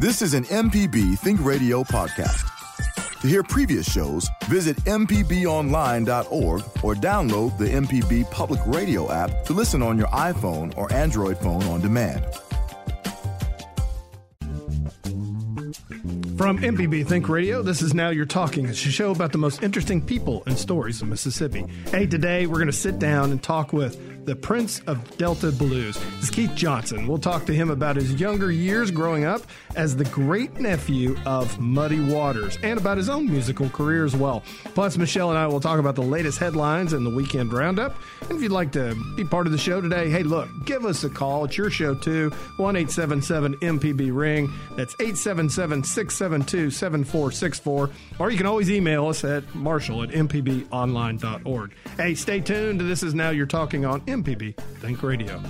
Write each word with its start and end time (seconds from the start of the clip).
This 0.00 0.22
is 0.22 0.32
an 0.32 0.44
MPB 0.44 1.18
Think 1.18 1.44
Radio 1.44 1.84
podcast. 1.84 2.48
To 3.20 3.28
hear 3.28 3.42
previous 3.42 3.86
shows, 3.86 4.30
visit 4.46 4.78
MPBOnline.org 4.84 6.62
or 6.82 6.94
download 6.94 7.58
the 7.58 7.66
MPB 7.66 8.30
Public 8.30 8.60
Radio 8.64 9.12
app 9.12 9.44
to 9.44 9.52
listen 9.52 9.82
on 9.82 9.98
your 9.98 10.06
iPhone 10.06 10.74
or 10.78 10.90
Android 10.90 11.36
phone 11.36 11.62
on 11.64 11.82
demand. 11.82 12.24
From 16.38 16.58
MPB 16.60 17.06
Think 17.06 17.28
Radio, 17.28 17.60
this 17.60 17.82
is 17.82 17.92
Now 17.92 18.08
You're 18.08 18.24
Talking. 18.24 18.70
It's 18.70 18.86
a 18.86 18.90
show 18.90 19.10
about 19.10 19.32
the 19.32 19.38
most 19.38 19.62
interesting 19.62 20.00
people 20.00 20.42
and 20.46 20.56
stories 20.56 21.02
of 21.02 21.08
Mississippi. 21.08 21.66
Hey, 21.90 22.06
today 22.06 22.46
we're 22.46 22.54
going 22.54 22.68
to 22.68 22.72
sit 22.72 22.98
down 22.98 23.32
and 23.32 23.42
talk 23.42 23.74
with 23.74 24.19
the 24.24 24.36
Prince 24.36 24.80
of 24.86 25.16
Delta 25.16 25.50
Blues. 25.50 25.96
is 26.20 26.30
Keith 26.30 26.54
Johnson. 26.54 27.06
We'll 27.06 27.18
talk 27.18 27.46
to 27.46 27.54
him 27.54 27.70
about 27.70 27.96
his 27.96 28.20
younger 28.20 28.50
years 28.50 28.90
growing 28.90 29.24
up 29.24 29.42
as 29.76 29.96
the 29.96 30.04
great 30.06 30.60
nephew 30.60 31.16
of 31.26 31.58
Muddy 31.58 32.00
Waters 32.00 32.58
and 32.62 32.78
about 32.78 32.96
his 32.98 33.08
own 33.08 33.26
musical 33.28 33.68
career 33.70 34.04
as 34.04 34.14
well. 34.14 34.42
Plus, 34.74 34.96
Michelle 34.96 35.30
and 35.30 35.38
I 35.38 35.46
will 35.46 35.60
talk 35.60 35.78
about 35.78 35.94
the 35.94 36.02
latest 36.02 36.38
headlines 36.38 36.92
and 36.92 37.04
the 37.04 37.10
weekend 37.10 37.52
roundup. 37.52 37.96
And 38.22 38.32
if 38.32 38.42
you'd 38.42 38.52
like 38.52 38.72
to 38.72 38.94
be 39.16 39.24
part 39.24 39.46
of 39.46 39.52
the 39.52 39.58
show 39.58 39.80
today, 39.80 40.10
hey, 40.10 40.22
look, 40.22 40.48
give 40.64 40.84
us 40.84 41.02
a 41.04 41.08
call. 41.10 41.44
It's 41.46 41.56
your 41.56 41.70
show 41.70 41.94
too. 41.94 42.30
1 42.58 42.76
877 42.76 43.56
MPB 43.56 44.14
Ring. 44.14 44.52
That's 44.76 44.94
877 44.94 45.84
672 45.84 46.70
7464. 46.70 47.90
Or 48.18 48.30
you 48.30 48.36
can 48.36 48.46
always 48.46 48.70
email 48.70 49.08
us 49.08 49.24
at 49.24 49.54
marshall 49.54 50.02
at 50.02 50.10
mpbonline.org. 50.10 51.72
Hey, 51.96 52.14
stay 52.14 52.40
tuned. 52.40 52.80
This 52.80 53.02
is 53.02 53.14
Now 53.14 53.30
You're 53.30 53.46
Talking 53.46 53.84
on 53.84 54.00
MPB 54.10 54.56
Think 54.80 55.04
Radio. 55.04 55.40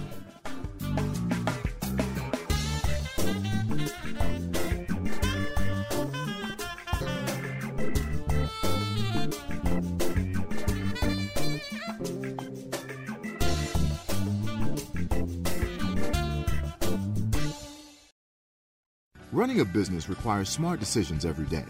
Running 19.33 19.61
a 19.61 19.65
business 19.65 20.11
requires 20.11 20.51
smart 20.51 20.81
decisions 20.81 21.25
every 21.25 21.47
day. 21.47 21.65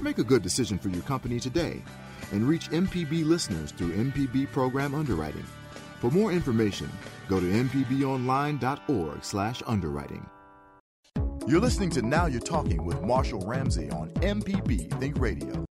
Make 0.00 0.18
a 0.18 0.22
good 0.22 0.42
decision 0.42 0.78
for 0.78 0.90
your 0.90 1.02
company 1.02 1.40
today 1.40 1.82
and 2.30 2.48
reach 2.48 2.70
MPB 2.70 3.24
listeners 3.24 3.72
through 3.72 3.94
MPB 3.94 4.52
program 4.52 4.94
underwriting. 4.94 5.44
For 6.04 6.10
more 6.10 6.32
information, 6.32 6.90
go 7.30 7.40
to 7.40 7.46
mpbonline.org/underwriting. 7.46 10.26
You're 11.48 11.60
listening 11.60 11.88
to 11.90 12.02
Now 12.02 12.26
You're 12.26 12.40
Talking 12.42 12.84
with 12.84 13.00
Marshall 13.00 13.40
Ramsey 13.46 13.88
on 13.88 14.10
MPB 14.20 15.00
Think 15.00 15.18
Radio. 15.18 15.64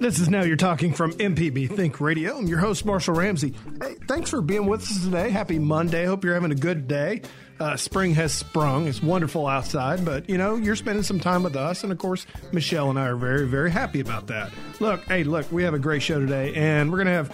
This 0.00 0.18
is 0.18 0.30
Now 0.30 0.42
You're 0.42 0.56
Talking 0.56 0.92
from 0.92 1.12
MPB 1.12 1.70
Think 1.70 2.00
Radio. 2.00 2.38
I'm 2.38 2.48
your 2.48 2.58
host, 2.58 2.84
Marshall 2.84 3.14
Ramsey. 3.14 3.54
Hey, 3.80 3.94
thanks 4.08 4.28
for 4.28 4.42
being 4.42 4.66
with 4.66 4.82
us 4.82 5.04
today. 5.04 5.30
Happy 5.30 5.60
Monday. 5.60 6.06
Hope 6.06 6.24
you're 6.24 6.34
having 6.34 6.50
a 6.50 6.56
good 6.56 6.88
day. 6.88 7.22
Uh, 7.62 7.76
spring 7.76 8.12
has 8.12 8.32
sprung. 8.32 8.88
It's 8.88 9.00
wonderful 9.00 9.46
outside, 9.46 10.04
but 10.04 10.28
you 10.28 10.36
know, 10.36 10.56
you're 10.56 10.74
spending 10.74 11.04
some 11.04 11.20
time 11.20 11.44
with 11.44 11.54
us. 11.54 11.84
And 11.84 11.92
of 11.92 11.98
course, 11.98 12.26
Michelle 12.50 12.90
and 12.90 12.98
I 12.98 13.06
are 13.06 13.14
very, 13.14 13.46
very 13.46 13.70
happy 13.70 14.00
about 14.00 14.26
that. 14.26 14.50
Look, 14.80 15.04
hey, 15.04 15.22
look, 15.22 15.50
we 15.52 15.62
have 15.62 15.72
a 15.72 15.78
great 15.78 16.02
show 16.02 16.18
today, 16.18 16.52
and 16.54 16.90
we're 16.90 16.98
going 16.98 17.06
to 17.06 17.12
have 17.12 17.32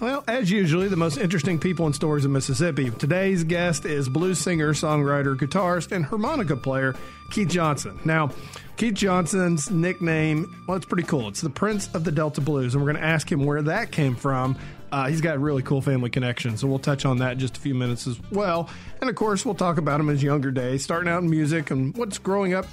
well, 0.00 0.24
as 0.26 0.50
usually, 0.50 0.88
the 0.88 0.96
most 0.96 1.18
interesting 1.18 1.58
people 1.58 1.84
and 1.84 1.94
stories 1.94 2.24
of 2.24 2.30
Mississippi. 2.30 2.90
Today's 2.90 3.44
guest 3.44 3.84
is 3.84 4.08
blues 4.08 4.38
singer, 4.38 4.72
songwriter, 4.72 5.36
guitarist, 5.36 5.92
and 5.92 6.06
harmonica 6.06 6.56
player 6.56 6.94
Keith 7.30 7.48
Johnson. 7.48 8.00
Now, 8.06 8.30
Keith 8.78 8.94
Johnson's 8.94 9.70
nickname, 9.70 10.64
well, 10.66 10.78
it's 10.78 10.86
pretty 10.86 11.06
cool. 11.06 11.28
It's 11.28 11.42
the 11.42 11.50
Prince 11.50 11.94
of 11.94 12.04
the 12.04 12.12
Delta 12.12 12.40
Blues, 12.40 12.74
and 12.74 12.82
we're 12.82 12.92
going 12.92 13.02
to 13.02 13.06
ask 13.06 13.30
him 13.30 13.44
where 13.44 13.60
that 13.60 13.92
came 13.92 14.16
from. 14.16 14.56
Uh, 14.92 15.08
he's 15.08 15.20
got 15.20 15.36
a 15.36 15.38
really 15.38 15.62
cool 15.62 15.80
family 15.80 16.10
connections, 16.10 16.60
so 16.60 16.66
we'll 16.66 16.78
touch 16.78 17.04
on 17.04 17.18
that 17.18 17.32
in 17.32 17.38
just 17.38 17.56
a 17.56 17.60
few 17.60 17.74
minutes 17.74 18.06
as 18.06 18.18
well. 18.30 18.68
And 19.00 19.08
of 19.08 19.16
course, 19.16 19.44
we'll 19.44 19.54
talk 19.54 19.78
about 19.78 20.00
him 20.00 20.08
in 20.08 20.16
his 20.16 20.22
younger 20.22 20.50
days, 20.50 20.82
starting 20.82 21.08
out 21.08 21.22
in 21.22 21.30
music 21.30 21.70
and 21.70 21.96
what's 21.96 22.18
growing 22.18 22.54
up 22.54 22.66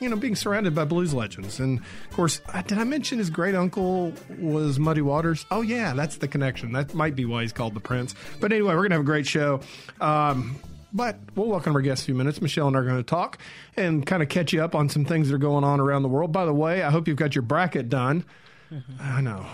you 0.00 0.08
know, 0.08 0.16
being 0.16 0.36
surrounded 0.36 0.74
by 0.74 0.84
blues 0.84 1.14
legends. 1.14 1.58
And 1.58 1.78
of 1.78 2.16
course, 2.16 2.40
uh, 2.52 2.62
did 2.62 2.78
I 2.78 2.84
mention 2.84 3.18
his 3.18 3.30
great 3.30 3.54
uncle 3.54 4.12
was 4.38 4.78
Muddy 4.78 5.00
Waters? 5.00 5.46
Oh, 5.50 5.62
yeah, 5.62 5.94
that's 5.94 6.16
the 6.16 6.28
connection. 6.28 6.72
That 6.72 6.94
might 6.94 7.16
be 7.16 7.24
why 7.24 7.42
he's 7.42 7.52
called 7.52 7.74
the 7.74 7.80
Prince. 7.80 8.14
But 8.40 8.52
anyway, 8.52 8.74
we're 8.74 8.80
going 8.80 8.90
to 8.90 8.96
have 8.96 9.02
a 9.02 9.04
great 9.04 9.26
show. 9.26 9.60
Um, 10.00 10.56
but 10.92 11.18
we'll 11.34 11.48
welcome 11.48 11.74
our 11.74 11.82
guest 11.82 12.02
a 12.02 12.04
few 12.06 12.14
minutes. 12.14 12.40
Michelle 12.40 12.68
and 12.68 12.76
I 12.76 12.80
are 12.80 12.84
going 12.84 12.96
to 12.96 13.02
talk 13.02 13.38
and 13.76 14.06
kind 14.06 14.22
of 14.22 14.28
catch 14.28 14.52
you 14.52 14.62
up 14.62 14.74
on 14.74 14.88
some 14.88 15.04
things 15.04 15.28
that 15.28 15.34
are 15.34 15.38
going 15.38 15.64
on 15.64 15.80
around 15.80 16.02
the 16.02 16.08
world. 16.08 16.32
By 16.32 16.44
the 16.44 16.54
way, 16.54 16.82
I 16.82 16.90
hope 16.90 17.08
you've 17.08 17.16
got 17.16 17.34
your 17.34 17.42
bracket 17.42 17.88
done. 17.88 18.24
I 19.00 19.20
know. 19.20 19.46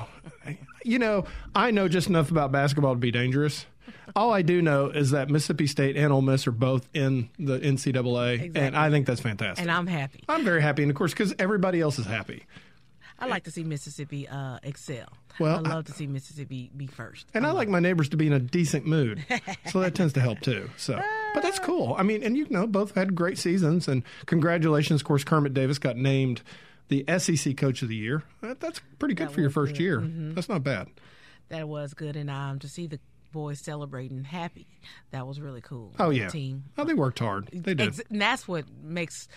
You 0.85 0.99
know, 0.99 1.25
I 1.55 1.71
know 1.71 1.89
just 1.89 2.09
enough 2.09 2.31
about 2.31 2.53
basketball 2.53 2.95
to 2.95 2.99
be 3.01 3.11
dangerous. 3.11 3.67
All 4.15 4.33
I 4.33 4.43
do 4.43 4.63
know 4.63 4.87
is 4.87 5.11
that 5.11 5.31
Mississippi 5.31 5.67
State 5.67 5.97
and 5.97 6.13
Ole 6.13 6.23
Miss 6.23 6.47
are 6.47 6.53
both 6.53 6.89
in 6.95 7.31
the 7.39 7.59
NCAA, 7.59 8.35
exactly. 8.35 8.61
and 8.61 8.77
I 8.77 8.91
think 8.91 9.07
that's 9.07 9.21
fantastic. 9.21 9.63
And 9.63 9.71
I'm 9.71 9.87
happy. 9.87 10.23
I'm 10.29 10.45
very 10.45 10.63
happy, 10.63 10.83
and 10.83 10.91
of 10.91 10.97
course, 10.97 11.13
because 11.13 11.35
everybody 11.39 11.81
else 11.81 11.99
is 11.99 12.07
happy. 12.07 12.47
I 13.19 13.27
like 13.27 13.45
to 13.45 13.53
see 13.53 13.63
Mississippi 13.63 14.29
uh, 14.29 14.59
excel. 14.65 15.07
Well, 15.39 15.59
I 15.65 15.71
love 15.71 15.85
I, 15.85 15.91
to 15.91 15.93
see 15.93 16.07
Mississippi 16.07 16.71
be 16.77 16.89
first. 16.89 17.29
And 17.35 17.47
I, 17.47 17.51
I 17.51 17.53
like 17.53 17.69
my 17.69 17.79
neighbors 17.79 18.09
to 18.11 18.17
be 18.17 18.27
in 18.27 18.33
a 18.33 18.41
decent 18.41 18.85
mood, 18.85 19.25
so 19.67 19.81
that 19.81 19.95
tends 19.95 20.13
to 20.15 20.21
help 20.21 20.41
too. 20.41 20.69
So, 20.77 21.01
but 21.35 21.43
that's 21.43 21.59
cool. 21.59 21.95
I 21.97 22.03
mean, 22.03 22.23
and 22.23 22.37
you 22.37 22.47
know, 22.51 22.67
both 22.67 22.95
had 22.95 23.15
great 23.15 23.39
seasons, 23.39 23.89
and 23.89 24.03
congratulations. 24.27 25.01
Of 25.01 25.07
course, 25.07 25.25
Kermit 25.25 25.55
Davis 25.55 25.79
got 25.79 25.97
named 25.97 26.43
the 26.93 27.19
SEC 27.19 27.57
Coach 27.57 27.83
of 27.83 27.89
the 27.89 27.97
Year. 27.97 28.23
That, 28.41 28.61
that's 28.61 28.81
pretty 28.99 29.15
good 29.15 29.29
that 29.29 29.35
for 29.35 29.41
your 29.41 29.51
first 29.51 29.73
good. 29.73 29.83
year. 29.83 30.01
Mm-hmm. 30.01 30.35
That's 30.35 30.49
not 30.49 30.63
bad. 30.63 30.89
That 31.49 31.69
was 31.69 31.95
good, 31.95 32.17
and 32.17 32.31
um, 32.31 32.59
to 32.61 32.69
see 32.69 32.87
the 32.87 32.99
boys 33.33 33.61
celebrating 33.61 34.25
happy. 34.25 34.67
That 35.11 35.27
was 35.27 35.41
really 35.41 35.61
cool. 35.61 35.93
Oh 35.99 36.11
yeah, 36.11 36.27
the 36.27 36.33
team. 36.33 36.65
Oh, 36.79 36.85
they 36.85 36.95
worked 36.95 37.19
hard. 37.19 37.49
They 37.53 37.75
did. 37.75 38.01
And 38.11 38.21
that's 38.21 38.47
what 38.47 38.65
makes 38.83 39.29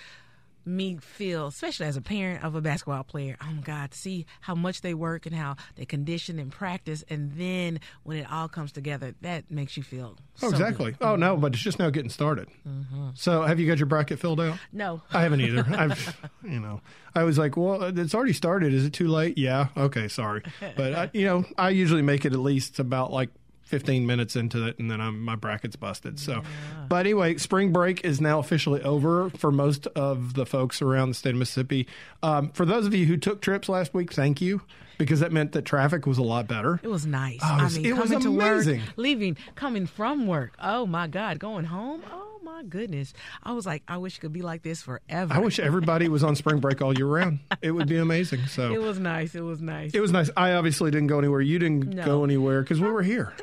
me 0.66 0.98
feel, 0.98 1.48
especially 1.48 1.86
as 1.86 1.98
a 1.98 2.02
parent 2.02 2.44
of 2.44 2.56
a 2.56 2.62
basketball 2.62 3.03
player, 3.03 3.38
oh 3.42 3.52
my 3.52 3.62
God, 3.62 3.94
see 3.94 4.26
how 4.42 4.56
much 4.56 4.81
they 4.81 4.94
work 4.94 5.26
and 5.26 5.36
how 5.36 5.56
they 5.76 5.86
condition 5.86 6.40
and 6.40 6.52
practice, 6.52 7.03
and 7.09 7.34
then 7.34 7.80
when 8.03 8.18
it 8.18 8.31
all 8.31 8.48
comes 8.48 8.72
together, 8.72 9.16
that 9.22 9.50
makes 9.52 9.78
you 9.78 9.84
feel. 9.84 10.18
Oh, 10.42 10.50
so 10.50 10.50
exactly. 10.50 10.92
Good. 10.92 11.02
Oh 11.02 11.16
no, 11.16 11.38
but 11.38 11.53
it's 11.53 11.64
just 11.64 11.80
now 11.80 11.90
getting 11.90 12.09
started. 12.09 12.48
Mm-hmm. 12.68 13.09
So, 13.14 13.44
have 13.44 13.59
you 13.59 13.68
got 13.68 13.78
your 13.78 13.86
bracket 13.86 14.20
filled 14.20 14.42
out? 14.42 14.58
No, 14.72 15.02
I 15.12 15.22
haven't 15.22 15.42
either. 15.42 15.66
I've, 15.78 16.18
you 16.44 16.59
know, 16.59 16.82
I 17.14 17.24
was 17.24 17.38
like, 17.38 17.56
well, 17.58 17.84
it's 17.84 18.16
already 18.16 18.34
started. 18.34 18.74
Is 18.74 18.86
it 18.86 18.94
too 18.94 19.08
late? 19.08 19.38
Yeah. 19.38 19.68
Okay, 19.78 20.08
sorry, 20.08 20.44
but 20.76 20.94
I, 20.94 21.09
you 21.14 21.26
know, 21.26 21.46
I 21.58 21.70
usually 21.70 22.02
make 22.02 22.26
it 22.26 22.34
at 22.34 22.40
least 22.40 22.80
about 22.80 23.12
like 23.12 23.30
15 23.66 24.06
minutes 24.06 24.36
into 24.36 24.66
it 24.68 24.80
and 24.80 24.90
then 24.90 25.02
I'm, 25.02 25.20
my 25.22 25.36
bracket's 25.36 25.76
busted. 25.76 26.20
So, 26.20 26.34
yeah. 26.34 26.42
but 26.88 27.06
anyway, 27.06 27.38
spring 27.38 27.72
break 27.72 28.06
is 28.06 28.22
now 28.22 28.40
officially 28.40 28.81
over 28.84 29.30
for 29.31 29.52
most 29.52 29.88
of 29.88 30.36
the 30.36 30.46
folks 30.46 30.81
around 30.81 31.09
the 31.09 31.16
state 31.16 31.31
of 31.31 31.38
Mississippi. 31.38 31.88
Um, 32.24 32.50
for 32.52 32.66
those 32.66 32.86
of 32.86 32.94
you 32.94 33.06
who 33.06 33.18
took 33.18 33.42
trips 33.42 33.68
last 33.68 33.94
week, 33.94 34.14
thank 34.14 34.40
you 34.40 34.62
because 34.98 35.20
that 35.20 35.31
meant 35.31 35.52
that 35.53 35.66
traffic 35.66 36.06
was 36.06 36.18
a 36.18 36.24
lot 36.24 36.48
better. 36.48 36.80
It 36.81 36.88
was 36.88 37.06
nice. 37.06 37.40
Oh, 37.44 37.59
it 37.59 37.64
was, 37.64 37.76
I 37.76 37.80
mean, 37.80 37.86
it 37.86 37.90
coming 37.96 38.02
was 38.02 38.26
amazing. 38.26 38.80
to 38.80 38.86
work, 38.86 38.98
leaving, 38.98 39.38
coming 39.56 39.86
from 39.88 40.28
work. 40.28 40.56
Oh 40.62 40.86
my 40.86 41.08
God, 41.08 41.40
going 41.40 41.66
home. 41.66 42.03
Oh 42.12 42.40
my 42.44 42.64
goodness. 42.64 43.14
I 43.44 43.53
was 43.53 43.66
like, 43.66 43.84
I 43.88 43.97
wish 43.97 44.18
it 44.18 44.22
could 44.22 44.34
be 44.34 44.42
like 44.42 44.62
this 44.62 44.82
forever. 44.82 45.34
I 45.34 45.40
wish 45.40 45.59
everybody 45.59 46.08
was 46.08 46.24
on 46.24 46.36
spring 46.36 46.59
break 46.59 46.82
all 46.82 46.96
year 46.96 47.08
round. 47.08 47.40
It 47.62 47.72
would 47.72 47.88
be 47.88 47.97
amazing. 47.97 48.46
So 48.47 48.72
it 48.74 48.82
was 48.82 49.00
nice. 49.00 49.36
It 49.36 49.42
was 49.42 49.62
nice. 49.62 49.94
It 49.94 50.00
was 50.00 50.12
nice. 50.12 50.30
I 50.38 50.53
obviously 50.53 50.92
didn't 50.92 51.08
go 51.08 51.20
anywhere. 51.20 51.42
You 51.42 51.59
didn't 51.59 51.96
no. 51.96 52.06
go 52.06 52.24
anywhere 52.24 52.62
because 52.62 52.80
we 52.80 52.90
were 52.90 53.03
here. 53.03 53.34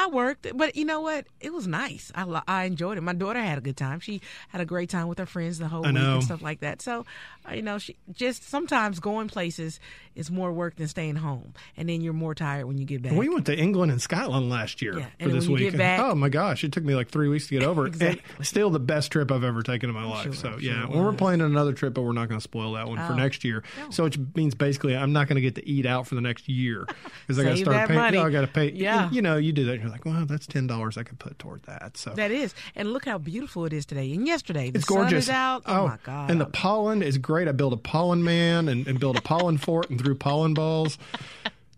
I 0.00 0.06
worked, 0.06 0.46
but 0.56 0.76
you 0.76 0.84
know 0.86 1.00
what? 1.02 1.26
It 1.40 1.52
was 1.52 1.66
nice. 1.66 2.10
I, 2.14 2.42
I 2.48 2.64
enjoyed 2.64 2.96
it. 2.96 3.02
My 3.02 3.12
daughter 3.12 3.40
had 3.40 3.58
a 3.58 3.60
good 3.60 3.76
time. 3.76 4.00
She 4.00 4.22
had 4.48 4.60
a 4.62 4.64
great 4.64 4.88
time 4.88 5.08
with 5.08 5.18
her 5.18 5.26
friends 5.26 5.58
the 5.58 5.68
whole 5.68 5.82
week 5.82 6.02
and 6.14 6.24
stuff 6.24 6.40
like 6.40 6.60
that. 6.60 6.80
So, 6.80 7.04
uh, 7.46 7.52
you 7.52 7.62
know, 7.62 7.78
she 7.78 7.96
just 8.12 8.48
sometimes 8.48 8.98
going 8.98 9.28
places 9.28 9.78
is 10.14 10.30
more 10.30 10.52
work 10.52 10.76
than 10.76 10.88
staying 10.88 11.16
home, 11.16 11.54
and 11.76 11.88
then 11.88 12.00
you're 12.00 12.12
more 12.12 12.34
tired 12.34 12.66
when 12.66 12.78
you 12.78 12.84
get 12.84 13.02
back. 13.02 13.12
We 13.12 13.28
went 13.28 13.46
to 13.46 13.56
England 13.56 13.92
and 13.92 14.02
Scotland 14.02 14.50
last 14.50 14.82
year 14.82 14.98
yeah. 14.98 15.06
for 15.20 15.28
this 15.28 15.46
week. 15.46 15.76
Back, 15.76 16.00
oh 16.00 16.14
my 16.14 16.28
gosh, 16.28 16.64
it 16.64 16.72
took 16.72 16.84
me 16.84 16.94
like 16.94 17.10
three 17.10 17.28
weeks 17.28 17.46
to 17.48 17.58
get 17.58 17.66
over 17.66 17.86
it. 17.86 17.88
exactly. 17.94 18.22
Eh, 18.40 18.42
still 18.42 18.70
the 18.70 18.80
best 18.80 19.12
trip 19.12 19.30
I've 19.30 19.44
ever 19.44 19.62
taken 19.62 19.88
in 19.88 19.94
my 19.94 20.04
life. 20.04 20.24
Sure, 20.24 20.32
so 20.34 20.58
yeah, 20.58 20.86
well, 20.88 21.04
we're 21.04 21.12
planning 21.12 21.46
another 21.46 21.72
trip, 21.72 21.94
but 21.94 22.02
we're 22.02 22.12
not 22.12 22.28
going 22.28 22.38
to 22.38 22.42
spoil 22.42 22.72
that 22.72 22.88
one 22.88 22.98
oh. 22.98 23.06
for 23.06 23.14
next 23.14 23.44
year. 23.44 23.62
No. 23.78 23.90
So 23.90 24.04
it 24.06 24.36
means 24.36 24.54
basically 24.54 24.96
I'm 24.96 25.12
not 25.12 25.28
going 25.28 25.36
to 25.36 25.42
get 25.42 25.54
to 25.56 25.68
eat 25.68 25.86
out 25.86 26.06
for 26.06 26.16
the 26.16 26.20
next 26.20 26.48
year 26.48 26.86
because 27.26 27.38
I 27.38 27.44
got 27.44 27.50
to 27.50 27.56
start 27.58 27.88
paying. 27.88 28.14
Know, 28.14 28.24
I 28.24 28.30
got 28.30 28.40
to 28.40 28.46
pay. 28.46 28.72
Yeah, 28.72 29.08
you, 29.10 29.16
you 29.16 29.22
know, 29.22 29.36
you 29.36 29.52
do 29.52 29.66
that. 29.66 29.80
you're 29.80 29.90
like, 29.90 30.04
well, 30.04 30.26
that's 30.26 30.46
ten 30.46 30.66
dollars 30.66 30.98
I 30.98 31.04
could 31.04 31.18
put 31.18 31.38
toward 31.38 31.62
that. 31.64 31.96
So 31.96 32.10
that 32.10 32.30
is, 32.30 32.54
and 32.74 32.92
look 32.92 33.04
how 33.04 33.18
beautiful 33.18 33.64
it 33.64 33.72
is 33.72 33.86
today. 33.86 34.12
And 34.12 34.26
yesterday, 34.26 34.70
the 34.70 34.78
it's 34.78 34.88
gorgeous. 34.88 35.24
is 35.24 35.30
out. 35.30 35.62
Oh, 35.66 35.74
oh, 35.74 35.86
my 35.88 35.98
god! 36.02 36.30
And 36.30 36.40
the 36.40 36.46
pollen 36.46 37.02
is 37.02 37.16
great. 37.18 37.46
I 37.46 37.52
built 37.52 37.72
a 37.72 37.76
pollen 37.76 38.24
man 38.24 38.68
and, 38.68 38.86
and 38.86 38.98
built 38.98 39.18
a 39.18 39.22
pollen 39.22 39.58
fort 39.58 39.88
and 39.90 39.99
threw 40.00 40.14
pollen 40.14 40.54
balls. 40.54 40.98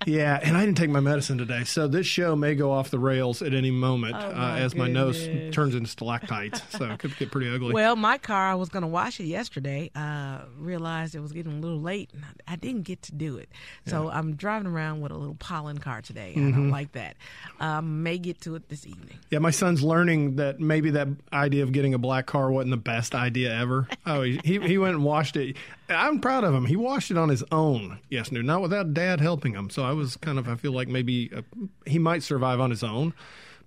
Yeah, 0.07 0.39
and 0.43 0.57
I 0.57 0.65
didn't 0.65 0.77
take 0.79 0.91
my 0.91 1.01
medicine 1.01 1.39
today, 1.39 1.65
so 1.65 1.89
this 1.89 2.07
show 2.07 2.35
may 2.37 2.55
go 2.55 2.71
off 2.73 2.91
the 2.91 2.99
rails 2.99 3.43
at 3.43 3.55
any 3.55 3.71
moment 3.71 4.15
Oh, 4.17 4.31
uh, 4.31 4.35
my 4.35 4.61
as 4.61 4.75
my 4.75 4.89
nose 4.89 5.29
turns 5.55 5.75
into 5.75 5.89
stalactites. 5.91 6.61
so 6.71 6.91
it 6.91 6.99
could 6.99 7.17
get 7.17 7.31
pretty 7.31 7.49
ugly. 7.49 7.73
Well, 7.75 7.97
my 7.97 8.19
car, 8.19 8.51
I 8.51 8.55
was 8.55 8.69
going 8.69 8.83
to 8.83 8.89
wash 8.89 9.21
it 9.21 9.25
yesterday. 9.25 9.91
Uh, 9.95 10.41
realized 10.59 11.15
it 11.15 11.21
was 11.21 11.33
getting 11.33 11.53
a 11.53 11.61
little 11.61 11.81
late, 11.81 12.11
and 12.13 12.25
I, 12.25 12.53
I 12.55 12.57
didn't 12.57 12.83
get 12.83 13.03
to 13.03 13.13
do 13.15 13.37
it. 13.37 13.49
So 13.87 14.11
I'm 14.11 14.35
driving 14.35 14.67
around 14.69 15.01
with 15.01 15.13
a 15.13 15.17
little 15.17 15.35
pollen 15.37 15.79
car 15.79 16.03
today. 16.03 16.33
I 16.37 16.39
Mm-hmm. 16.39 16.51
don't 16.53 16.71
like 16.71 16.93
that. 16.93 17.17
Um, 17.61 18.03
may 18.03 18.19
get 18.19 18.41
to 18.43 18.55
it 18.57 18.69
this 18.69 18.87
evening. 18.87 19.19
Yeah, 19.31 19.39
my 19.39 19.51
son's 19.51 19.83
learning 19.83 20.37
that 20.37 20.61
maybe 20.61 20.91
that 20.91 21.09
idea 21.33 21.63
of 21.63 21.73
getting 21.73 21.95
a 21.95 21.99
black 21.99 22.27
car 22.27 22.51
wasn't 22.51 22.71
the 22.73 22.77
best 22.77 23.15
idea 23.15 23.55
ever. 23.59 23.89
Oh, 24.07 24.23
he 24.23 24.41
he, 24.45 24.59
he 24.61 24.79
went 24.79 24.95
and 24.95 25.05
washed 25.05 25.37
it. 25.37 25.57
I'm 25.89 26.21
proud 26.21 26.43
of 26.45 26.55
him. 26.55 26.65
He 26.67 26.75
washed 26.77 27.11
it 27.11 27.17
on 27.19 27.29
his 27.29 27.45
own 27.53 27.99
yesterday, 28.11 28.43
not 28.43 28.63
without 28.63 28.95
Dad 28.95 29.21
helping 29.21 29.53
him. 29.55 29.69
So 29.71 29.83
I 29.85 29.92
was 29.93 30.17
kind 30.17 30.39
of 30.39 30.49
I 30.49 30.55
feel 30.57 30.73
like 30.73 30.89
maybe 30.89 31.31
uh, 31.35 31.43
he 31.87 31.99
might 31.99 32.23
survive 32.23 32.61
on 32.61 32.71
his 32.71 32.83
own. 32.83 33.15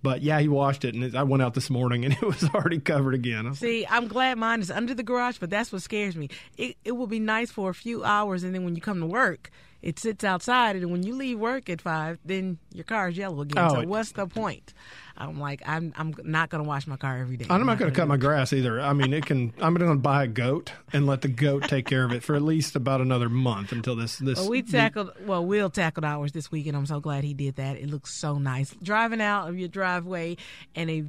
But 0.04 0.22
yeah, 0.22 0.40
he 0.40 0.48
washed 0.48 0.86
it, 0.86 0.94
and 0.94 1.04
it, 1.04 1.16
I 1.16 1.24
went 1.24 1.42
out 1.42 1.56
this 1.56 1.70
morning, 1.72 2.06
and 2.06 2.14
it 2.22 2.22
was 2.22 2.44
already 2.54 2.80
covered 2.80 3.16
again. 3.16 3.48
I 3.48 3.54
See, 3.54 3.88
I'm 3.90 4.08
glad 4.08 4.38
mine 4.38 4.60
is 4.60 4.70
under 4.70 4.94
the 4.94 5.02
garage, 5.02 5.38
but 5.40 5.50
that's 5.50 5.72
what 5.72 5.82
scares 5.82 6.16
me. 6.16 6.30
It 6.58 6.78
it 6.86 6.92
will 6.92 7.08
be 7.08 7.20
nice 7.20 7.50
for 7.50 7.72
a 7.72 7.74
few 7.74 8.04
hours, 8.04 8.44
and 8.44 8.54
then 8.54 8.66
when 8.66 8.76
you 8.76 8.82
come 8.82 9.00
to 9.00 9.08
work, 9.08 9.50
it 9.82 9.98
sits 9.98 10.24
outside, 10.24 10.76
and 10.76 10.92
when 10.92 11.02
you 11.02 11.16
leave 11.16 11.40
work 11.40 11.70
at 11.72 11.82
five, 11.82 12.20
then 12.24 12.60
your 12.72 12.84
car 12.84 13.10
is 13.10 13.18
yellow 13.18 13.42
again. 13.42 13.64
Oh, 13.66 13.74
so 13.76 13.80
it- 13.82 13.88
what's 13.88 14.12
the 14.12 14.28
point? 14.28 14.74
I'm 15.18 15.40
like, 15.40 15.62
I'm 15.66 15.94
I'm 15.98 16.14
not 16.24 16.50
going 16.50 16.64
to 16.64 16.68
wash 16.68 16.88
my 16.88 16.98
car 16.98 17.18
every 17.18 17.38
day. 17.38 17.46
I'm 17.50 17.66
not 17.66 17.78
going 17.78 17.92
to 17.92 17.96
cut 17.96 18.04
gonna 18.04 18.10
my 18.10 18.18
grass 18.18 18.52
either. 18.54 18.82
I 18.82 18.94
mean, 18.94 19.14
it 19.14 19.26
can. 19.26 19.54
I'm 19.62 19.74
going 19.74 19.90
to 19.90 19.96
buy 19.96 20.24
a 20.24 20.28
goat 20.28 20.72
and 20.92 21.06
let 21.06 21.22
the 21.22 21.28
goat 21.28 21.64
take 21.64 21.86
care 21.86 22.04
of 22.04 22.12
it 22.12 22.24
for 22.24 22.36
at 22.36 22.42
least 22.42 22.76
about 22.76 23.02
another 23.02 23.30
month 23.30 23.72
until 23.72 23.96
this 23.96 24.18
this. 24.18 24.40
Well, 24.40 24.50
we 24.50 24.62
tackled. 24.62 25.12
Well, 25.26 25.46
we'll 25.46 25.70
tackled 25.70 26.06
ours 26.06 26.32
this 26.32 26.52
weekend. 26.52 26.76
I'm 26.76 26.86
so 26.86 27.00
glad 27.00 27.24
he 27.24 27.34
did 27.34 27.56
that. 27.56 27.78
It 27.78 27.90
looks 27.90 28.14
so 28.14 28.38
nice 28.38 28.76
driving 28.82 29.22
out 29.22 29.48
of 29.48 29.58
your 29.58 29.70
driveway 29.70 30.38
and 30.76 30.90
a, 30.90 31.06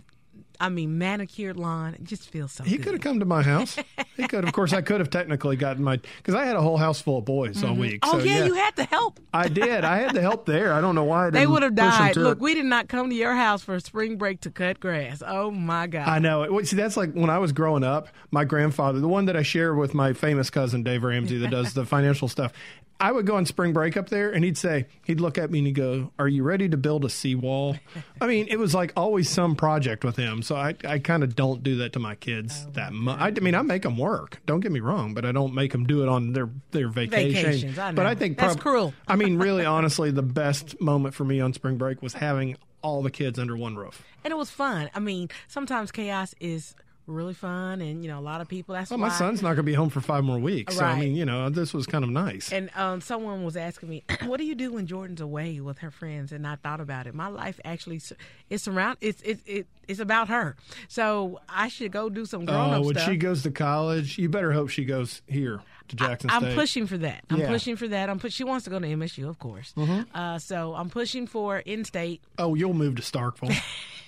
I 0.61 0.69
mean, 0.69 0.99
manicured 0.99 1.57
lawn. 1.57 1.95
It 1.95 2.05
just 2.05 2.29
feels 2.31 2.53
so. 2.53 2.65
He 2.65 2.77
good. 2.77 2.85
could 2.85 2.93
have 2.95 3.03
come 3.03 3.21
to 3.21 3.27
my 3.27 3.43
house. 3.43 3.77
He 4.17 4.27
could. 4.27 4.45
Of 4.45 4.53
course, 4.53 4.73
I 4.73 4.81
could 4.83 5.01
have 5.01 5.11
technically 5.11 5.57
gotten 5.57 5.83
my 5.83 5.97
because 5.97 6.35
I 6.35 6.45
had 6.45 6.57
a 6.57 6.63
whole 6.63 6.77
house 6.77 7.01
full 7.01 7.19
of 7.19 7.25
boys 7.25 7.63
all 7.63 7.71
mm-hmm. 7.71 7.81
week. 7.81 8.01
Oh 8.03 8.19
so, 8.19 8.25
yeah, 8.25 8.45
you 8.45 8.55
had 8.55 8.77
to 8.77 8.85
help. 8.85 9.21
I 9.33 9.49
did. 9.49 9.85
I 9.85 9.99
had 9.99 10.15
to 10.15 10.21
help 10.21 10.47
there. 10.47 10.73
I 10.73 10.81
don't 10.81 10.95
know 10.95 11.05
why 11.05 11.31
They 11.31 11.47
would 11.47 11.63
have 11.63 11.75
died. 11.75 12.17
Look, 12.17 12.39
it. 12.39 12.43
we 12.43 12.55
did 12.55 12.65
not 12.65 12.89
come 12.89 13.11
to 13.11 13.17
your 13.17 13.35
house 13.35 13.63
for 13.63 13.79
spring 13.81 14.17
break 14.17 14.41
to 14.43 14.51
cut 14.51 14.81
grass. 14.81 15.23
Oh 15.27 15.51
my 15.51 15.87
god. 15.87 16.09
I 16.09 16.19
know. 16.19 16.63
See, 16.63 16.77
that's 16.77 16.97
like 16.97 17.13
when 17.13 17.31
I 17.31 17.39
was 17.39 17.53
growing 17.53 17.85
up. 17.85 18.09
My 18.31 18.45
grandfather, 18.45 19.01
the 19.01 19.09
one 19.09 19.27
that 19.27 19.37
I 19.37 19.43
share 19.43 19.75
with 19.75 19.95
my 19.95 20.13
famous 20.13 20.51
cousin 20.51 20.83
Dave 20.83 21.05
Ramsey, 21.05 21.39
that 21.39 21.51
does 21.51 21.75
the 21.75 21.85
financial 21.87 22.29
stuff. 22.29 22.53
I 22.99 23.13
would 23.13 23.27
go 23.27 23.37
on 23.37 23.45
spring 23.45 23.73
break 23.73 23.97
up 23.97 24.09
there, 24.09 24.31
and 24.31 24.43
he'd 24.43 24.57
say, 24.57 24.87
he'd 25.05 25.21
look 25.21 25.37
at 25.37 25.51
me 25.51 25.59
and 25.59 25.67
he'd 25.67 25.75
go, 25.75 26.13
"Are 26.19 26.29
you 26.29 26.43
ready 26.43 26.69
to 26.69 26.77
build 26.77 27.05
a 27.05 27.11
seawall?" 27.11 27.77
I 28.21 28.27
mean, 28.27 28.47
it 28.49 28.59
was 28.59 28.75
like 28.75 28.93
always 28.97 29.29
some 29.29 29.55
project 29.55 30.03
with 30.05 30.17
him. 30.17 30.43
So 30.47 30.55
I, 30.55 30.77
I 30.85 31.01
kind 31.01 31.25
of 31.25 31.35
don't 31.35 31.65
do 31.65 31.77
that 31.79 31.93
to 31.95 31.99
my 31.99 32.15
kids 32.15 32.67
Oh, 32.69 32.71
that 32.75 32.93
much. 32.93 33.19
I, 33.21 33.31
mean, 33.41 33.57
I 33.57 33.63
make 33.63 33.83
them 33.83 33.99
work. 33.99 34.41
Don't 34.47 34.61
get 34.61 34.71
me 34.71 34.79
wrong, 34.79 35.13
but 35.13 35.25
I 35.25 35.33
don't 35.33 35.53
make 35.55 35.73
them 35.73 35.87
do 35.87 36.05
it 36.05 36.09
on 36.09 36.33
their 36.35 36.49
their 36.71 36.89
vacation. 36.89 37.45
Vacations, 37.45 37.79
I 37.79 37.91
But. 37.91 38.07
I 38.07 38.15
think 38.15 38.39
That's 38.39 38.55
cruel. 38.55 38.95
I 39.09 39.17
mean, 39.17 39.39
really, 39.47 39.65
honestly, 39.65 40.13
the 40.13 40.23
best 40.23 40.81
moment 40.81 41.15
for 41.15 41.25
me 41.25 41.41
on 41.41 41.53
spring 41.53 41.79
break 41.79 42.01
was 42.01 42.15
having 42.15 42.57
all 42.81 43.03
the 43.03 43.11
kids 43.11 43.41
under 43.41 43.57
one 43.57 43.75
roof. 43.75 44.05
and 44.23 44.31
it 44.31 44.37
was 44.37 44.49
fun. 44.51 44.89
I 44.95 45.01
mean, 45.01 45.29
sometimes 45.49 45.91
chaos 45.91 46.35
is 46.39 46.77
really 47.07 47.35
fun, 47.35 47.81
and 47.81 48.03
you 48.03 48.11
know, 48.11 48.19
a 48.19 48.21
lot 48.21 48.41
of 48.41 48.49
people. 48.49 48.75
That's 48.75 48.91
Well, 48.91 48.99
why. 48.99 49.09
my 49.09 49.15
son's 49.15 49.43
not 49.43 49.49
going 49.51 49.57
to 49.59 49.63
be 49.65 49.75
home 49.75 49.91
for 49.91 50.01
five 50.01 50.25
more 50.25 50.39
weeks. 50.39 50.77
So, 50.77 50.85
I 50.85 50.99
mean, 50.99 51.15
you 51.15 51.25
know, 51.25 51.49
this 51.51 51.73
was 51.73 51.87
kind 51.87 52.05
of 52.05 52.11
nice. 52.11 52.53
And 52.53 52.71
um, 52.77 53.01
someone 53.01 53.45
was 53.45 53.57
asking 53.57 53.89
me, 53.89 54.05
"What 54.25 54.39
do 54.39 54.45
you 54.45 54.55
do 54.55 54.73
when 54.73 54.87
Jordan's 54.87 55.21
away 55.21 55.61
with 55.61 55.79
her 55.79 55.91
friends?" 55.91 56.33
And 56.33 56.47
I 56.47 56.57
thought 56.57 56.81
about 56.81 57.07
it. 57.07 57.15
My 57.15 57.29
life 57.29 57.61
actually 57.65 58.01
it's 58.51 58.69
around. 58.69 58.99
It's 59.01 59.23
it's 59.23 59.43
it, 59.47 59.67
it's 59.89 60.01
about 60.01 60.29
her. 60.29 60.57
So 60.89 61.41
I 61.49 61.69
should 61.69 61.93
go 61.93 62.09
do 62.11 62.27
some 62.27 62.45
grown 62.45 62.71
Oh, 62.71 62.79
up 62.81 62.85
when 62.85 62.95
stuff. 62.97 63.09
she 63.09 63.17
goes 63.17 63.43
to 63.45 63.51
college, 63.51 64.19
you 64.19 64.29
better 64.29 64.53
hope 64.53 64.69
she 64.71 64.85
goes 64.85 65.23
here 65.29 65.61
to 65.89 65.95
Jackson 65.97 66.31
I'm 66.31 66.53
pushing 66.55 66.89
for 66.89 66.99
that. 66.99 67.23
I'm 67.31 67.37
Yeah. 67.37 67.45
Mm-hmm. 67.45 67.53
pushing 67.53 67.77
for 67.77 67.87
that. 67.89 68.11
I'm 68.11 68.19
put. 68.19 68.33
She 68.33 68.43
wants 68.43 68.65
to 68.65 68.71
go 68.71 68.81
to 68.81 68.87
MSU, 68.87 69.29
of 69.29 69.39
course. 69.39 69.73
Uh, 70.13 70.39
so 70.41 70.75
I'm 70.75 70.91
pushing 70.91 71.29
for 71.29 71.59
in-state. 71.61 72.21
Oh, 72.39 72.57
you'll 72.57 72.75
move 72.75 72.97
to 72.97 73.03
Starkville. 73.03 73.57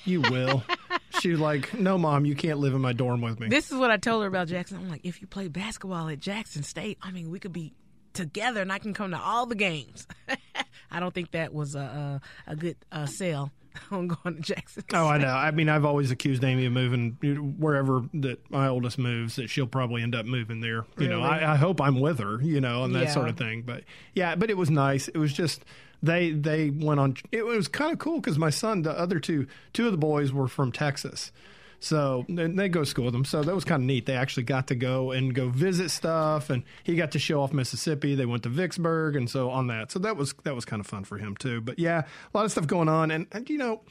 you 0.05 0.23
will. 0.23 0.65
She's 1.20 1.38
like, 1.38 1.75
no, 1.78 1.96
mom, 1.99 2.25
you 2.25 2.34
can't 2.34 2.58
live 2.58 2.75
in 2.75 2.81
my 2.81 2.93
dorm 2.93 3.20
with 3.20 3.40
me. 3.40 3.49
This 3.49 3.70
is 3.70 3.78
what 3.78 3.90
I 3.90 3.96
told 3.96 4.22
her 4.22 4.28
about 4.28 4.49
Jackson. 4.49 4.78
I'm 4.78 4.88
like, 4.88 5.05
if 5.05 5.20
you 5.20 5.26
play 5.26 5.49
basketball 5.49 6.08
at 6.08 6.20
Jackson 6.20 6.62
State, 6.62 6.99
I 7.02 7.10
mean, 7.10 7.31
we 7.31 7.38
could 7.38 7.52
be 7.52 7.72
together, 8.12 8.62
and 8.62 8.72
I 8.72 8.78
can 8.78 8.94
come 8.94 9.10
to 9.12 9.19
all 9.19 9.46
the 9.46 9.55
games. 9.55 10.06
I 10.90 11.00
don't 11.00 11.12
think 11.14 11.32
that 11.32 11.52
was 11.52 11.75
a 11.75 12.20
a, 12.46 12.52
a 12.52 12.56
good 12.56 12.76
uh, 12.93 13.06
sell 13.06 13.52
on 13.90 14.08
going 14.08 14.37
to 14.37 14.43
Jackson. 14.43 14.82
State. 14.82 14.96
Oh, 14.96 15.06
I 15.06 15.19
know. 15.19 15.28
I 15.28 15.50
mean, 15.50 15.69
I've 15.69 15.84
always 15.84 16.10
accused 16.10 16.43
Amy 16.44 16.66
of 16.66 16.72
moving 16.72 17.16
wherever 17.58 18.02
that 18.14 18.50
my 18.50 18.69
oldest 18.69 18.99
moves. 18.99 19.37
That 19.37 19.49
she'll 19.50 19.66
probably 19.66 20.02
end 20.02 20.14
up 20.14 20.26
moving 20.26 20.61
there. 20.61 20.84
You 20.99 21.08
know, 21.08 21.22
I, 21.22 21.52
I 21.52 21.56
hope 21.56 21.81
I'm 21.81 22.00
with 22.00 22.19
her. 22.20 22.40
You 22.43 22.61
know, 22.61 22.84
and 22.84 22.94
that 22.94 23.04
Yeah. 23.04 23.11
sort 23.12 23.28
of 23.28 23.37
thing. 23.37 23.62
But 23.62 23.84
yeah, 24.14 24.34
but 24.34 24.50
it 24.50 24.56
was 24.56 24.70
nice. 24.70 25.08
It 25.08 25.19
was 25.19 25.32
just 25.32 25.64
they 26.03 26.31
they 26.31 26.71
went 26.71 27.00
on. 27.00 27.17
It 27.33 27.45
was 27.45 27.69
kind 27.69 27.93
of 27.93 27.99
cool 27.99 28.21
because 28.21 28.39
my 28.39 28.50
son, 28.50 28.83
the 28.83 28.99
other 28.99 29.21
two 29.21 29.47
two 29.73 29.87
of 29.87 29.93
the 29.93 29.99
boys 29.99 30.33
were 30.33 30.49
from 30.49 30.73
Texas. 30.73 31.33
So 31.81 32.27
they, 32.29 32.69
go 32.69 32.81
to 32.81 32.87
school 32.87 33.05
with 33.05 33.15
them. 33.15 33.25
So 33.25 33.43
that 33.43 33.55
was 33.55 33.65
kind 33.65 33.83
of 33.83 33.87
neat. 33.87 34.06
They 34.06 34.17
actually 34.17 34.43
got 34.43 34.67
to 34.67 34.75
go 34.75 35.12
and 35.12 35.33
go 35.33 35.49
visit 35.49 35.91
stuff, 35.91 36.50
and 36.50 36.65
he 36.83 36.97
got 36.97 37.12
to 37.12 37.21
show 37.21 37.41
off 37.41 37.53
Mississippi. 37.53 38.17
They 38.17 38.27
went 38.27 38.43
to 38.45 38.49
Vicksburg, 38.49 39.15
and 39.15 39.31
so 39.31 39.50
on 39.50 39.69
that. 39.69 39.93
So 39.93 40.00
that 40.00 40.17
was 40.17 40.35
that 40.43 40.55
was 40.55 40.65
kind 40.65 40.81
of 40.81 40.87
fun 40.87 41.05
for 41.05 41.19
him 41.19 41.37
too. 41.37 41.61
But 41.61 41.79
yeah, 41.79 42.03
a 42.03 42.37
lot 42.37 42.45
of 42.45 42.50
stuff 42.50 42.67
going 42.67 42.89
on, 42.89 43.11
and, 43.11 43.27
and 43.31 43.49
you 43.49 43.59
know, 43.59 43.83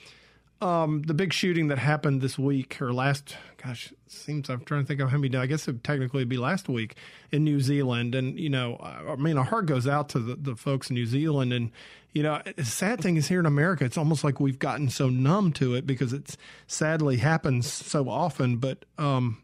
um, 0.62 1.04
the 1.04 1.14
big 1.14 1.34
shooting 1.34 1.68
that 1.68 1.78
happened 1.78 2.22
this 2.22 2.38
week 2.38 2.82
or 2.82 2.92
last, 2.94 3.36
gosh, 3.64 3.94
seems 4.08 4.50
I'm 4.50 4.62
trying 4.62 4.82
to 4.82 4.88
think 4.88 5.00
of 5.02 5.10
how 5.10 5.18
many. 5.18 5.36
I 5.38 5.46
guess 5.46 5.68
it 5.68 5.84
technically 5.84 6.22
would 6.22 6.30
be 6.30 6.38
last 6.38 6.68
week 6.68 6.96
in 7.32 7.44
New 7.44 7.60
Zealand, 7.60 8.16
and 8.16 8.40
you 8.40 8.50
know, 8.50 8.78
I 8.82 9.12
I 9.12 9.16
mean, 9.16 9.38
our 9.38 9.44
heart 9.44 9.66
goes 9.68 9.88
out 9.88 10.10
to 10.10 10.20
the, 10.20 10.36
the 10.36 10.56
folks 10.56 10.90
in 10.90 10.96
New 10.96 11.06
Zealand, 11.06 11.54
and 11.54 11.72
you 12.14 12.24
know, 12.24 12.42
the 12.56 12.66
sad 12.66 13.02
thing 13.02 13.18
is 13.18 13.28
here 13.28 13.40
in 13.40 13.46
America, 13.46 13.86
it's 13.86 13.98
almost 13.98 14.24
like 14.24 14.40
we've 14.40 14.60
gotten 14.60 14.90
so 14.90 15.10
numb 15.10 15.54
to 15.54 15.76
it 15.76 15.86
because 15.86 16.14
it's 16.14 16.38
sadly 16.66 17.18
happens 17.18 17.72
so 17.72 18.10
often, 18.10 18.58
but. 18.58 18.86
um 18.98 19.42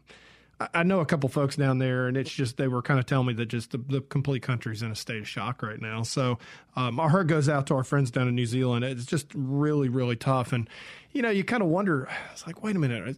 I- 0.60 0.82
know 0.82 1.00
a 1.00 1.06
couple 1.06 1.28
folks 1.28 1.56
down 1.56 1.78
there, 1.78 2.06
and 2.06 2.16
it's 2.16 2.30
just 2.30 2.56
they 2.56 2.68
were 2.68 2.82
kind 2.82 3.00
of 3.00 3.06
telling 3.06 3.26
me 3.26 3.34
that 3.34 3.46
just 3.46 3.72
the, 3.72 3.78
the 3.78 4.00
complete 4.00 4.42
country's 4.42 4.82
in 4.82 4.90
a 4.90 4.96
state 4.96 5.20
of 5.20 5.28
shock 5.28 5.62
right 5.62 5.80
now. 5.80 6.02
So 6.02 6.38
um, 6.76 7.00
our 7.00 7.08
heart 7.08 7.26
goes 7.26 7.48
out 7.48 7.66
to 7.68 7.74
our 7.74 7.84
friends 7.84 8.10
down 8.10 8.28
in 8.28 8.34
New 8.34 8.46
Zealand. 8.46 8.84
It's 8.84 9.06
just 9.06 9.26
really, 9.34 9.88
really 9.88 10.16
tough, 10.16 10.52
and 10.52 10.68
you 11.12 11.22
know, 11.22 11.30
you 11.30 11.44
kind 11.44 11.62
of 11.62 11.68
wonder. 11.68 12.08
It's 12.32 12.46
like, 12.46 12.62
wait 12.62 12.76
a 12.76 12.78
minute, 12.78 13.16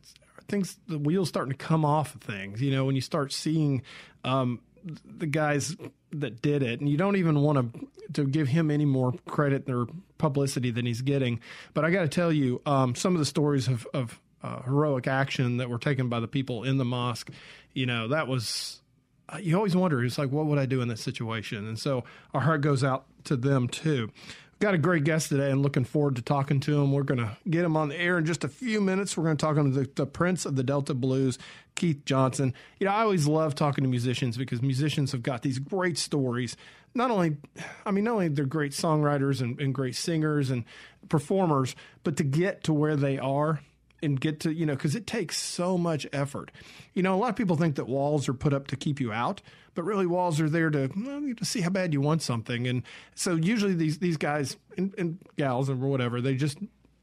things 0.49 0.79
the 0.89 0.99
wheels 0.99 1.29
starting 1.29 1.53
to 1.53 1.59
come 1.59 1.85
off 1.85 2.15
of 2.15 2.21
things. 2.21 2.63
You 2.63 2.71
know, 2.71 2.85
when 2.85 2.95
you 2.95 3.01
start 3.01 3.33
seeing 3.33 3.83
um, 4.25 4.61
the 5.05 5.27
guys 5.27 5.77
that 6.13 6.41
did 6.41 6.63
it, 6.63 6.81
and 6.81 6.89
you 6.89 6.97
don't 6.97 7.17
even 7.17 7.41
want 7.41 7.75
to 7.75 7.89
to 8.13 8.25
give 8.25 8.49
him 8.49 8.71
any 8.71 8.85
more 8.85 9.13
credit 9.27 9.69
or 9.69 9.87
publicity 10.19 10.71
than 10.71 10.87
he's 10.87 11.03
getting. 11.03 11.41
But 11.75 11.85
I 11.85 11.91
got 11.91 12.03
to 12.03 12.09
tell 12.09 12.33
you, 12.33 12.63
um, 12.65 12.95
some 12.95 13.15
of 13.15 13.19
the 13.19 13.25
stories 13.25 13.69
of, 13.69 13.87
of 13.93 14.21
uh, 14.43 14.63
heroic 14.63 15.07
action 15.07 15.57
that 15.59 15.69
were 15.71 15.79
taken 15.79 16.09
by 16.09 16.21
the 16.21 16.29
people 16.29 16.65
in 16.65 16.79
the 16.79 16.85
mosque, 16.85 17.31
you 17.73 17.87
know, 17.87 18.09
that 18.09 18.29
was. 18.29 18.81
uh, 19.29 19.39
You 19.39 19.57
always 19.57 19.75
wonder, 19.77 20.05
it's 20.05 20.19
like, 20.19 20.31
what 20.31 20.47
would 20.47 20.59
I 20.59 20.67
do 20.67 20.81
in 20.83 20.89
that 20.89 20.99
situation? 20.99 21.67
And 21.67 21.79
so 21.79 22.05
our 22.33 22.41
heart 22.41 22.61
goes 22.61 22.85
out 22.85 23.07
to 23.25 23.37
them 23.37 23.69
too. 23.69 24.11
We've 24.53 24.61
got 24.61 24.73
a 24.75 24.79
great 24.79 25.05
guest 25.05 25.29
today 25.29 25.51
and 25.51 25.63
looking 25.63 25.85
forward 25.85 26.17
to 26.17 26.23
talking 26.23 26.61
to 26.61 26.81
him. 26.81 26.91
We're 26.93 27.03
going 27.03 27.21
to 27.21 27.37
get 27.51 27.63
him 27.65 27.77
on 27.77 27.91
the 27.91 28.01
air 28.01 28.17
in 28.17 28.25
just 28.25 28.43
a 28.43 28.49
few 28.49 28.81
minutes. 28.81 29.15
We're 29.15 29.25
going 29.25 29.37
to 29.37 29.45
talk 29.45 29.57
to 29.57 29.63
the, 29.65 29.91
the 29.97 30.07
Prince 30.07 30.47
of 30.47 30.57
the 30.57 30.63
Delta 30.63 30.95
Blues, 30.95 31.39
Keith 31.75 32.07
Johnson. 32.07 32.55
You 32.79 32.87
know, 32.87 32.93
I 32.93 33.03
always 33.03 33.27
love 33.27 33.55
talking 33.55 33.85
to 33.85 33.91
musicians 33.91 34.39
because 34.39 34.63
musicians 34.63 35.13
have 35.13 35.23
got 35.23 35.43
these 35.43 35.59
great 35.59 35.99
stories. 35.99 36.57
Not 36.95 37.11
only, 37.11 37.37
I 37.85 37.91
mean, 37.91 38.05
not 38.05 38.13
only 38.13 38.29
they're 38.29 38.47
great 38.47 38.73
songwriters 38.73 39.43
and, 39.43 39.61
and 39.61 39.75
great 39.75 39.95
singers 39.95 40.49
and 40.49 40.65
performers, 41.11 41.77
but 42.03 42.17
to 42.17 42.25
get 42.25 42.65
to 42.65 42.73
where 42.73 42.97
they 42.97 43.19
are 43.19 43.61
and 44.03 44.21
get 44.21 44.41
to, 44.41 44.53
you 44.53 44.67
know, 44.67 44.75
because 44.75 44.95
it 44.95 45.07
takes 45.07 45.37
so 45.37 45.79
much 45.79 46.07
effort. 46.13 46.51
You 46.95 47.03
know, 47.03 47.15
a 47.15 47.19
lot 47.19 47.31
of 47.31 47.37
people 47.37 47.57
think 47.57 47.77
that 47.77 47.87
walls 47.87 48.29
are 48.29 48.35
put 48.35 48.53
up 48.53 48.67
to 48.69 48.77
keep 48.77 49.01
you 49.01 49.13
out, 49.13 49.43
but 49.75 49.85
really 49.85 50.07
walls 50.07 50.41
are 50.41 50.49
there 50.49 50.71
to, 50.71 50.91
well, 50.97 51.35
to 51.37 51.45
see 51.45 51.61
how 51.61 51.71
bad 51.71 51.93
you 51.93 52.01
want 52.01 52.23
something. 52.23 52.67
And 52.67 52.83
so 53.15 53.35
usually 53.35 53.75
these, 53.75 53.99
these 53.99 54.17
guys 54.17 54.57
and, 54.77 54.95
and 54.99 55.19
gals 55.37 55.71
or 55.71 55.77
whatever, 55.77 56.21
they 56.21 56.35
just, 56.35 56.59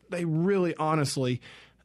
they 0.10 0.26
really 0.26 0.76
honestly, 0.76 1.42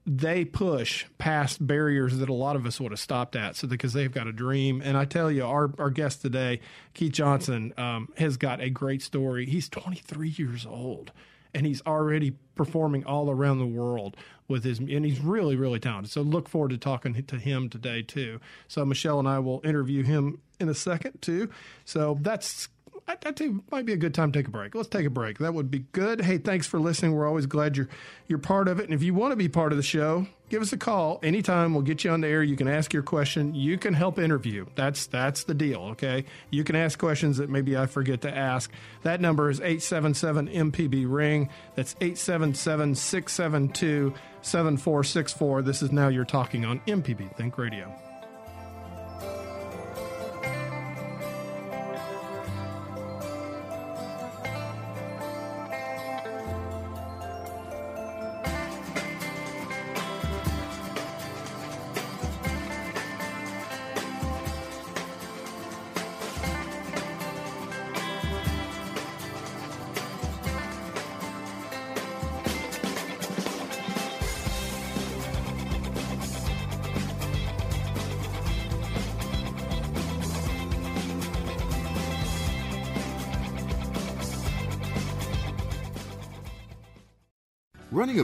they 0.09 0.45
push 0.45 1.05
past 1.19 1.65
barriers 1.65 2.17
that 2.17 2.31
a 2.31 2.35
lot 2.35 2.57
of 2.57 2.65
us 2.65 2.81
would 2.81 2.93
have 2.93 3.00
stopped 3.00 3.37
at. 3.37 3.57
So 3.57 3.69
because 3.69 3.93
they've 3.93 4.12
got 4.12 4.27
a 4.27 4.33
dream, 4.33 4.81
and 4.83 4.97
I 4.97 5.05
tell 5.05 5.31
you, 5.31 5.45
our 5.45 5.71
our 5.79 5.91
guest 5.91 6.23
today, 6.23 6.61
Keith 6.95 7.12
Johnson, 7.12 7.75
um, 7.77 8.09
has 8.17 8.38
got 8.38 8.61
a 8.61 8.71
great 8.71 9.03
story. 9.03 9.45
He's 9.45 9.69
23 9.69 10.31
years 10.31 10.65
old, 10.65 11.12
and 11.55 11.67
he's 11.67 11.83
already 11.87 12.37
performing 12.55 13.05
all 13.05 13.31
around 13.31 13.59
the 13.59 13.67
world 13.67 14.17
with 14.49 14.64
his, 14.64 14.78
and 14.78 15.05
he's 15.05 15.21
really 15.21 15.57
really 15.57 15.78
talented. 15.78 16.11
So 16.11 16.23
look 16.23 16.49
forward 16.49 16.71
to 16.71 16.78
talking 16.78 17.23
to 17.23 17.37
him 17.37 17.69
today 17.69 18.02
too. 18.02 18.40
So 18.67 18.85
Michelle 18.85 19.19
and 19.19 19.28
I 19.28 19.38
will 19.38 19.61
interview 19.64 20.02
him 20.02 20.40
in 20.61 20.69
a 20.69 20.75
second 20.75 21.21
too. 21.23 21.50
So 21.85 22.19
that's 22.21 22.69
I, 23.09 23.17
I 23.25 23.33
think 23.33 23.65
might 23.73 23.87
be 23.87 23.95
a 23.95 23.97
good 23.97 24.15
time 24.15 24.31
to 24.31 24.38
take 24.38 24.49
a 24.49 24.50
break. 24.50 24.75
Let's 24.75 24.88
take 24.88 25.07
a 25.07 25.11
break. 25.11 25.38
That 25.38 25.55
would 25.55 25.71
be 25.71 25.87
good. 25.93 26.21
Hey, 26.21 26.37
thanks 26.37 26.67
for 26.67 26.79
listening. 26.79 27.12
We're 27.12 27.27
always 27.27 27.47
glad 27.47 27.77
you're 27.77 27.88
you're 28.27 28.38
part 28.38 28.69
of 28.69 28.79
it. 28.79 28.85
And 28.85 28.95
if 28.95 29.03
you 29.03 29.15
want 29.15 29.33
to 29.33 29.37
be 29.37 29.49
part 29.49 29.73
of 29.73 29.79
the 29.79 29.83
show, 29.83 30.27
give 30.50 30.61
us 30.61 30.73
a 30.75 30.77
call 30.77 31.19
anytime. 31.23 31.73
We'll 31.73 31.83
get 31.83 32.05
you 32.05 32.11
on 32.11 32.21
the 32.21 32.29
air. 32.29 32.43
You 32.43 32.57
can 32.57 32.69
ask 32.69 32.93
your 32.93 33.03
question. 33.03 33.55
You 33.55 33.79
can 33.79 33.95
help 33.95 34.19
interview. 34.19 34.67
That's 34.75 35.07
that's 35.07 35.45
the 35.45 35.55
deal. 35.55 35.81
Okay. 35.93 36.27
You 36.50 36.65
can 36.65 36.77
ask 36.77 36.99
questions 36.99 37.38
that 37.38 37.49
maybe 37.49 37.77
I 37.77 37.87
forget 37.87 38.21
to 38.23 38.37
ask. 38.37 38.71
That 39.03 39.21
number 39.23 39.49
is 39.49 39.61
eight 39.62 39.83
seven 39.83 40.12
seven 40.12 40.47
MPB 40.47 41.07
ring. 41.09 41.49
That's 41.77 41.97
eight 42.03 42.19
seven 42.19 42.55
seven 42.55 42.95
six 42.95 43.33
seven 43.33 43.71
two 43.71 44.12
seven 44.43 44.77
four 44.77 45.03
six 45.03 45.33
four. 45.33 45.62
This 45.62 45.83
is 45.83 45.91
now 45.91 46.09
you're 46.09 46.27
talking 46.27 46.67
on 46.67 46.81
MPB 46.81 47.35
Think 47.37 47.57
Radio. 47.57 48.08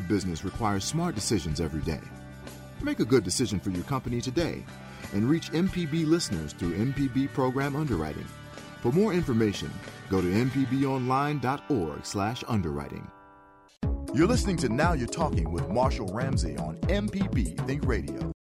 Business 0.08 0.44
requires 0.44 0.84
smart 0.84 1.14
decisions 1.14 1.60
every 1.60 1.82
day. 1.82 2.00
Make 2.82 2.98
a 3.00 3.04
good 3.04 3.24
decision 3.24 3.60
for 3.60 3.70
your 3.70 3.84
company 3.84 4.20
today 4.20 4.64
and 5.12 5.28
reach 5.28 5.50
MPB 5.52 6.06
listeners 6.06 6.52
through 6.52 6.74
MPB 6.74 7.32
program 7.32 7.76
underwriting. 7.76 8.26
For 8.82 8.92
more 8.92 9.14
information, 9.14 9.70
go 10.10 10.20
to 10.20 10.28
mpbonline.org/underwriting. 10.28 13.10
You're 14.14 14.28
listening 14.28 14.56
to 14.58 14.68
Now 14.68 14.92
You're 14.92 15.08
Talking 15.08 15.50
with 15.50 15.66
Marshall 15.68 16.12
Ramsey 16.12 16.58
on 16.58 16.76
MPB 16.88 17.66
Think 17.66 17.86
Radio. 17.86 18.33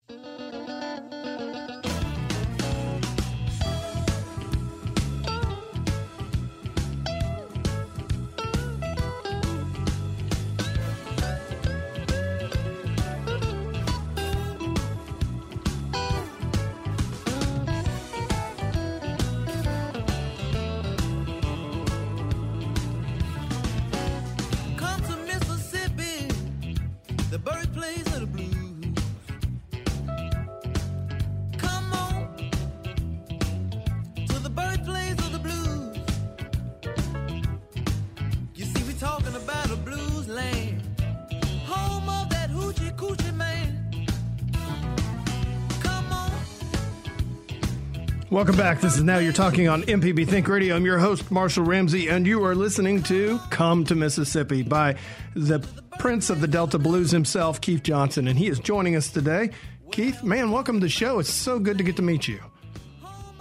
Welcome 48.33 48.57
back. 48.57 48.81
This 48.81 48.97
is 48.97 49.03
Now 49.03 49.19
You're 49.19 49.31
Talking 49.31 49.67
on 49.67 49.83
MPB 49.83 50.27
Think 50.27 50.47
Radio. 50.47 50.75
I'm 50.75 50.83
your 50.85 50.97
host, 50.97 51.29
Marshall 51.29 51.65
Ramsey, 51.65 52.07
and 52.07 52.25
you 52.25 52.43
are 52.43 52.55
listening 52.55 53.03
to 53.03 53.39
Come 53.51 53.83
to 53.83 53.93
Mississippi 53.93 54.63
by 54.63 54.95
the 55.35 55.59
Prince 55.99 56.31
of 56.31 56.41
the 56.41 56.47
Delta 56.47 56.79
Blues 56.79 57.11
himself, 57.11 57.61
Keith 57.61 57.83
Johnson, 57.83 58.27
and 58.27 58.35
he 58.35 58.47
is 58.47 58.57
joining 58.57 58.95
us 58.95 59.11
today. 59.11 59.51
Keith, 59.91 60.23
man, 60.23 60.49
welcome 60.49 60.79
to 60.79 60.85
the 60.87 60.89
show. 60.89 61.19
It's 61.19 61.29
so 61.31 61.59
good 61.59 61.77
to 61.77 61.83
get 61.83 61.95
to 61.97 62.01
meet 62.01 62.27
you. 62.27 62.39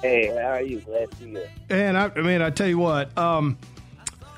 Hey, 0.02 0.26
how 0.26 0.50
are 0.50 0.62
you? 0.62 0.80
Glad 0.80 1.11
to 1.12 1.16
see 1.16 1.30
you. 1.30 1.46
And 1.70 1.96
I, 1.96 2.11
I 2.14 2.20
mean, 2.20 2.42
I 2.42 2.50
tell 2.50 2.68
you 2.68 2.76
what, 2.76 3.16
um, 3.16 3.56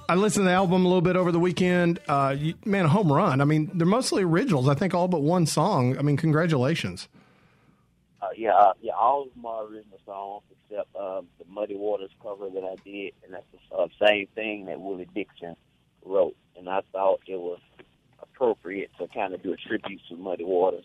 I 0.08 0.14
listened 0.14 0.44
to 0.44 0.50
the 0.50 0.54
album 0.54 0.84
a 0.84 0.88
little 0.88 1.02
bit 1.02 1.16
over 1.16 1.32
the 1.32 1.40
weekend. 1.40 1.98
Uh, 2.06 2.36
you, 2.38 2.54
man, 2.64 2.84
a 2.84 2.88
home 2.88 3.12
run. 3.12 3.40
I 3.40 3.44
mean, 3.44 3.72
they're 3.74 3.88
mostly 3.88 4.22
originals. 4.22 4.68
I 4.68 4.74
think 4.74 4.94
all 4.94 5.08
but 5.08 5.20
one 5.20 5.46
song. 5.46 5.98
I 5.98 6.02
mean, 6.02 6.16
congratulations. 6.16 7.08
Uh, 8.24 8.28
yeah, 8.36 8.52
uh, 8.52 8.72
yeah, 8.80 8.92
all 8.98 9.22
of 9.22 9.44
are 9.44 9.64
original 9.64 10.00
songs 10.06 10.42
except 10.50 10.88
uh, 10.96 11.20
the 11.38 11.44
Muddy 11.50 11.76
Waters 11.76 12.10
cover 12.22 12.48
that 12.48 12.64
I 12.64 12.76
did, 12.84 13.12
and 13.22 13.34
that's 13.34 13.44
the 13.52 13.76
uh, 13.76 13.86
same 14.06 14.28
thing 14.34 14.66
that 14.66 14.80
Willie 14.80 15.08
Dixon 15.14 15.56
wrote. 16.04 16.36
And 16.56 16.68
I 16.68 16.80
thought 16.92 17.20
it 17.26 17.36
was 17.36 17.60
appropriate 18.22 18.90
to 18.98 19.08
kind 19.08 19.34
of 19.34 19.42
do 19.42 19.52
a 19.52 19.56
tribute 19.56 20.00
to 20.08 20.16
Muddy 20.16 20.44
Waters 20.44 20.84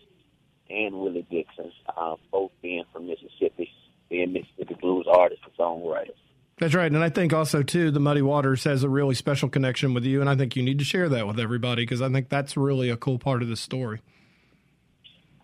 and 0.70 0.96
Willie 0.96 1.26
Dixon, 1.30 1.72
uh, 1.96 2.16
both 2.32 2.52
being 2.62 2.84
from 2.92 3.08
Mississippi, 3.08 3.72
being 4.10 4.34
Mississippi 4.34 4.76
blues 4.82 5.06
artists 5.10 5.46
and 5.46 5.56
songwriters. 5.56 6.18
That's 6.58 6.74
right, 6.74 6.92
and 6.92 7.02
I 7.02 7.10
think 7.10 7.32
also 7.32 7.64
too 7.64 7.90
the 7.90 8.02
Muddy 8.02 8.22
Waters 8.22 8.66
has 8.66 8.84
a 8.84 8.90
really 8.90 9.16
special 9.16 9.48
connection 9.48 9.94
with 9.94 10.04
you, 10.04 10.20
and 10.20 10.30
I 10.30 10.36
think 10.36 10.58
you 10.58 10.64
need 10.64 10.80
to 10.80 10.86
share 10.86 11.08
that 11.08 11.26
with 11.26 11.40
everybody 11.40 11.84
because 11.84 12.02
I 12.02 12.10
think 12.10 12.28
that's 12.28 12.58
really 12.58 12.90
a 12.90 12.98
cool 12.98 13.18
part 13.18 13.42
of 13.42 13.48
the 13.48 13.56
story. 13.56 14.02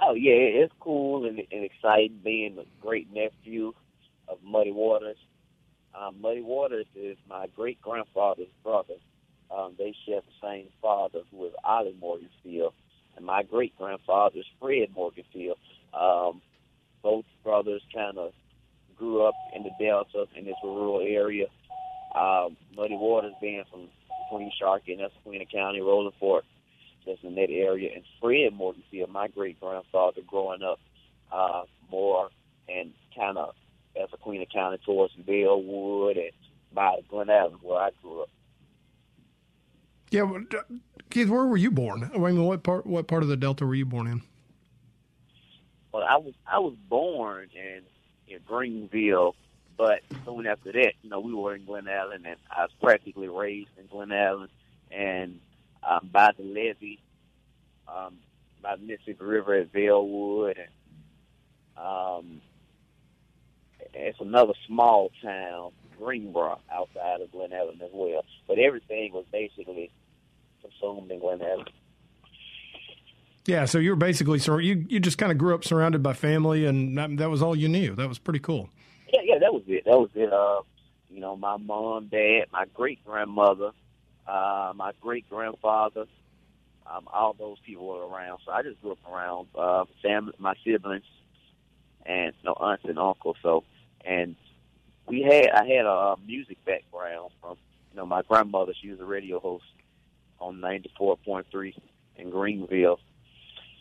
Oh 0.07 0.13
yeah, 0.13 0.61
it's 0.63 0.73
cool 0.79 1.25
and, 1.25 1.39
and 1.51 1.63
exciting 1.63 2.19
being 2.23 2.59
a 2.59 2.85
great 2.85 3.11
nephew 3.11 3.73
of 4.27 4.37
Muddy 4.43 4.71
Waters. 4.71 5.17
Um, 5.99 6.21
Muddy 6.21 6.41
Waters 6.41 6.85
is 6.95 7.17
my 7.27 7.47
great 7.55 7.81
grandfather's 7.81 8.53
brother. 8.63 8.95
Um, 9.55 9.73
they 9.79 9.95
share 10.05 10.21
the 10.21 10.47
same 10.47 10.67
father, 10.79 11.21
who 11.31 11.37
was 11.37 11.53
Ollie 11.63 11.95
Morganfield, 11.99 12.73
and 13.17 13.25
my 13.25 13.41
great 13.41 13.75
grandfather 13.79 14.37
is 14.37 14.45
Fred 14.61 14.89
Morganfield. 14.95 15.55
Um, 15.99 16.41
both 17.01 17.25
brothers 17.43 17.81
kind 17.91 18.19
of 18.19 18.31
grew 18.95 19.25
up 19.25 19.35
in 19.55 19.63
the 19.63 19.71
Delta 19.79 20.25
in 20.35 20.45
this 20.45 20.55
rural 20.63 21.01
area. 21.01 21.45
Um, 22.13 22.57
Muddy 22.75 22.95
Waters 22.95 23.33
being 23.41 23.63
from 23.71 23.87
Queen 24.29 24.51
Sharkey, 24.59 24.93
and 24.93 25.01
that's 25.01 25.13
Queen 25.23 25.43
County, 25.51 25.81
Rolling 25.81 26.13
Fork 26.19 26.43
that's 27.05 27.23
in 27.23 27.35
that 27.35 27.49
area. 27.49 27.91
And 27.95 28.03
Fred 28.21 28.53
Morganfield, 28.57 29.09
my 29.09 29.27
great 29.27 29.59
grandfather 29.59 30.21
growing 30.27 30.63
up 30.63 30.79
uh, 31.31 31.63
more 31.89 32.29
and 32.67 32.93
kind 33.15 33.37
of 33.37 33.55
as 34.01 34.09
a 34.13 34.17
Queen 34.17 34.45
County 34.53 34.77
towards 34.85 35.13
Bellwood 35.13 36.17
and 36.17 36.31
by 36.73 36.99
Glen 37.09 37.29
Allan, 37.29 37.53
where 37.61 37.79
I 37.79 37.89
grew 38.01 38.23
up. 38.23 38.29
Yeah, 40.11 40.23
well, 40.23 40.43
Keith, 41.09 41.29
where 41.29 41.45
were 41.45 41.57
you 41.57 41.71
born? 41.71 42.09
I 42.13 42.17
mean, 42.17 42.43
what 42.43 42.63
part 42.63 42.85
what 42.85 43.07
part 43.07 43.23
of 43.23 43.29
the 43.29 43.37
Delta 43.37 43.65
were 43.65 43.75
you 43.75 43.85
born 43.85 44.07
in? 44.07 44.21
Well, 45.91 46.03
I 46.03 46.17
was 46.17 46.33
I 46.45 46.59
was 46.59 46.75
born 46.89 47.49
in 47.55 47.81
in 48.27 48.39
Greenville, 48.45 49.35
but 49.77 50.01
soon 50.25 50.45
after 50.45 50.71
that, 50.73 50.93
you 51.01 51.09
know, 51.09 51.19
we 51.19 51.33
were 51.33 51.55
in 51.55 51.65
Glen 51.65 51.87
Allan, 51.87 52.25
and 52.25 52.37
I 52.51 52.63
was 52.63 52.71
practically 52.81 53.27
raised 53.27 53.69
in 53.77 53.87
Glen 53.87 54.11
Allen, 54.11 54.49
and 54.91 55.39
um, 55.87 56.09
by 56.11 56.31
the 56.37 56.43
levee, 56.43 56.99
um, 57.87 58.15
by 58.61 58.75
the 58.75 58.83
Mississippi 58.83 59.23
River 59.23 59.55
at 59.55 59.71
Bellwood, 59.71 60.57
and 60.57 60.69
um, 61.77 62.41
it's 63.93 64.19
another 64.19 64.53
small 64.67 65.11
town, 65.21 65.71
Greenboro, 65.99 66.59
outside 66.71 67.21
of 67.21 67.31
Glen 67.31 67.53
Allan 67.53 67.81
as 67.83 67.91
well. 67.93 68.25
But 68.47 68.59
everything 68.59 69.13
was 69.13 69.25
basically 69.31 69.91
consumed 70.61 71.11
in 71.11 71.19
Glen 71.19 71.41
Allan. 71.41 71.65
Yeah, 73.45 73.65
so 73.65 73.77
you 73.77 73.91
were 73.91 73.95
basically 73.95 74.39
so 74.39 74.57
you 74.57 74.85
you 74.89 74.99
just 74.99 75.19
kind 75.19 75.31
of 75.31 75.37
grew 75.37 75.53
up 75.53 75.63
surrounded 75.63 76.01
by 76.01 76.13
family, 76.13 76.65
and 76.65 76.97
that, 76.97 77.15
that 77.17 77.29
was 77.29 77.43
all 77.43 77.55
you 77.55 77.69
knew. 77.69 77.93
That 77.93 78.07
was 78.07 78.17
pretty 78.17 78.39
cool. 78.39 78.69
Yeah, 79.13 79.21
yeah, 79.23 79.39
that 79.39 79.53
was 79.53 79.61
it. 79.67 79.85
That 79.85 79.99
was 79.99 80.09
it. 80.15 80.33
Uh, 80.33 80.61
you 81.11 81.19
know, 81.19 81.37
my 81.37 81.57
mom, 81.57 82.07
dad, 82.07 82.45
my 82.51 82.65
great 82.73 83.05
grandmother, 83.05 83.71
uh, 84.27 84.73
my 84.75 84.91
great 85.01 85.29
grandfather, 85.29 86.05
um, 86.87 87.07
all 87.11 87.33
those 87.33 87.57
people 87.65 87.87
were 87.87 88.07
around. 88.07 88.39
So 88.45 88.51
I 88.51 88.61
just 88.61 88.81
grew 88.81 88.91
up 88.91 88.99
around 89.11 89.47
uh, 89.55 89.85
family, 90.01 90.33
my 90.37 90.55
siblings, 90.63 91.05
and 92.05 92.33
you 92.41 92.45
know, 92.45 92.53
aunts 92.53 92.85
and 92.85 92.99
uncles. 92.99 93.37
So, 93.41 93.63
and 94.03 94.35
we 95.07 95.21
had 95.21 95.49
I 95.49 95.65
had 95.67 95.85
a, 95.85 96.15
music 96.25 96.63
background 96.65 97.31
from 97.41 97.57
you 97.91 97.97
know 97.97 98.05
my 98.05 98.21
grandmother. 98.21 98.73
She 98.79 98.89
was 98.89 98.99
a 98.99 99.05
radio 99.05 99.39
host 99.39 99.65
on 100.39 100.59
ninety 100.59 100.91
four 100.97 101.17
point 101.17 101.47
three 101.51 101.75
in 102.15 102.29
Greenville, 102.29 102.99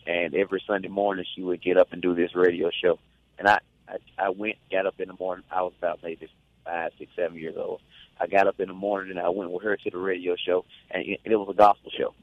and 0.07 0.33
every 0.33 0.63
Sunday 0.65 0.89
morning 0.89 1.25
she 1.35 1.41
would 1.41 1.61
get 1.61 1.77
up 1.77 1.93
and 1.93 2.01
do 2.01 2.15
this 2.15 2.35
radio 2.35 2.71
show. 2.83 2.99
And 3.37 3.47
I 3.47 3.59
I, 3.87 3.97
I 4.17 4.29
went, 4.29 4.57
got 4.71 4.85
up 4.85 4.99
in 4.99 5.07
the 5.09 5.15
morning. 5.19 5.45
I 5.51 5.61
was 5.61 5.73
about 5.77 5.99
maybe 6.03 6.27
five, 6.65 6.91
six, 6.97 7.11
seven 7.15 7.37
years 7.37 7.55
old, 7.57 7.81
I 8.19 8.27
got 8.27 8.47
up 8.47 8.59
in 8.59 8.67
the 8.67 8.73
morning 8.73 9.11
and 9.11 9.19
I 9.19 9.29
went 9.29 9.51
with 9.51 9.63
her 9.63 9.75
to 9.75 9.89
the 9.89 9.97
radio 9.97 10.35
show, 10.35 10.65
and 10.91 11.03
it, 11.05 11.35
was 11.35 11.49
a 11.49 11.57
gospel 11.57 11.91
show. 11.97 12.13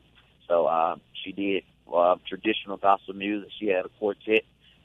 So 0.48 0.66
um, 0.68 1.00
she 1.12 1.32
did 1.32 1.64
uh, 1.92 2.16
traditional 2.28 2.76
gospel 2.76 3.14
music. 3.14 3.50
She 3.58 3.66
had 3.68 3.84
a 3.84 3.90
quartet 3.98 4.44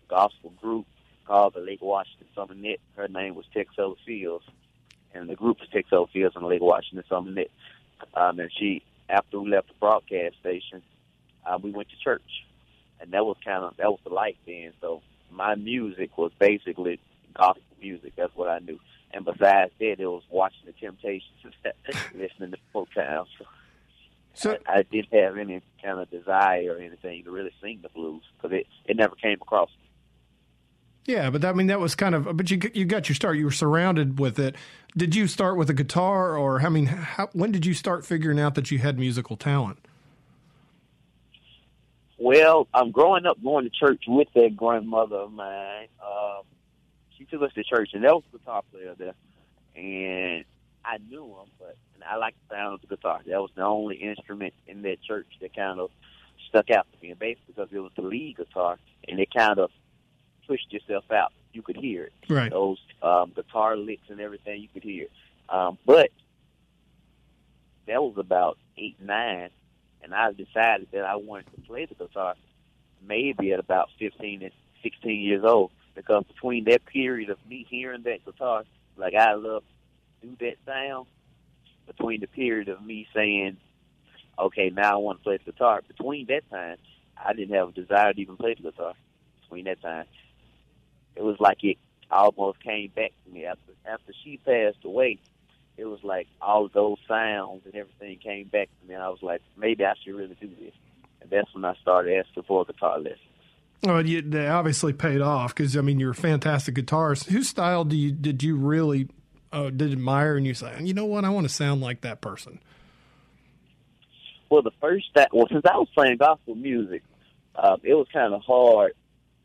gospel 0.10 0.52
group 0.62 0.86
called 1.26 1.54
the 1.54 1.60
Lake 1.62 1.82
Washington 1.82 2.28
Summer 2.36 2.56
Knit. 2.56 2.80
Her 2.96 3.08
name 3.08 3.36
was 3.36 3.46
Texella 3.56 3.96
Fields, 4.06 4.46
and 5.14 5.30
the 5.30 5.36
group 5.36 5.58
was 5.60 5.70
Texella 5.70 6.10
Fields 6.10 6.36
and 6.36 6.44
the 6.44 6.50
Lake 6.50 6.62
Washington 6.62 7.04
Summer 7.10 7.32
Knit. 7.32 7.52
Um, 8.14 8.40
and 8.40 8.52
she, 8.58 8.84
after 9.10 9.40
we 9.40 9.50
left 9.50 9.70
the 9.70 9.74
broadcast 9.80 10.36
station, 10.40 10.82
uh, 11.46 11.58
we 11.62 11.72
went 11.72 11.90
to 11.90 11.96
church, 12.04 12.46
and 13.00 13.12
that 13.12 13.26
was 13.26 13.38
kind 13.44 13.64
of 13.64 13.76
that 13.78 13.90
was 13.90 14.00
the 14.04 14.14
life 14.14 14.36
then. 14.46 14.74
So 14.82 15.02
my 15.32 15.56
music 15.56 16.18
was 16.18 16.32
basically 16.40 17.00
gospel 17.34 17.64
music. 17.82 18.14
That's 18.16 18.36
what 18.36 18.50
I 18.50 18.60
knew. 18.60 18.80
And 19.14 19.26
besides 19.26 19.72
that, 19.80 20.00
it 20.00 20.06
was 20.06 20.24
watching 20.30 20.66
the 20.66 20.74
Temptations, 20.74 21.32
and 21.44 21.74
listening 22.16 22.52
to 22.52 22.58
Motown. 22.76 23.26
So, 23.38 23.46
so 24.34 24.58
I, 24.68 24.80
I 24.80 24.84
didn't 24.84 25.14
have 25.14 25.38
any 25.38 25.62
kind 25.82 26.00
of 26.00 26.10
desire 26.12 26.76
or 26.76 26.78
anything 26.78 27.24
to 27.24 27.32
really 27.32 27.52
sing 27.62 27.80
the 27.82 27.90
blues 27.90 28.24
because 28.36 28.56
it 28.58 28.68
it 28.86 28.98
never 28.98 29.16
came 29.16 29.40
across. 29.42 29.70
Yeah, 31.06 31.30
but 31.30 31.46
I 31.46 31.54
mean 31.54 31.68
that 31.68 31.80
was 31.80 31.96
kind 31.96 32.14
of. 32.14 32.36
But 32.36 32.52
you 32.52 32.60
you 32.74 32.84
got 32.84 33.08
your 33.08 33.16
start. 33.16 33.38
You 33.38 33.46
were 33.46 33.52
surrounded 33.52 34.20
with 34.20 34.38
it. 34.38 34.56
Did 34.96 35.16
you 35.16 35.28
start 35.28 35.56
with 35.56 35.70
a 35.70 35.74
guitar, 35.74 36.38
or 36.38 36.62
I 36.62 36.70
mean, 36.70 36.88
how, 36.88 37.30
when 37.32 37.52
did 37.52 37.66
you 37.66 37.74
start 37.74 38.06
figuring 38.06 38.40
out 38.40 38.56
that 38.56 38.72
you 38.72 38.80
had 38.80 39.00
musical 39.00 39.38
talent? 39.38 39.80
Well, 42.18 42.68
I'm 42.74 42.92
growing 42.92 43.26
up 43.26 43.42
going 43.42 43.64
to 43.64 43.70
church 43.70 44.04
with 44.08 44.28
that 44.36 44.58
grandmother 44.58 45.18
of 45.18 45.32
mine. 45.32 45.88
Um, 46.04 46.42
she 47.18 47.26
took 47.26 47.42
us 47.42 47.54
to 47.54 47.64
church, 47.64 47.92
and 47.94 48.04
there 48.04 48.14
was 48.14 48.24
a 48.34 48.38
guitar 48.38 48.62
player 48.72 48.96
there, 48.98 49.14
and 49.76 50.46
I 50.86 50.98
knew 51.10 51.26
him, 51.26 51.50
but 51.60 51.76
I 52.08 52.16
liked 52.18 52.38
the 52.48 52.56
sound 52.56 52.76
of 52.76 52.82
the 52.82 52.96
guitar. 52.96 53.22
That 53.26 53.42
was 53.42 53.52
the 53.56 53.64
only 53.64 53.96
instrument 53.98 54.54
in 54.68 54.84
that 54.84 55.02
church 55.02 55.28
that 55.42 55.56
kind 55.56 55.80
of 55.80 55.92
stuck 56.48 56.70
out 56.70 56.88
to 56.92 56.98
me, 57.02 57.12
and 57.12 57.20
basically 57.20 57.54
because 57.56 57.70
it 57.72 57.80
was 57.80 57.92
the 57.96 58.04
lead 58.04 58.38
guitar, 58.38 58.78
and 59.08 59.20
it 59.20 59.34
kind 59.34 59.60
of 59.60 59.72
pushed 60.48 60.72
yourself 60.72 61.12
out. 61.12 61.34
You 61.54 61.62
could 61.62 61.78
hear 61.78 62.06
it. 62.06 62.14
Right. 62.30 62.52
Those 62.52 62.78
um, 63.02 63.32
guitar 63.36 63.76
licks 63.76 64.10
and 64.10 64.20
everything, 64.20 64.62
you 64.62 64.68
could 64.74 64.84
hear. 64.84 65.08
Um, 65.50 65.78
but 65.86 66.12
that 67.88 68.02
was 68.02 68.16
about 68.18 68.58
eight, 68.78 68.98
nine, 69.02 69.50
and 70.04 70.14
I 70.14 70.32
decided 70.32 70.88
that 70.92 71.04
I 71.04 71.16
wanted 71.16 71.54
to 71.56 71.62
play 71.62 71.86
the 71.86 71.96
guitar 71.96 72.36
maybe 73.02 73.54
at 73.54 73.60
about 73.60 73.90
15 74.00 74.44
and 74.44 74.52
16 74.84 75.20
years 75.20 75.44
old 75.44 75.72
because 75.98 76.24
between 76.26 76.64
that 76.66 76.86
period 76.86 77.32
of 77.32 77.40
me 77.50 77.66
hearing 77.68 78.04
that 78.04 78.24
guitar, 78.24 78.64
like 78.98 79.16
I 79.16 79.34
love 79.34 79.64
do 80.22 80.36
that 80.40 80.56
sound, 80.66 81.08
between 81.88 82.22
the 82.22 82.28
period 82.28 82.70
of 82.70 82.84
me 82.86 83.08
saying, 83.16 83.58
okay, 84.38 84.70
now 84.70 84.94
I 84.94 84.98
want 84.98 85.20
to 85.20 85.24
play 85.24 85.38
the 85.38 85.52
guitar, 85.52 85.82
between 85.88 86.28
that 86.28 86.50
time, 86.52 86.78
I 87.18 87.34
didn't 87.34 87.56
have 87.56 87.70
a 87.70 87.72
desire 87.72 88.14
to 88.14 88.22
even 88.22 88.38
play 88.38 88.54
the 88.54 88.70
guitar. 88.72 88.94
Between 89.42 89.66
that 89.66 89.82
time, 89.82 90.06
it 91.16 91.24
was 91.24 91.38
like 91.40 91.64
it 91.64 91.78
almost 92.12 92.62
came 92.62 92.92
back 92.96 93.12
to 93.26 93.34
me 93.34 93.46
after 93.46 93.74
after 93.86 94.14
she 94.24 94.38
passed 94.38 94.86
away. 94.86 95.20
It 95.78 95.86
was 95.86 96.04
like 96.04 96.28
all 96.42 96.66
of 96.66 96.74
those 96.74 96.98
sounds 97.08 97.64
and 97.66 97.76
everything 97.76 98.20
came 98.20 98.48
back 98.48 98.70
to 98.82 98.88
me, 98.88 98.94
and 98.94 99.04
I 99.04 99.10
was 99.10 99.24
like, 99.24 99.42
maybe 99.58 99.84
I 99.84 99.94
should 100.04 100.16
really 100.16 100.38
do 100.40 100.50
this. 100.60 100.74
And 101.22 101.30
that's 101.32 101.54
when 101.56 101.66
I 101.66 101.74
started 101.82 102.20
asking 102.20 102.44
for 102.44 102.62
a 102.62 102.66
guitar 102.66 103.00
lesson. 103.00 103.18
Well, 103.84 104.06
you, 104.06 104.22
they 104.22 104.48
obviously 104.48 104.94
paid 104.94 105.22
off 105.22 105.54
because 105.56 105.78
I 105.78 105.82
mean 105.82 106.00
you're 106.00 106.12
a 106.12 106.16
fantastic 106.16 106.76
guitarist. 106.76 107.28
Whose 107.28 107.50
style 107.50 107.86
do 107.86 107.96
you 107.96 108.12
did 108.12 108.42
you 108.42 108.56
really 108.56 109.10
uh, 109.52 109.70
did 109.70 109.92
admire 109.92 110.36
and 110.36 110.46
you 110.46 110.54
say, 110.54 110.76
you 110.82 110.94
know 110.94 111.06
what, 111.06 111.26
I 111.26 111.30
want 111.30 111.48
to 111.48 111.54
sound 111.54 111.82
like 111.82 112.02
that 112.02 112.22
person? 112.22 112.60
Well, 114.50 114.62
the 114.62 114.72
first 114.82 115.06
that 115.16 115.30
well 115.34 115.48
since 115.52 115.66
I 115.66 115.78
was 115.78 115.88
playing 115.94 116.18
gospel 116.18 116.56
music, 116.56 117.04
uh, 117.56 117.78
it 117.84 117.94
was 117.94 118.08
kind 118.12 118.34
of 118.34 118.42
hard 118.42 118.94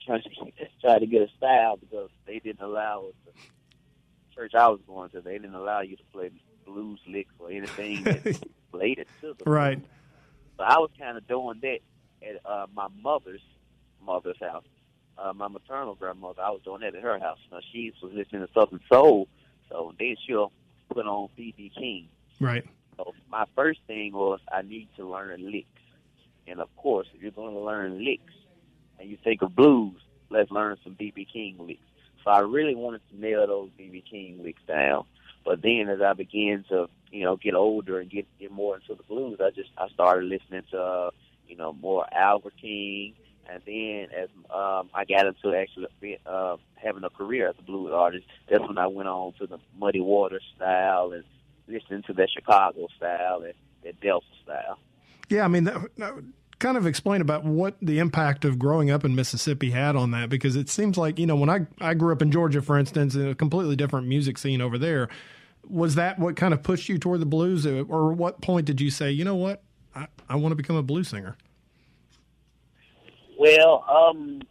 trying 0.04 0.22
to 0.22 0.30
try 0.80 0.98
to 0.98 1.06
get 1.06 1.22
a 1.22 1.28
style 1.36 1.76
because 1.76 2.10
they 2.26 2.38
didn't 2.38 2.62
allow 2.62 3.06
us. 3.08 3.14
The 3.34 4.34
church 4.34 4.52
I 4.54 4.68
was 4.68 4.80
going 4.86 5.10
to, 5.10 5.20
they 5.20 5.32
didn't 5.32 5.54
allow 5.54 5.82
you 5.82 5.96
to 5.96 6.04
play 6.12 6.30
blues 6.64 7.00
licks 7.06 7.34
or 7.38 7.50
anything 7.50 8.02
that 8.04 8.40
related 8.72 9.06
to 9.20 9.34
the 9.38 9.50
right. 9.50 9.78
So 10.56 10.64
I 10.64 10.78
was 10.78 10.90
kind 10.98 11.16
of 11.16 11.26
doing 11.26 11.60
that 11.62 11.78
at 12.26 12.46
uh, 12.46 12.66
my 12.74 12.88
mother's 13.02 13.42
mother's 14.04 14.40
house. 14.40 14.64
Uh, 15.18 15.32
my 15.32 15.48
maternal 15.48 15.94
grandmother, 15.94 16.42
I 16.42 16.50
was 16.50 16.62
doing 16.64 16.80
that 16.80 16.94
at 16.94 17.02
her 17.02 17.18
house. 17.18 17.38
Now 17.50 17.60
she 17.72 17.92
was 18.02 18.12
listening 18.12 18.46
to 18.46 18.52
Southern 18.52 18.80
Soul, 18.88 19.28
so 19.68 19.94
then 19.98 20.16
she'll 20.26 20.52
put 20.92 21.06
on 21.06 21.28
BB 21.38 21.74
King. 21.74 22.08
Right. 22.40 22.64
So 22.96 23.14
my 23.30 23.44
first 23.54 23.80
thing 23.86 24.12
was 24.12 24.40
I 24.50 24.62
need 24.62 24.88
to 24.96 25.08
learn 25.08 25.50
licks, 25.50 25.66
and 26.46 26.60
of 26.60 26.74
course, 26.76 27.06
if 27.14 27.22
you're 27.22 27.30
going 27.30 27.54
to 27.54 27.60
learn 27.60 28.04
licks, 28.04 28.32
and 28.98 29.10
you 29.10 29.18
think 29.22 29.42
of 29.42 29.54
blues, 29.54 30.00
let's 30.30 30.50
learn 30.50 30.76
some 30.82 30.94
BB 30.94 31.26
King 31.32 31.56
licks. 31.58 31.80
So 32.24 32.30
I 32.30 32.40
really 32.40 32.74
wanted 32.74 33.02
to 33.10 33.20
nail 33.20 33.46
those 33.46 33.70
BB 33.78 34.04
King 34.08 34.40
licks 34.42 34.62
down. 34.66 35.04
But 35.44 35.60
then 35.62 35.88
as 35.88 36.00
I 36.00 36.12
began 36.12 36.64
to, 36.68 36.88
you 37.10 37.24
know, 37.24 37.36
get 37.36 37.54
older 37.54 37.98
and 37.98 38.08
get 38.08 38.26
get 38.38 38.52
more 38.52 38.76
into 38.76 38.94
the 38.94 39.02
blues, 39.02 39.40
I 39.40 39.50
just 39.50 39.70
I 39.76 39.88
started 39.88 40.24
listening 40.24 40.62
to, 40.70 40.80
uh, 40.80 41.10
you 41.48 41.56
know, 41.56 41.72
more 41.72 42.06
Albert 42.12 42.54
King, 42.60 43.14
and 43.50 43.62
then 43.66 44.08
as 44.16 44.28
um, 44.50 44.90
I 44.94 45.04
got 45.08 45.26
into 45.26 45.56
actually 45.56 46.18
uh, 46.26 46.56
having 46.74 47.04
a 47.04 47.10
career 47.10 47.48
as 47.48 47.54
a 47.58 47.62
blues 47.62 47.92
artist, 47.92 48.26
that's 48.50 48.66
when 48.66 48.78
I 48.78 48.86
went 48.86 49.08
on 49.08 49.32
to 49.40 49.46
the 49.46 49.58
Muddy 49.78 50.00
Waters 50.00 50.44
style 50.56 51.12
and 51.12 51.24
listening 51.68 52.02
to 52.06 52.12
that 52.14 52.28
Chicago 52.30 52.88
style 52.96 53.42
and 53.42 53.54
that 53.84 54.00
Delta 54.00 54.26
style. 54.44 54.78
Yeah, 55.28 55.44
I 55.44 55.48
mean, 55.48 55.64
that, 55.64 55.80
kind 56.58 56.76
of 56.76 56.86
explain 56.86 57.20
about 57.20 57.44
what 57.44 57.76
the 57.82 57.98
impact 57.98 58.44
of 58.44 58.56
growing 58.56 58.88
up 58.88 59.04
in 59.04 59.16
Mississippi 59.16 59.72
had 59.72 59.96
on 59.96 60.12
that 60.12 60.28
because 60.28 60.54
it 60.54 60.68
seems 60.68 60.96
like, 60.96 61.18
you 61.18 61.26
know, 61.26 61.34
when 61.34 61.50
I, 61.50 61.66
I 61.80 61.94
grew 61.94 62.12
up 62.12 62.22
in 62.22 62.30
Georgia, 62.30 62.62
for 62.62 62.78
instance, 62.78 63.16
in 63.16 63.28
a 63.28 63.34
completely 63.34 63.74
different 63.74 64.06
music 64.06 64.38
scene 64.38 64.60
over 64.60 64.78
there, 64.78 65.08
was 65.68 65.96
that 65.96 66.20
what 66.20 66.36
kind 66.36 66.54
of 66.54 66.62
pushed 66.62 66.88
you 66.88 66.98
toward 66.98 67.20
the 67.20 67.26
blues? 67.26 67.66
Or 67.66 68.12
what 68.12 68.40
point 68.40 68.66
did 68.66 68.80
you 68.80 68.90
say, 68.90 69.10
you 69.10 69.24
know 69.24 69.34
what, 69.34 69.64
I, 69.94 70.06
I 70.28 70.36
want 70.36 70.52
to 70.52 70.56
become 70.56 70.76
a 70.76 70.82
blues 70.84 71.08
singer? 71.08 71.36
Well, 73.42 73.84
um, 73.90 74.42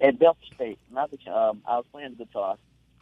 at 0.00 0.18
Delta 0.18 0.40
State, 0.54 0.78
not 0.90 1.10
the, 1.10 1.18
um, 1.30 1.60
I 1.68 1.76
was 1.76 1.84
playing 1.92 2.14
guitar. 2.14 2.56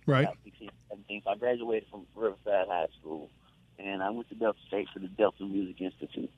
Right. 0.04 0.26
16, 0.42 0.68
17, 0.88 1.22
so 1.24 1.30
I 1.30 1.36
graduated 1.36 1.88
from 1.88 2.04
Riverside 2.16 2.66
High 2.66 2.88
School, 2.98 3.30
and 3.78 4.02
I 4.02 4.10
went 4.10 4.28
to 4.30 4.34
Delta 4.34 4.58
State 4.66 4.88
for 4.92 4.98
the 4.98 5.06
Delta 5.06 5.44
Music 5.44 5.80
Institute. 5.80 6.32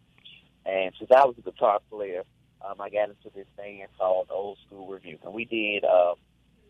And 0.67 0.93
since 0.99 1.11
I 1.11 1.25
was 1.25 1.35
a 1.39 1.41
guitar 1.41 1.81
player, 1.91 2.25
um, 2.61 2.79
I 2.79 2.91
got 2.91 3.09
into 3.09 3.31
this 3.35 3.47
thing 3.57 3.83
called 3.97 4.29
Old 4.31 4.59
School 4.67 4.87
Revue, 4.87 5.17
and 5.25 5.33
we 5.33 5.47
did 5.47 5.83
uh, 5.83 6.17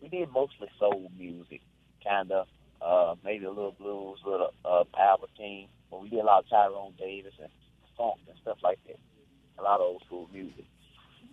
we 0.01 0.07
did 0.07 0.31
mostly 0.31 0.69
soul 0.79 1.11
music, 1.17 1.63
kind 2.01 2.31
of 2.31 2.47
uh, 2.81 3.15
maybe 3.25 3.43
a 3.43 3.49
little 3.49 3.75
blues, 3.77 4.19
a 4.25 4.29
little 4.29 4.53
uh, 4.63 4.85
King, 5.37 5.67
but 5.91 6.01
we 6.01 6.07
did 6.07 6.19
a 6.19 6.23
lot 6.23 6.45
of 6.45 6.49
Tyrone 6.49 6.93
Davis 6.97 7.33
and 7.41 7.51
funk 7.97 8.21
and 8.29 8.37
stuff 8.41 8.59
like 8.63 8.79
that, 8.87 8.99
a 9.57 9.61
lot 9.61 9.79
of 9.79 9.87
old 9.87 10.03
school 10.05 10.29
music. 10.33 10.65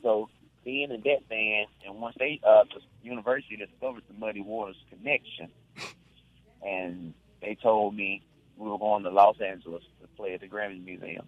So 0.02 0.28
being 0.64 0.90
in 0.90 1.00
that 1.02 1.28
band, 1.28 1.66
and 1.86 2.00
once 2.00 2.16
they 2.18 2.40
uh, 2.46 2.64
the 2.64 2.80
university 3.02 3.56
discovered 3.56 4.02
the 4.08 4.18
Muddy 4.18 4.40
Waters 4.40 4.76
connection, 4.90 5.50
and 6.64 7.14
they 7.40 7.56
told 7.56 7.94
me 7.94 8.22
we 8.56 8.68
were 8.68 8.78
going 8.78 9.02
to 9.04 9.10
Los 9.10 9.40
Angeles 9.40 9.82
to 10.00 10.08
play 10.16 10.34
at 10.34 10.40
the 10.40 10.48
Grammy 10.48 10.84
Museum 10.84 11.26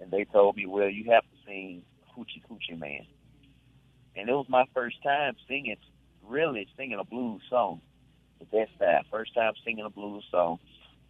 and 0.00 0.10
they 0.10 0.24
told 0.24 0.56
me, 0.56 0.66
well, 0.66 0.88
you 0.88 1.10
have 1.10 1.22
to 1.22 1.36
sing 1.46 1.82
Hoochie 2.16 2.42
Coochie 2.50 2.78
Man. 2.78 3.06
And 4.16 4.28
it 4.28 4.32
was 4.32 4.46
my 4.48 4.64
first 4.74 5.02
time 5.02 5.34
singing, 5.48 5.76
really 6.26 6.68
singing 6.76 6.98
a 6.98 7.04
blues 7.04 7.42
song. 7.50 7.80
That's 8.52 8.70
that 8.80 9.06
first 9.10 9.34
time 9.34 9.54
singing 9.64 9.84
a 9.84 9.90
blues 9.90 10.24
song. 10.30 10.58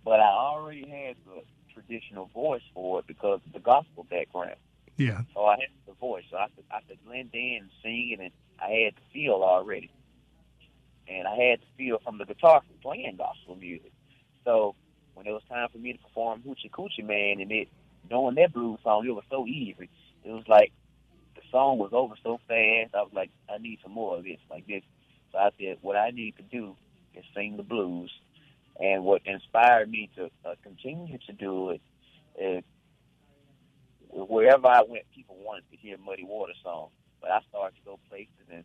But 0.05 0.21
I 0.21 0.29
already 0.29 0.89
had 0.89 1.17
the 1.27 1.43
traditional 1.73 2.27
voice 2.27 2.63
for 2.73 3.01
it 3.01 3.07
because 3.07 3.41
of 3.47 3.53
the 3.53 3.59
gospel 3.59 4.07
background. 4.09 4.57
Yeah. 4.97 5.23
So 5.35 5.45
I 5.45 5.57
had 5.61 5.69
the 5.87 5.95
voice. 5.95 6.25
So 6.31 6.37
I 6.37 6.47
could, 6.55 6.65
I 6.71 6.81
could 6.89 7.05
blend 7.05 7.31
in 7.33 7.59
and 7.63 7.71
sing 7.83 8.11
it, 8.13 8.21
and 8.23 8.31
I 8.61 8.85
had 8.85 8.95
the 8.95 9.03
feel 9.13 9.43
already. 9.43 9.91
And 11.09 11.27
I 11.27 11.35
had 11.37 11.61
the 11.61 11.67
feel 11.77 11.99
from 12.03 12.19
the 12.19 12.25
guitar 12.25 12.63
from 12.67 12.77
playing 12.83 13.17
gospel 13.17 13.57
music. 13.57 13.93
So 14.45 14.75
when 15.15 15.27
it 15.27 15.33
was 15.33 15.43
time 15.49 15.69
for 15.71 15.79
me 15.79 15.93
to 15.93 15.99
perform 15.99 16.43
Hoochie 16.43 16.71
Coochie 16.71 17.05
Man, 17.05 17.41
and 17.41 17.51
it 17.51 17.69
knowing 18.11 18.35
that 18.37 18.53
blues 18.53 18.79
song, 18.83 19.07
it 19.07 19.11
was 19.11 19.25
so 19.31 19.47
easy. 19.47 19.89
It 20.25 20.31
was 20.31 20.45
like 20.49 20.73
the 21.35 21.43
song 21.51 21.79
was 21.79 21.91
over 21.93 22.15
so 22.23 22.39
fast. 22.49 22.95
I 22.95 23.03
was 23.03 23.13
like, 23.13 23.31
I 23.53 23.59
need 23.59 23.79
some 23.83 23.93
more 23.93 24.19
of 24.19 24.25
this, 24.25 24.39
like 24.51 24.67
this. 24.67 24.83
So 25.33 25.39
I 25.39 25.51
said, 25.59 25.79
what 25.83 25.97
I 25.97 26.11
need 26.11 26.37
to 26.37 26.43
do 26.43 26.77
is 27.15 27.25
sing 27.35 27.57
the 27.57 27.63
blues. 27.63 28.11
And 28.81 29.05
what 29.05 29.23
inspired 29.25 29.91
me 29.91 30.11
to 30.17 30.31
uh, 30.45 30.55
continue 30.63 31.19
to 31.27 31.33
do 31.33 31.71
it 31.71 31.81
is 32.41 32.65
wherever 34.11 34.67
I 34.67 34.83
went, 34.87 35.05
people 35.15 35.37
wanted 35.45 35.65
to 35.71 35.77
hear 35.77 35.97
Muddy 35.99 36.25
Water 36.25 36.53
songs. 36.63 36.93
But 37.21 37.31
I 37.31 37.41
started 37.49 37.77
to 37.77 37.83
go 37.85 37.99
places, 38.09 38.29
and 38.53 38.65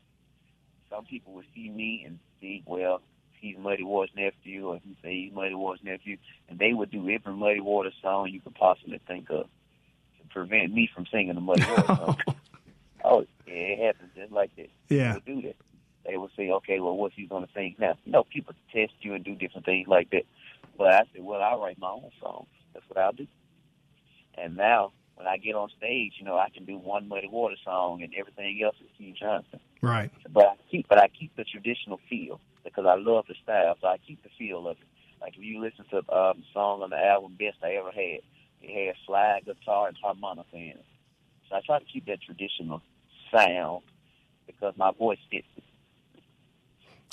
some 0.89 1.05
people 1.05 1.33
would 1.33 1.45
see 1.55 1.69
me 1.69 2.03
and 2.05 2.19
see, 2.41 2.63
well, 2.65 3.01
he's 3.39 3.57
Muddy 3.57 3.83
Waters' 3.83 4.11
nephew, 4.15 4.67
or 4.67 4.79
he 4.83 4.97
say 5.01 5.13
he's 5.13 5.33
Muddy 5.33 5.55
Waters' 5.55 5.83
nephew, 5.83 6.17
and 6.49 6.59
they 6.59 6.73
would 6.73 6.91
do 6.91 7.09
every 7.09 7.33
Muddy 7.33 7.61
Waters 7.61 7.93
song 8.01 8.27
you 8.29 8.41
could 8.41 8.55
possibly 8.55 8.99
think 9.07 9.29
of 9.29 9.45
to 9.45 10.27
prevent 10.29 10.73
me 10.73 10.89
from 10.93 11.05
singing 11.11 11.35
the 11.35 11.41
Muddy 11.41 11.63
Waters 11.63 11.85
song. 11.85 12.17
oh, 13.03 13.25
yeah, 13.47 13.53
it 13.53 13.79
happens 13.79 14.11
just 14.15 14.31
like 14.31 14.55
that. 14.57 14.69
Yeah. 14.89 15.07
They 15.07 15.13
would 15.13 15.25
do 15.25 15.41
that. 15.47 15.55
They 16.05 16.17
would 16.17 16.31
say, 16.35 16.49
okay, 16.49 16.79
well, 16.79 16.97
what's 16.97 17.15
he 17.15 17.25
going 17.25 17.45
to 17.45 17.53
sing 17.53 17.75
now? 17.77 17.95
You 18.03 18.11
know, 18.11 18.23
people 18.23 18.53
test 18.73 18.93
you 19.01 19.13
and 19.13 19.23
do 19.23 19.35
different 19.35 19.65
things 19.65 19.87
like 19.87 20.09
that. 20.11 20.25
But 20.77 20.93
I 20.93 21.01
said, 21.13 21.23
well, 21.23 21.41
I'll 21.41 21.61
write 21.61 21.77
my 21.77 21.89
own 21.89 22.09
songs. 22.21 22.47
That's 22.73 22.85
what 22.87 22.97
I'll 22.97 23.11
do. 23.11 23.27
And 24.37 24.55
now, 24.55 24.91
when 25.19 25.27
I 25.27 25.35
get 25.35 25.53
on 25.53 25.69
stage, 25.77 26.13
you 26.17 26.23
know, 26.23 26.37
I 26.37 26.47
can 26.49 26.63
do 26.63 26.77
one 26.77 27.09
Muddy 27.09 27.27
Water 27.27 27.57
song, 27.65 28.01
and 28.01 28.13
everything 28.17 28.61
else 28.63 28.77
is 28.79 28.87
Keith 28.97 29.17
Johnson. 29.19 29.59
Right. 29.81 30.09
But 30.31 30.45
I 30.45 30.55
keep, 30.71 30.87
but 30.87 30.97
I 30.97 31.09
keep 31.09 31.35
the 31.35 31.43
traditional 31.43 31.99
feel 32.09 32.39
because 32.63 32.85
I 32.87 32.95
love 32.95 33.25
the 33.27 33.35
style, 33.43 33.75
so 33.81 33.87
I 33.87 33.97
keep 33.97 34.23
the 34.23 34.29
feel 34.37 34.65
of 34.65 34.77
it. 34.77 34.87
Like 35.19 35.35
if 35.35 35.43
you 35.43 35.59
listen 35.59 35.83
to 35.91 35.97
um, 35.97 36.39
the 36.39 36.45
song 36.53 36.83
on 36.83 36.89
the 36.91 36.97
album 36.97 37.35
"Best 37.37 37.57
I 37.61 37.73
Ever 37.73 37.91
Had," 37.91 38.21
it 38.61 38.87
has 38.87 38.95
slide 39.05 39.41
guitar 39.45 39.89
and 39.89 39.97
harmonica 40.01 40.55
in 40.55 40.79
it. 40.79 40.85
So 41.49 41.57
I 41.57 41.61
try 41.65 41.79
to 41.79 41.85
keep 41.85 42.05
that 42.05 42.21
traditional 42.21 42.81
sound 43.35 43.83
because 44.47 44.73
my 44.77 44.91
voice 44.91 45.19
fits 45.29 45.47
it. 45.57 45.63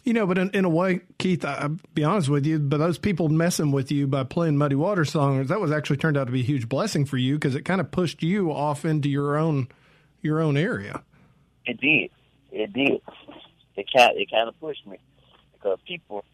You 0.06 0.12
know, 0.12 0.24
but 0.24 0.38
in, 0.38 0.50
in 0.50 0.64
a 0.64 0.68
way, 0.68 1.00
Keith, 1.18 1.44
I, 1.44 1.66
will 1.66 1.80
be 1.92 2.04
honest 2.04 2.28
with 2.28 2.46
you, 2.46 2.60
but 2.60 2.78
those 2.78 2.96
people 2.96 3.28
messing 3.28 3.72
with 3.72 3.90
you 3.90 4.06
by 4.06 4.22
playing 4.22 4.56
Muddy 4.56 4.76
Water 4.76 5.04
songs, 5.04 5.48
that 5.48 5.60
was 5.60 5.72
actually 5.72 5.96
turned 5.96 6.16
out 6.16 6.26
to 6.26 6.32
be 6.32 6.42
a 6.42 6.44
huge 6.44 6.68
blessing 6.68 7.04
for 7.04 7.16
you 7.16 7.34
because 7.34 7.56
it 7.56 7.62
kind 7.62 7.80
of 7.80 7.90
pushed 7.90 8.22
you 8.22 8.52
off 8.52 8.84
into 8.84 9.08
your 9.08 9.36
own 9.36 9.66
your 10.22 10.40
own 10.40 10.56
area. 10.56 11.02
It 11.66 11.80
did. 11.80 12.10
It 12.52 12.72
did. 12.72 13.00
It 13.74 13.86
kind 13.92 14.16
it 14.16 14.30
kind 14.30 14.48
of 14.48 14.58
pushed 14.60 14.86
me 14.86 14.96
because 15.52 15.80
people, 15.84 16.24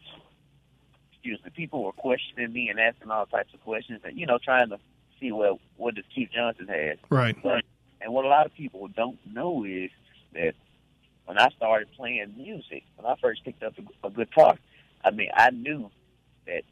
excuse 1.11 1.39
me, 1.43 1.49
people 1.55 1.83
were 1.83 1.93
questioning 1.93 2.53
me 2.53 2.69
and 2.69 2.79
asking 2.79 3.09
all 3.09 3.25
types 3.25 3.55
of 3.55 3.61
questions 3.63 4.01
and 4.03 4.15
you 4.15 4.27
know 4.27 4.37
trying 4.37 4.69
to 4.69 4.77
see 5.19 5.31
well 5.31 5.59
what 5.77 5.95
does 5.95 6.05
Keith 6.13 6.29
Johnson 6.31 6.67
have. 6.67 6.99
Right. 7.09 7.35
But, 7.41 7.63
and 8.01 8.13
what 8.13 8.23
a 8.23 8.27
lot 8.27 8.45
of 8.45 8.53
people 8.53 8.87
don't 8.89 9.17
know 9.25 9.63
is 9.63 9.89
that 10.33 10.53
when 11.25 11.37
I 11.37 11.49
started 11.49 11.89
playing 11.95 12.33
music, 12.37 12.83
when 12.95 13.11
I 13.11 13.15
first 13.21 13.43
picked 13.43 13.63
up 13.63 13.73
a, 13.77 14.07
a 14.07 14.11
guitar, 14.11 14.57
I 15.03 15.11
mean, 15.11 15.29
I 15.33 15.51
knew 15.51 15.89
that, 16.45 16.63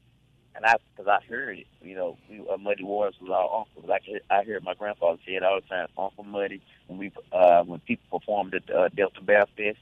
and 0.55 0.65
I 0.65 0.75
because 0.95 1.07
I 1.07 1.25
heard 1.27 1.59
it. 1.59 1.67
You 1.81 1.95
know, 1.95 2.17
we, 2.29 2.39
uh, 2.47 2.57
Muddy 2.57 2.83
Waters 2.83 3.15
was 3.21 3.31
our 3.31 3.59
uncle. 3.59 3.89
Like 3.89 4.03
I 4.29 4.43
heard 4.43 4.63
my 4.63 4.73
grandfather 4.73 5.19
say 5.25 5.33
it 5.33 5.43
all 5.43 5.59
the 5.59 5.67
time, 5.67 5.87
Uncle 5.97 6.23
Muddy. 6.23 6.61
When 6.87 6.99
we 6.99 7.11
uh, 7.31 7.63
when 7.63 7.79
people 7.81 8.19
performed 8.19 8.55
at 8.55 8.69
uh, 8.73 8.89
Delta 8.89 9.21
Bear 9.21 9.45
Fest, 9.57 9.79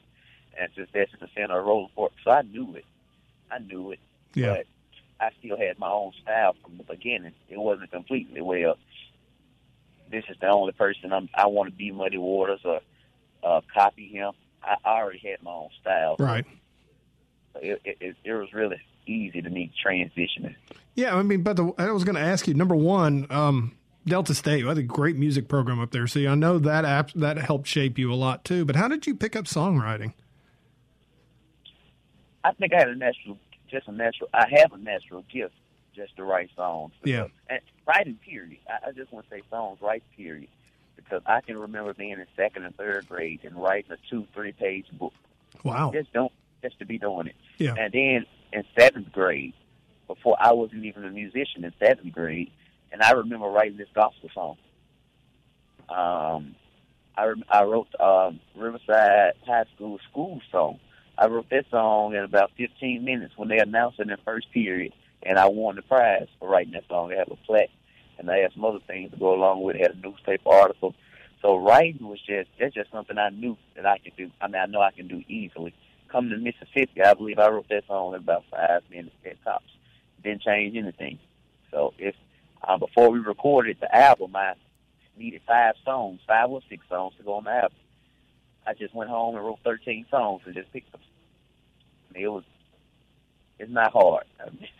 and 0.58 0.70
since 0.76 0.88
that's 0.92 1.12
in 1.12 1.18
the 1.20 1.28
center 1.34 1.58
of 1.58 1.66
Rolling 1.66 1.90
Fork, 1.94 2.12
so 2.24 2.30
I 2.30 2.42
knew 2.42 2.74
it. 2.74 2.84
I 3.50 3.58
knew 3.58 3.92
it. 3.92 4.00
Yeah. 4.34 4.56
But 4.56 4.66
I 5.20 5.30
still 5.38 5.58
had 5.58 5.78
my 5.78 5.90
own 5.90 6.12
style 6.22 6.56
from 6.62 6.78
the 6.78 6.84
beginning. 6.84 7.32
It 7.48 7.58
wasn't 7.58 7.90
completely 7.90 8.40
well. 8.40 8.78
This 10.10 10.24
is 10.28 10.36
the 10.40 10.48
only 10.48 10.72
person 10.72 11.12
I'm, 11.12 11.28
I 11.34 11.46
want 11.46 11.70
to 11.70 11.76
be 11.76 11.92
Muddy 11.92 12.18
Waters 12.18 12.60
or 12.64 12.80
uh, 13.44 13.60
copy 13.72 14.08
him. 14.08 14.32
I, 14.62 14.76
already 14.84 15.18
had 15.18 15.42
my 15.42 15.50
own 15.50 15.68
style. 15.80 16.16
Right. 16.18 16.44
It, 17.56 17.80
it, 17.84 18.16
it 18.24 18.32
was 18.32 18.52
really 18.52 18.80
easy 19.06 19.42
to 19.42 19.50
me 19.50 19.72
transitioning. 19.84 20.54
Yeah, 20.94 21.16
I 21.16 21.22
mean, 21.22 21.42
but 21.42 21.56
the, 21.56 21.72
I 21.78 21.90
was 21.90 22.04
going 22.04 22.16
to 22.16 22.20
ask 22.20 22.46
you. 22.46 22.54
Number 22.54 22.76
one, 22.76 23.26
um, 23.30 23.76
Delta 24.06 24.34
State, 24.34 24.64
had 24.64 24.78
a 24.78 24.82
great 24.82 25.16
music 25.16 25.48
program 25.48 25.80
up 25.80 25.90
there. 25.90 26.06
So 26.06 26.20
I 26.26 26.34
know 26.34 26.58
that 26.58 26.84
app 26.84 27.12
that 27.12 27.38
helped 27.38 27.66
shape 27.66 27.98
you 27.98 28.12
a 28.12 28.14
lot 28.14 28.44
too. 28.44 28.64
But 28.64 28.76
how 28.76 28.88
did 28.88 29.06
you 29.06 29.14
pick 29.14 29.36
up 29.36 29.46
songwriting? 29.46 30.12
I 32.42 32.52
think 32.52 32.72
I 32.72 32.78
had 32.78 32.88
a 32.88 32.96
natural, 32.96 33.38
just 33.70 33.88
a 33.88 33.92
natural. 33.92 34.30
I 34.32 34.46
have 34.58 34.72
a 34.72 34.78
natural 34.78 35.24
gift 35.32 35.54
just 35.94 36.16
to 36.16 36.24
write 36.24 36.50
songs. 36.56 36.92
Yeah. 37.04 37.26
And 37.48 37.60
writing, 37.86 38.18
period. 38.24 38.58
I, 38.68 38.88
I 38.88 38.92
just 38.92 39.12
want 39.12 39.28
to 39.28 39.36
say 39.36 39.42
songs, 39.50 39.78
write, 39.82 40.02
period 40.16 40.48
because 41.04 41.22
I 41.26 41.40
can 41.40 41.58
remember 41.58 41.94
being 41.94 42.12
in 42.12 42.26
second 42.36 42.64
and 42.64 42.76
third 42.76 43.08
grade 43.08 43.40
and 43.44 43.56
writing 43.56 43.92
a 43.92 43.96
two, 44.08 44.26
three 44.34 44.52
page 44.52 44.86
book. 44.92 45.12
Wow. 45.64 45.90
Just 45.92 46.12
don't 46.12 46.32
just 46.62 46.78
to 46.78 46.86
be 46.86 46.98
doing 46.98 47.28
it. 47.28 47.36
Yeah. 47.58 47.74
And 47.78 47.92
then 47.92 48.26
in 48.52 48.64
seventh 48.78 49.12
grade, 49.12 49.54
before 50.06 50.36
I 50.38 50.52
wasn't 50.52 50.84
even 50.84 51.04
a 51.04 51.10
musician 51.10 51.64
in 51.64 51.72
seventh 51.78 52.12
grade, 52.12 52.50
and 52.92 53.02
I 53.02 53.12
remember 53.12 53.46
writing 53.46 53.76
this 53.76 53.88
gospel 53.94 54.30
song. 54.34 54.56
Um, 55.88 56.54
I 57.16 57.32
I 57.48 57.64
wrote 57.64 57.88
um, 58.00 58.40
Riverside 58.56 59.34
High 59.46 59.64
School 59.74 59.98
school 60.10 60.40
song. 60.50 60.78
I 61.18 61.26
wrote 61.26 61.50
that 61.50 61.66
song 61.70 62.14
in 62.14 62.24
about 62.24 62.52
15 62.56 63.04
minutes 63.04 63.34
when 63.36 63.48
they 63.48 63.58
announced 63.58 64.00
it 64.00 64.08
in 64.08 64.16
first 64.24 64.50
period, 64.52 64.94
and 65.22 65.38
I 65.38 65.48
won 65.48 65.76
the 65.76 65.82
prize 65.82 66.28
for 66.38 66.48
writing 66.48 66.72
that 66.72 66.88
song. 66.88 67.12
I 67.12 67.16
have 67.16 67.30
a 67.30 67.36
plaque 67.36 67.70
and 68.20 68.30
I 68.30 68.38
had 68.38 68.52
some 68.52 68.64
other 68.64 68.78
things 68.86 69.10
to 69.10 69.16
go 69.16 69.34
along 69.34 69.62
with 69.62 69.76
it. 69.76 69.82
Had 69.82 69.92
a 69.92 69.96
newspaper 69.96 70.50
article. 70.50 70.94
So 71.42 71.56
writing 71.56 72.06
was 72.06 72.20
just 72.20 72.50
that's 72.58 72.74
just 72.74 72.92
something 72.92 73.18
I 73.18 73.30
knew 73.30 73.56
that 73.74 73.86
I 73.86 73.98
could 73.98 74.14
do. 74.16 74.30
I 74.40 74.46
mean, 74.46 74.60
I 74.60 74.66
know 74.66 74.82
I 74.82 74.92
can 74.92 75.08
do 75.08 75.22
easily. 75.26 75.74
Coming 76.12 76.30
to 76.30 76.36
Mississippi, 76.36 77.02
I 77.02 77.14
believe 77.14 77.38
I 77.38 77.48
wrote 77.48 77.68
that 77.70 77.86
song 77.86 78.14
in 78.14 78.20
about 78.20 78.44
five 78.50 78.82
minutes 78.90 79.14
at 79.24 79.42
tops. 79.42 79.70
Didn't 80.22 80.42
change 80.42 80.76
anything. 80.76 81.18
So 81.70 81.94
if 81.98 82.14
uh, 82.62 82.76
before 82.76 83.10
we 83.10 83.20
recorded 83.20 83.78
the 83.80 83.94
album, 83.94 84.36
I 84.36 84.54
needed 85.16 85.40
five 85.46 85.74
songs, 85.84 86.20
five 86.26 86.50
or 86.50 86.60
six 86.68 86.84
songs 86.88 87.14
to 87.16 87.22
go 87.22 87.34
on 87.34 87.44
the 87.44 87.50
album. 87.50 87.78
I 88.66 88.74
just 88.74 88.94
went 88.94 89.08
home 89.08 89.34
and 89.36 89.44
wrote 89.44 89.60
13 89.64 90.06
songs 90.10 90.42
and 90.44 90.54
just 90.54 90.70
picked 90.72 90.92
them. 90.92 91.00
I 92.10 92.14
mean, 92.14 92.24
it 92.24 92.28
was 92.28 92.44
it's 93.60 93.70
not 93.70 93.92
hard. 93.92 94.24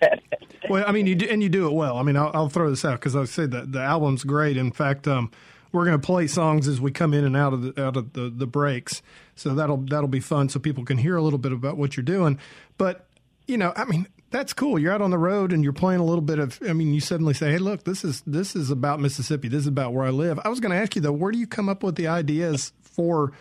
well, 0.70 0.84
I 0.86 0.92
mean, 0.92 1.06
you 1.06 1.14
do, 1.14 1.28
and 1.28 1.42
you 1.42 1.48
do 1.48 1.66
it 1.66 1.72
well. 1.72 1.98
I 1.98 2.02
mean, 2.02 2.16
I'll, 2.16 2.30
I'll 2.32 2.48
throw 2.48 2.70
this 2.70 2.84
out 2.84 2.98
because 2.98 3.14
I 3.14 3.24
say 3.24 3.46
that 3.46 3.72
the 3.72 3.80
album's 3.80 4.24
great. 4.24 4.56
In 4.56 4.72
fact, 4.72 5.06
um, 5.06 5.30
we're 5.70 5.84
going 5.84 6.00
to 6.00 6.04
play 6.04 6.26
songs 6.26 6.66
as 6.66 6.80
we 6.80 6.90
come 6.90 7.14
in 7.14 7.24
and 7.24 7.36
out 7.36 7.52
of 7.52 7.62
the 7.62 7.84
out 7.84 7.96
of 7.96 8.14
the, 8.14 8.30
the 8.30 8.46
breaks, 8.46 9.02
so 9.36 9.54
that'll 9.54 9.76
that'll 9.76 10.08
be 10.08 10.20
fun, 10.20 10.48
so 10.48 10.58
people 10.58 10.84
can 10.84 10.98
hear 10.98 11.16
a 11.16 11.22
little 11.22 11.38
bit 11.38 11.52
about 11.52 11.76
what 11.76 11.96
you're 11.96 12.04
doing. 12.04 12.38
But 12.78 13.06
you 13.46 13.58
know, 13.58 13.72
I 13.76 13.84
mean, 13.84 14.06
that's 14.30 14.52
cool. 14.52 14.78
You're 14.78 14.92
out 14.92 15.02
on 15.02 15.10
the 15.10 15.18
road 15.18 15.52
and 15.52 15.62
you're 15.62 15.72
playing 15.72 16.00
a 16.00 16.04
little 16.04 16.22
bit 16.22 16.38
of. 16.38 16.58
I 16.66 16.72
mean, 16.72 16.94
you 16.94 17.00
suddenly 17.00 17.34
say, 17.34 17.52
"Hey, 17.52 17.58
look, 17.58 17.84
this 17.84 18.02
is 18.02 18.22
this 18.26 18.56
is 18.56 18.70
about 18.70 19.00
Mississippi. 19.00 19.48
This 19.48 19.60
is 19.60 19.66
about 19.66 19.92
where 19.92 20.06
I 20.06 20.10
live." 20.10 20.40
I 20.42 20.48
was 20.48 20.58
going 20.58 20.72
to 20.72 20.78
ask 20.78 20.96
you 20.96 21.02
though, 21.02 21.12
where 21.12 21.32
do 21.32 21.38
you 21.38 21.46
come 21.46 21.68
up 21.68 21.82
with 21.82 21.96
the 21.96 22.08
ideas 22.08 22.72
for? 22.80 23.32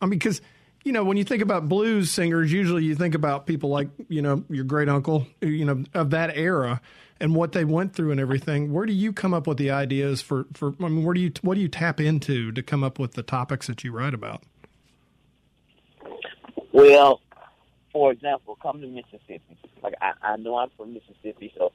I 0.00 0.06
mean, 0.06 0.18
because 0.18 0.40
you 0.84 0.92
know, 0.92 1.02
when 1.02 1.16
you 1.16 1.24
think 1.24 1.42
about 1.42 1.68
blues 1.68 2.10
singers, 2.10 2.52
usually 2.52 2.84
you 2.84 2.94
think 2.94 3.14
about 3.14 3.46
people 3.46 3.70
like, 3.70 3.88
you 4.08 4.20
know, 4.20 4.44
your 4.50 4.64
great 4.64 4.88
uncle, 4.88 5.26
you 5.40 5.64
know, 5.64 5.82
of 5.94 6.10
that 6.10 6.36
era 6.36 6.80
and 7.18 7.34
what 7.34 7.52
they 7.52 7.64
went 7.64 7.94
through 7.94 8.10
and 8.10 8.20
everything. 8.20 8.70
Where 8.70 8.84
do 8.84 8.92
you 8.92 9.12
come 9.12 9.32
up 9.32 9.46
with 9.46 9.56
the 9.56 9.70
ideas 9.70 10.20
for, 10.20 10.46
for, 10.52 10.74
I 10.80 10.88
mean, 10.88 11.02
where 11.02 11.14
do 11.14 11.20
you, 11.20 11.32
what 11.40 11.54
do 11.54 11.62
you 11.62 11.68
tap 11.68 12.00
into 12.00 12.52
to 12.52 12.62
come 12.62 12.84
up 12.84 12.98
with 12.98 13.14
the 13.14 13.22
topics 13.22 13.66
that 13.66 13.82
you 13.82 13.92
write 13.92 14.12
about? 14.12 14.42
Well, 16.72 17.20
for 17.90 18.12
example, 18.12 18.58
come 18.60 18.82
to 18.82 18.86
Mississippi. 18.86 19.56
Like, 19.82 19.94
I, 20.02 20.12
I 20.22 20.36
know 20.36 20.58
I'm 20.58 20.70
from 20.76 20.92
Mississippi, 20.92 21.52
so 21.56 21.72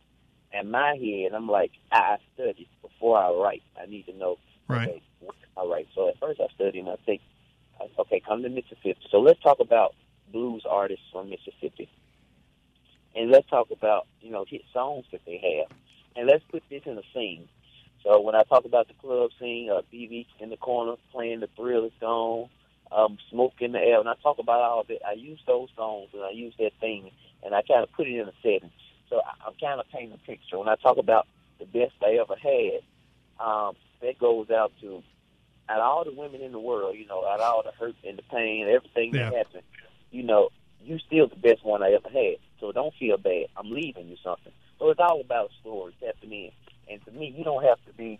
in 0.53 0.69
my 0.69 0.95
head, 0.95 1.33
I'm 1.33 1.47
like, 1.47 1.71
I 1.91 2.17
study 2.35 2.67
before 2.81 3.17
I 3.17 3.31
write. 3.31 3.63
I 3.81 3.87
need 3.87 4.05
to 4.07 4.13
know, 4.13 4.37
right. 4.67 5.01
okay, 5.23 5.37
I 5.57 5.65
write. 5.65 5.87
So 5.95 6.09
at 6.09 6.19
first 6.19 6.39
I 6.41 6.53
study 6.53 6.79
and 6.79 6.89
I 6.89 6.95
think, 7.05 7.21
okay, 7.99 8.21
come 8.25 8.43
to 8.43 8.49
Mississippi. 8.49 8.97
So 9.11 9.19
let's 9.19 9.39
talk 9.41 9.59
about 9.59 9.95
blues 10.31 10.63
artists 10.69 11.05
from 11.11 11.29
Mississippi. 11.29 11.89
And 13.15 13.31
let's 13.31 13.49
talk 13.49 13.71
about, 13.71 14.07
you 14.21 14.31
know, 14.31 14.45
hit 14.47 14.61
songs 14.73 15.05
that 15.11 15.21
they 15.25 15.37
have. 15.37 15.75
And 16.15 16.27
let's 16.27 16.43
put 16.49 16.63
this 16.69 16.83
in 16.85 16.97
a 16.97 17.03
scene. 17.13 17.47
So 18.03 18.21
when 18.21 18.35
I 18.35 18.43
talk 18.43 18.65
about 18.65 18.87
the 18.87 18.93
club 18.95 19.31
scene, 19.39 19.69
uh, 19.69 19.81
BB 19.93 20.27
in 20.39 20.49
the 20.49 20.57
corner 20.57 20.95
playing 21.11 21.41
The 21.41 21.49
Thrill 21.55 21.85
Is 21.85 21.91
Gone, 21.99 22.49
um, 22.91 23.17
Smoke 23.29 23.53
in 23.59 23.73
the 23.73 23.79
Air, 23.79 23.99
and 23.99 24.09
I 24.09 24.13
talk 24.23 24.39
about 24.39 24.61
all 24.61 24.81
of 24.81 24.89
it, 24.89 25.01
I 25.07 25.13
use 25.13 25.39
those 25.45 25.69
songs 25.75 26.09
and 26.13 26.23
I 26.23 26.31
use 26.31 26.53
that 26.59 26.71
theme 26.79 27.11
and 27.43 27.53
I 27.53 27.61
kind 27.61 27.83
of 27.83 27.91
put 27.91 28.07
it 28.07 28.19
in 28.19 28.27
a 28.27 28.33
setting. 28.41 28.71
So 29.09 29.17
I, 29.17 29.47
I'm 29.47 29.53
kind 29.59 29.79
of 29.79 29.87
painting 29.91 30.13
a 30.13 30.25
picture. 30.25 30.57
When 30.57 30.69
I 30.69 30.75
talk 30.75 30.97
about 30.97 31.27
the 31.59 31.65
best 31.65 31.93
I 32.01 32.19
ever 32.21 32.35
had, 32.35 32.81
um, 33.43 33.75
that 34.01 34.17
goes 34.19 34.49
out 34.49 34.71
to 34.81 35.03
out 35.69 35.79
of 35.79 35.85
all 35.85 36.03
the 36.03 36.13
women 36.13 36.41
in 36.41 36.51
the 36.51 36.59
world, 36.59 36.95
you 36.97 37.05
know, 37.05 37.25
out 37.25 37.39
of 37.39 37.53
all 37.53 37.63
the 37.63 37.71
hurt 37.71 37.95
and 38.05 38.17
the 38.17 38.23
pain, 38.23 38.63
and 38.63 38.71
everything 38.71 39.13
yeah. 39.13 39.29
that 39.29 39.37
happened, 39.37 39.63
you 40.11 40.23
know, 40.23 40.49
you 40.83 40.97
still 40.99 41.27
the 41.27 41.35
best 41.35 41.63
one 41.63 41.83
I 41.83 41.91
ever 41.91 42.09
had. 42.09 42.37
So 42.59 42.71
don't 42.71 42.93
feel 42.95 43.17
bad. 43.17 43.45
I'm 43.55 43.69
leaving 43.71 44.07
you 44.07 44.17
something. 44.23 44.51
So 44.79 44.89
it's 44.89 44.99
all 44.99 45.21
about 45.21 45.51
stories 45.61 45.95
tapping 46.03 46.31
in. 46.31 46.51
And 46.89 47.03
to 47.05 47.11
me, 47.11 47.33
you 47.37 47.43
don't 47.43 47.63
have 47.63 47.77
to 47.85 47.93
be 47.93 48.19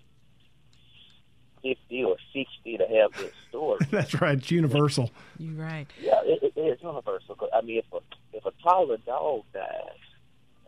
50 1.64 2.04
or 2.04 2.18
60 2.34 2.78
to 2.78 2.88
have 2.88 3.14
this 3.18 3.34
story. 3.50 3.80
That's 3.92 4.22
right. 4.22 4.38
It's 4.38 4.52
universal. 4.52 5.12
You're 5.38 5.56
right. 5.56 5.88
Yeah, 6.00 6.22
it, 6.24 6.54
it 6.56 6.60
is 6.60 6.80
universal. 6.82 7.38
I 7.54 7.62
mean, 7.62 7.80
if 7.80 7.86
a, 7.92 8.00
if 8.34 8.46
a 8.46 8.52
toddler 8.62 8.98
dog 8.98 9.44
dies 9.54 9.64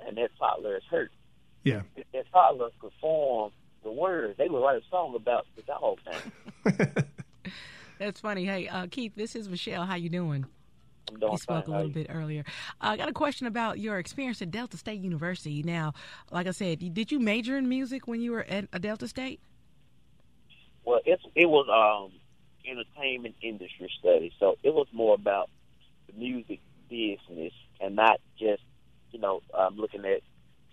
and 0.07 0.17
that 0.17 0.31
toddler 0.39 0.77
is 0.77 0.83
hurt, 0.89 1.11
yeah, 1.63 1.81
if 1.95 2.05
that 2.13 2.25
toddler 2.31 2.69
could 2.79 2.91
form 2.99 3.51
the 3.83 3.91
words, 3.91 4.37
they 4.37 4.47
would 4.47 4.61
write 4.61 4.77
a 4.77 4.89
song 4.89 5.15
about 5.15 5.45
the 5.55 5.61
dog 5.63 5.97
thing. 6.03 7.05
That's 7.99 8.19
funny. 8.19 8.45
Hey, 8.45 8.67
uh, 8.67 8.87
Keith, 8.89 9.13
this 9.15 9.35
is 9.35 9.47
Michelle. 9.47 9.85
How 9.85 9.95
you 9.95 10.09
doing? 10.09 10.45
I'm 11.09 11.19
doing 11.19 11.31
You 11.33 11.37
spoke 11.37 11.67
a 11.67 11.71
little 11.71 11.89
bit 11.89 12.07
earlier. 12.09 12.43
Uh, 12.79 12.89
I 12.89 12.97
got 12.97 13.09
a 13.09 13.13
question 13.13 13.47
about 13.47 13.79
your 13.79 13.99
experience 13.99 14.41
at 14.41 14.51
Delta 14.51 14.77
State 14.77 15.01
University. 15.01 15.61
Now, 15.63 15.93
like 16.31 16.47
I 16.47 16.51
said, 16.51 16.93
did 16.93 17.11
you 17.11 17.19
major 17.19 17.57
in 17.57 17.67
music 17.67 18.07
when 18.07 18.21
you 18.21 18.31
were 18.31 18.45
at 18.45 18.69
Delta 18.81 19.07
State? 19.07 19.39
Well, 20.83 21.01
it's 21.05 21.23
it 21.35 21.47
was 21.47 21.67
um 21.69 22.11
entertainment 22.65 23.35
industry 23.41 23.91
studies, 23.99 24.31
so 24.39 24.57
it 24.63 24.73
was 24.73 24.87
more 24.91 25.13
about 25.15 25.49
the 26.07 26.13
music 26.13 26.59
business 26.89 27.53
and 27.79 27.95
not 27.95 28.19
just 28.39 28.63
you 29.11 29.19
know 29.19 29.41
um, 29.53 29.75
looking 29.77 30.05
at 30.05 30.21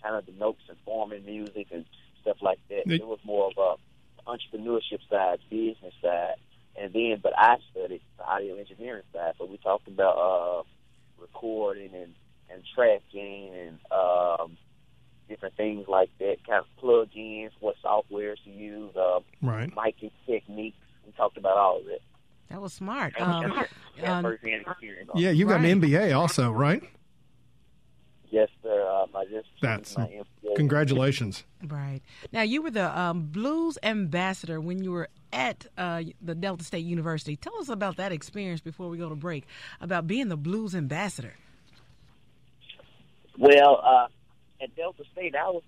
kind 0.03 0.15
of 0.17 0.27
the 0.27 0.33
notes 0.33 0.63
and 0.69 0.79
forming 0.85 1.25
music 1.25 1.69
and 1.73 1.85
stuff 2.23 2.39
like 2.43 2.59
that. 2.69 2.87
It- 2.91 3.01
It 3.01 3.07
was 3.07 3.19
more 3.25 3.51
of 3.51 3.59
a 3.59 4.31
entrepreneurship 4.31 5.01
side, 5.09 5.39
business 5.51 5.95
side, 6.03 6.35
and 6.77 6.93
then 6.93 7.19
but 7.23 7.33
I 7.39 7.57
studied 7.71 8.03
the 8.19 8.25
audio 8.25 8.57
engineering 8.57 9.03
side, 9.13 9.35
so 9.39 9.47
we 9.47 9.57
talked 9.59 9.89
about 9.89 10.17
uh, 10.17 10.63
recording 11.21 11.95
and 11.95 12.15
and 12.51 12.63
tracking 12.75 13.53
and 13.55 13.79
um, 13.93 14.57
different 15.29 15.55
things 15.57 15.87
like 15.87 16.09
that, 16.19 16.37
kind 16.47 16.61
of 16.61 16.67
plug-ins, 16.79 17.53
what 17.61 17.77
softwares 17.85 18.43
to 18.45 18.51
use, 18.51 18.97
uh, 18.97 19.21
Right. 19.43 19.71
miking 19.75 20.11
techniques. 20.27 20.79
We 21.05 21.13
talked 21.13 21.37
about 21.37 21.59
all 21.59 21.81
of 21.81 21.89
it. 21.89 22.01
That 22.49 22.63
was 22.63 22.73
smart. 22.73 23.13
And 23.19 23.31
Um, 23.31 23.53
um, 24.07 24.27
experience. 24.33 24.67
Yeah, 25.15 25.29
you 25.31 25.45
got 25.45 25.57
Right. 25.61 25.65
an 25.67 25.83
MBA 25.83 26.13
also, 26.19 26.51
right? 26.51 26.83
Yes, 28.31 28.49
sir. 28.63 28.87
Um, 28.89 29.11
I 29.15 29.25
just 29.25 29.49
That's- 29.61 29.97
my 29.97 30.23
Congratulations. 30.57 31.45
Right. 31.67 32.01
Now, 32.33 32.43
you 32.43 32.63
were 32.63 32.71
the 32.71 32.99
um, 32.99 33.27
blues 33.27 33.79
ambassador 33.83 34.61
when 34.61 34.83
you 34.83 34.93
were 34.93 35.09
at 35.33 35.67
uh, 35.77 36.03
the 36.23 36.35
Delta 36.35 36.65
State 36.65 36.85
University. 36.85 37.37
Tell 37.37 37.57
us 37.59 37.69
about 37.69 37.97
that 37.97 38.13
experience 38.13 38.61
before 38.61 38.89
we 38.89 38.99
go 38.99 39.09
to 39.09 39.15
break, 39.15 39.45
about 39.81 40.07
being 40.07 40.29
the 40.29 40.37
blues 40.37 40.75
ambassador. 40.75 41.35
Well, 43.39 43.81
uh, 43.85 44.07
at 44.63 44.75
Delta 44.75 45.05
State, 45.13 45.35
I 45.37 45.49
was 45.49 45.63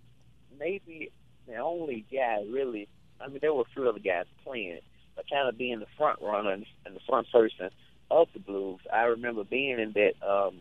maybe 0.59 1.13
the 1.47 1.57
only 1.57 2.05
guy 2.13 2.45
really. 2.51 2.89
I 3.21 3.29
mean, 3.29 3.39
there 3.41 3.53
were 3.53 3.63
a 3.63 3.75
few 3.75 3.89
other 3.89 3.99
guys 3.99 4.25
playing 4.45 4.81
but 5.21 5.29
kind 5.29 5.49
of 5.49 5.59
being 5.59 5.81
the 5.81 5.87
front 5.99 6.21
runner 6.23 6.53
and, 6.53 6.65
and 6.87 6.97
the 6.97 7.01
front 7.07 7.31
person 7.31 7.71
of 8.11 8.29
the 8.33 8.41
blues. 8.41 8.81
I 8.93 9.03
remember 9.03 9.45
being 9.45 9.79
in 9.79 9.93
that 9.93 10.15
um, 10.27 10.61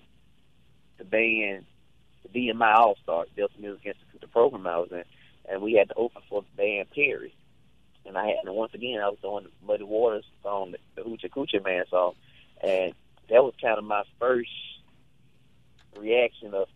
the 0.98 1.06
band, 1.06 1.66
the 2.24 2.30
DMI 2.30 2.76
All 2.76 2.98
Star, 3.04 3.26
Delta 3.36 3.54
Music 3.60 3.86
Institute, 3.86 4.22
the 4.22 4.28
program 4.28 4.68
I 4.68 4.78
was 4.78 4.92
in, 4.92 5.04
and 5.50 5.62
we 5.62 5.74
had 5.74 5.90
to 5.90 5.96
open 5.96 6.22
for 6.30 6.44
Band 6.56 6.90
Perry. 6.92 7.34
And 8.06 8.18
I 8.18 8.28
had, 8.28 8.36
and 8.46 8.56
once 8.56 8.74
again, 8.74 9.00
I 9.02 9.10
was 9.10 9.20
doing 9.22 9.48
Muddy 9.66 9.84
Waters 9.84 10.26
song, 10.42 10.74
the 10.96 11.02
Hoochie 11.02 11.30
Coochie 11.30 11.64
Man 11.64 11.86
song, 11.90 12.14
and 12.64 12.94
that 13.30 13.44
was 13.44 13.54
kind 13.62 13.78
of 13.78 13.84
my 13.84 14.04
first 14.20 14.50
reaction 15.98 16.54
of 16.54 16.68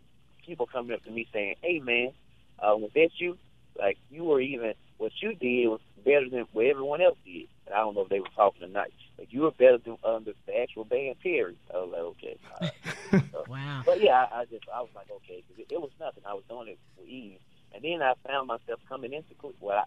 people 0.45 0.65
coming 0.65 0.93
up 0.93 1.03
to 1.03 1.11
me 1.11 1.27
saying, 1.33 1.55
"Hey, 1.61 1.79
man, 1.79 2.11
uh, 2.59 2.75
was 2.75 2.91
that 2.93 3.09
you? 3.17 3.37
Like 3.77 3.97
you 4.11 4.23
were 4.23 4.41
even 4.41 4.73
what 4.97 5.11
you 5.21 5.33
did 5.33 5.67
was 5.67 5.81
better 6.05 6.29
than 6.29 6.45
what 6.51 6.65
everyone 6.65 7.01
else 7.01 7.17
did." 7.25 7.47
And 7.65 7.73
I 7.73 7.79
don't 7.79 7.95
know 7.95 8.01
if 8.01 8.09
they 8.09 8.19
were 8.19 8.27
talking 8.35 8.63
or 8.63 8.67
not, 8.67 8.89
you 9.29 9.41
were 9.41 9.51
better 9.51 9.77
than 9.77 9.97
um, 10.03 10.23
the, 10.25 10.33
the 10.45 10.57
actual 10.59 10.83
Band 10.85 11.15
Perry. 11.21 11.55
I 11.73 11.77
was 11.77 11.89
like, 11.91 12.01
okay. 12.01 12.37
All 12.51 12.57
right. 12.61 13.23
So- 13.31 13.45
Wow. 13.47 13.83
but 13.85 14.01
yeah, 14.01 14.25
I, 14.31 14.41
I 14.41 14.45
just 14.45 14.65
I 14.73 14.81
was 14.81 14.89
like, 14.95 15.07
okay, 15.11 15.43
'cause 15.47 15.57
it, 15.59 15.71
it 15.73 15.79
was 15.81 15.91
nothing. 15.99 16.23
I 16.27 16.33
was 16.33 16.43
doing 16.49 16.67
it 16.69 16.79
with 16.97 17.07
ease, 17.07 17.37
and 17.73 17.83
then 17.83 18.01
I 18.01 18.13
found 18.27 18.47
myself 18.47 18.79
coming 18.89 19.13
into 19.13 19.33
Cle- 19.35 19.53
well, 19.61 19.77
I, 19.79 19.83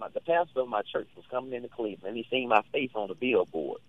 my, 0.00 0.08
the 0.08 0.20
pastor 0.20 0.60
of 0.60 0.68
my 0.68 0.82
church 0.82 1.08
was 1.16 1.24
coming 1.30 1.52
into 1.52 1.68
Cleveland, 1.68 2.08
and 2.08 2.16
he 2.16 2.26
seen 2.30 2.48
my 2.48 2.62
face 2.72 2.90
on 2.94 3.08
the 3.08 3.14
billboard, 3.14 3.80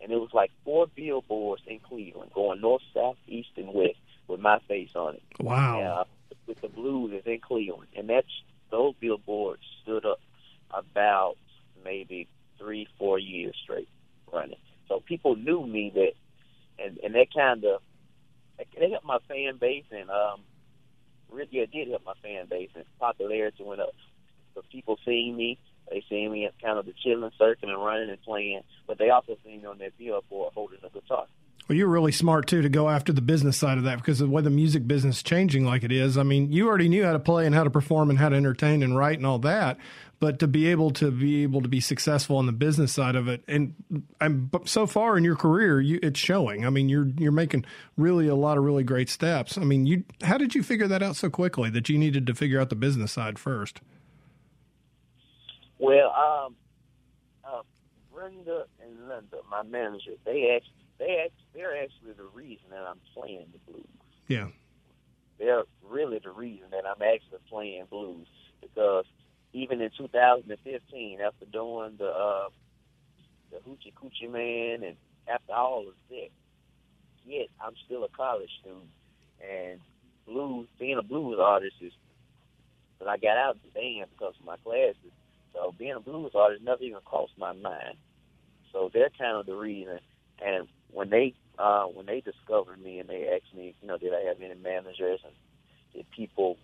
and 0.00 0.10
it 0.12 0.16
was 0.16 0.30
like 0.32 0.50
four 0.64 0.86
billboards 0.86 1.62
in 1.66 1.78
Cleveland, 1.80 2.30
going 2.34 2.60
north, 2.62 2.82
south, 2.94 3.16
east, 3.26 3.50
and 3.56 3.74
west, 3.74 3.98
with 4.28 4.40
my 4.40 4.58
face 4.60 4.90
on 4.94 5.16
it. 5.16 5.22
Wow. 5.40 5.80
Uh, 5.80 6.04
with 6.46 6.60
the 6.62 6.68
Blues 6.68 7.12
is 7.12 7.26
in 7.26 7.40
Cleveland, 7.40 7.88
and 7.96 8.08
that's 8.08 8.26
those 8.70 8.94
billboards 9.00 9.62
stood 9.82 10.06
up 10.06 10.20
about 10.70 11.36
maybe 11.84 12.28
three, 12.58 12.88
four 12.98 13.18
years 13.18 13.54
straight 13.62 13.88
running. 14.32 14.58
So 14.88 15.00
people 15.00 15.36
knew 15.36 15.66
me 15.66 15.92
that, 15.94 16.12
and 16.84 16.98
and 16.98 17.14
that 17.14 17.32
kind 17.34 17.64
of 17.64 17.80
they 18.78 18.90
helped 18.90 19.06
my 19.06 19.18
fan 19.28 19.56
base, 19.58 19.84
and 19.90 20.10
um, 20.10 20.40
really 21.30 21.48
yeah, 21.50 21.66
did 21.72 21.88
help 21.88 22.04
my 22.04 22.14
fan 22.22 22.46
base, 22.48 22.70
and 22.74 22.84
popularity 22.98 23.62
went 23.62 23.80
up. 23.80 23.94
So 24.54 24.62
people 24.70 24.98
seeing 25.04 25.36
me, 25.36 25.58
they 25.90 26.04
seen 26.08 26.30
me 26.30 26.46
as 26.46 26.52
kind 26.62 26.78
of 26.78 26.86
the 26.86 26.92
chitlin' 27.04 27.36
circuit 27.36 27.68
and 27.68 27.84
running 27.84 28.10
and 28.10 28.22
playing, 28.22 28.62
but 28.86 28.98
they 28.98 29.10
also 29.10 29.36
seen 29.44 29.62
me 29.62 29.66
on 29.66 29.78
that 29.78 29.98
billboard 29.98 30.52
holding 30.54 30.78
a 30.84 30.90
guitar. 30.90 31.26
Well, 31.66 31.78
you're 31.78 31.88
really 31.88 32.12
smart 32.12 32.46
too 32.46 32.60
to 32.60 32.68
go 32.68 32.90
after 32.90 33.10
the 33.12 33.22
business 33.22 33.56
side 33.56 33.78
of 33.78 33.84
that 33.84 33.96
because 33.96 34.20
of 34.20 34.28
the 34.28 34.34
way 34.34 34.42
the 34.42 34.50
music 34.50 34.86
business 34.86 35.18
is 35.18 35.22
changing 35.22 35.64
like 35.64 35.82
it 35.82 35.92
is. 35.92 36.18
I 36.18 36.22
mean, 36.22 36.52
you 36.52 36.68
already 36.68 36.90
knew 36.90 37.04
how 37.04 37.14
to 37.14 37.18
play 37.18 37.46
and 37.46 37.54
how 37.54 37.64
to 37.64 37.70
perform 37.70 38.10
and 38.10 38.18
how 38.18 38.28
to 38.28 38.36
entertain 38.36 38.82
and 38.82 38.96
write 38.96 39.16
and 39.16 39.26
all 39.26 39.38
that, 39.38 39.78
but 40.20 40.38
to 40.40 40.46
be 40.46 40.66
able 40.66 40.90
to 40.90 41.10
be 41.10 41.42
able 41.42 41.62
to 41.62 41.68
be 41.68 41.80
successful 41.80 42.36
on 42.36 42.44
the 42.44 42.52
business 42.52 42.92
side 42.92 43.16
of 43.16 43.28
it, 43.28 43.42
and 43.48 43.74
I'm 44.20 44.50
so 44.66 44.86
far 44.86 45.16
in 45.16 45.24
your 45.24 45.36
career, 45.36 45.80
you 45.80 45.98
it's 46.02 46.20
showing. 46.20 46.66
I 46.66 46.70
mean, 46.70 46.90
you're 46.90 47.08
you're 47.18 47.32
making 47.32 47.64
really 47.96 48.28
a 48.28 48.34
lot 48.34 48.58
of 48.58 48.64
really 48.64 48.84
great 48.84 49.08
steps. 49.08 49.56
I 49.56 49.64
mean, 49.64 49.86
you 49.86 50.04
how 50.22 50.36
did 50.36 50.54
you 50.54 50.62
figure 50.62 50.86
that 50.88 51.02
out 51.02 51.16
so 51.16 51.30
quickly 51.30 51.70
that 51.70 51.88
you 51.88 51.96
needed 51.96 52.26
to 52.26 52.34
figure 52.34 52.60
out 52.60 52.68
the 52.68 52.76
business 52.76 53.12
side 53.12 53.38
first? 53.38 53.80
Well, 55.78 56.10
um, 56.12 56.56
uh, 57.42 57.62
Brenda 58.12 58.66
and 58.82 59.08
Linda, 59.08 59.38
my 59.50 59.62
manager, 59.62 60.12
they 60.24 60.54
actually, 60.54 60.83
they 60.98 61.30
they're 61.54 61.82
actually 61.82 62.12
the 62.16 62.28
reason 62.34 62.66
that 62.70 62.82
I'm 62.82 63.00
playing 63.14 63.46
the 63.52 63.72
blues. 63.72 63.86
Yeah. 64.28 64.48
They're 65.38 65.64
really 65.88 66.20
the 66.22 66.30
reason 66.30 66.66
that 66.70 66.84
I'm 66.86 67.02
actually 67.02 67.38
playing 67.48 67.86
blues 67.90 68.28
because 68.60 69.04
even 69.52 69.80
in 69.80 69.90
2015, 69.96 71.20
after 71.20 71.46
doing 71.46 71.94
the 71.98 72.08
uh, 72.08 72.48
the 73.50 73.58
Hoochie 73.58 73.92
Coochie 73.94 74.30
Man 74.30 74.82
and 74.82 74.96
after 75.28 75.52
all 75.52 75.88
of 75.88 75.94
that, 76.10 76.28
yet 77.24 77.48
I'm 77.60 77.74
still 77.86 78.04
a 78.04 78.08
college 78.08 78.50
student 78.60 78.90
and 79.40 79.80
blues, 80.26 80.68
being 80.78 80.98
a 80.98 81.02
blues 81.02 81.38
artist 81.40 81.76
is. 81.80 81.92
But 82.98 83.08
I 83.08 83.16
got 83.16 83.36
out 83.36 83.56
of 83.56 83.62
the 83.62 83.80
band 83.80 84.10
because 84.10 84.34
of 84.38 84.46
my 84.46 84.56
classes. 84.58 85.12
So 85.52 85.74
being 85.78 85.94
a 85.94 86.00
blues 86.00 86.32
artist 86.34 86.62
never 86.64 86.82
even 86.82 87.00
crossed 87.04 87.36
my 87.38 87.52
mind. 87.52 87.96
So 88.72 88.90
they're 88.92 89.10
kind 89.16 89.36
of 89.36 89.46
the 89.46 89.54
reason. 89.54 90.00
And 90.44 90.66
when 90.92 91.10
they 91.10 91.34
uh, 91.58 91.84
when 91.84 92.06
they 92.06 92.20
discovered 92.20 92.82
me 92.82 92.98
and 92.98 93.08
they 93.08 93.28
asked 93.28 93.54
me, 93.54 93.74
you 93.80 93.88
know, 93.88 93.98
did 93.98 94.12
I 94.12 94.22
have 94.28 94.40
any 94.40 94.54
managers 94.60 95.20
and 95.24 95.32
did 95.94 96.10
people 96.10 96.58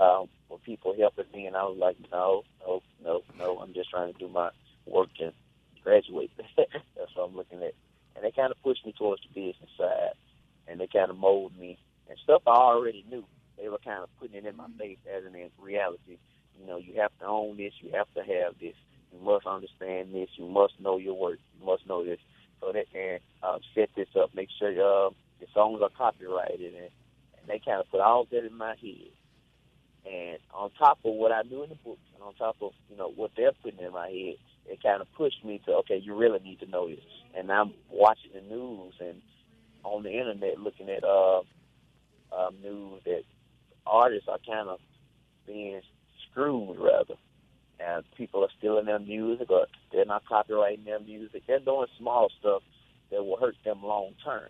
um, 0.00 0.28
were 0.48 0.58
people 0.58 0.94
helping 0.98 1.26
me? 1.32 1.46
And 1.46 1.56
I 1.56 1.62
was 1.64 1.78
like, 1.78 1.96
no, 2.10 2.42
no, 2.66 2.82
no, 3.02 3.22
no. 3.38 3.58
I'm 3.58 3.74
just 3.74 3.90
trying 3.90 4.12
to 4.12 4.18
do 4.18 4.28
my 4.28 4.50
work 4.86 5.10
and 5.20 5.32
graduate. 5.82 6.30
That's 6.56 7.14
what 7.14 7.28
I'm 7.28 7.36
looking 7.36 7.62
at. 7.62 7.74
And 8.14 8.24
they 8.24 8.30
kind 8.30 8.50
of 8.50 8.62
pushed 8.62 8.84
me 8.84 8.92
towards 8.96 9.22
the 9.22 9.28
business 9.28 9.70
side, 9.78 10.14
and 10.66 10.80
they 10.80 10.86
kind 10.86 11.10
of 11.10 11.16
molded 11.18 11.58
me 11.58 11.78
and 12.08 12.18
stuff 12.22 12.42
I 12.46 12.50
already 12.52 13.04
knew. 13.10 13.24
They 13.58 13.68
were 13.68 13.78
kind 13.78 14.02
of 14.02 14.08
putting 14.18 14.36
it 14.36 14.46
in 14.46 14.56
my 14.56 14.68
face 14.78 14.98
as 15.10 15.24
an 15.24 15.34
in 15.34 15.50
reality. 15.60 16.18
You 16.60 16.66
know, 16.66 16.78
you 16.78 17.00
have 17.00 17.12
to 17.20 17.26
own 17.26 17.56
this. 17.56 17.72
You 17.80 17.92
have 17.92 18.12
to 18.14 18.20
have 18.20 18.58
this. 18.60 18.74
You 19.12 19.18
must 19.24 19.46
understand 19.46 20.14
this. 20.14 20.28
You 20.36 20.46
must 20.46 20.74
know 20.80 20.98
your 20.98 21.14
work. 21.14 21.38
You 21.58 21.66
must 21.66 21.86
know 21.86 22.04
this. 22.04 22.18
So 22.60 22.72
they 22.72 22.86
can 22.92 23.18
uh, 23.42 23.58
set 23.74 23.90
this 23.96 24.08
up. 24.18 24.34
Make 24.34 24.48
sure 24.58 24.70
uh, 24.70 25.10
the 25.40 25.46
songs 25.52 25.80
are 25.82 25.90
copyrighted, 25.96 26.74
and, 26.74 26.90
and 27.38 27.48
they 27.48 27.60
kind 27.64 27.80
of 27.80 27.90
put 27.90 28.00
all 28.00 28.26
that 28.30 28.44
in 28.44 28.56
my 28.56 28.74
head. 28.80 29.12
And 30.06 30.38
on 30.54 30.70
top 30.78 30.98
of 31.04 31.14
what 31.14 31.32
I 31.32 31.42
knew 31.42 31.64
in 31.64 31.70
the 31.70 31.76
books, 31.76 32.00
and 32.14 32.22
on 32.22 32.34
top 32.34 32.56
of 32.62 32.72
you 32.90 32.96
know 32.96 33.10
what 33.10 33.32
they're 33.36 33.52
putting 33.62 33.80
in 33.80 33.92
my 33.92 34.08
head, 34.08 34.36
it 34.66 34.82
kind 34.82 35.00
of 35.00 35.12
pushed 35.14 35.44
me 35.44 35.60
to 35.66 35.72
okay, 35.78 35.96
you 35.96 36.14
really 36.14 36.38
need 36.40 36.60
to 36.60 36.66
know 36.66 36.88
this. 36.88 36.98
And 37.36 37.50
I'm 37.50 37.74
watching 37.90 38.30
the 38.34 38.40
news 38.40 38.94
and 39.00 39.20
on 39.82 40.02
the 40.02 40.10
internet 40.10 40.58
looking 40.60 40.88
at 40.88 41.04
uh, 41.04 41.40
um, 42.32 42.56
news 42.62 43.02
that 43.04 43.22
artists 43.86 44.28
are 44.28 44.38
kind 44.46 44.68
of 44.68 44.80
being 45.46 45.80
screwed 46.30 46.78
rather, 46.78 47.14
and 47.78 48.04
people 48.16 48.42
are 48.42 48.48
stealing 48.58 48.86
their 48.86 48.98
music 48.98 49.50
or 49.50 49.66
they're 49.92 50.04
not 50.04 50.24
copyrighting 50.26 50.84
their 50.84 51.00
music. 51.00 51.42
They're 51.46 51.60
doing 51.60 51.86
small 51.98 52.30
stuff 52.40 52.62
that 53.10 53.24
will 53.24 53.36
hurt 53.36 53.56
them 53.64 53.82
long 53.82 54.12
term. 54.24 54.48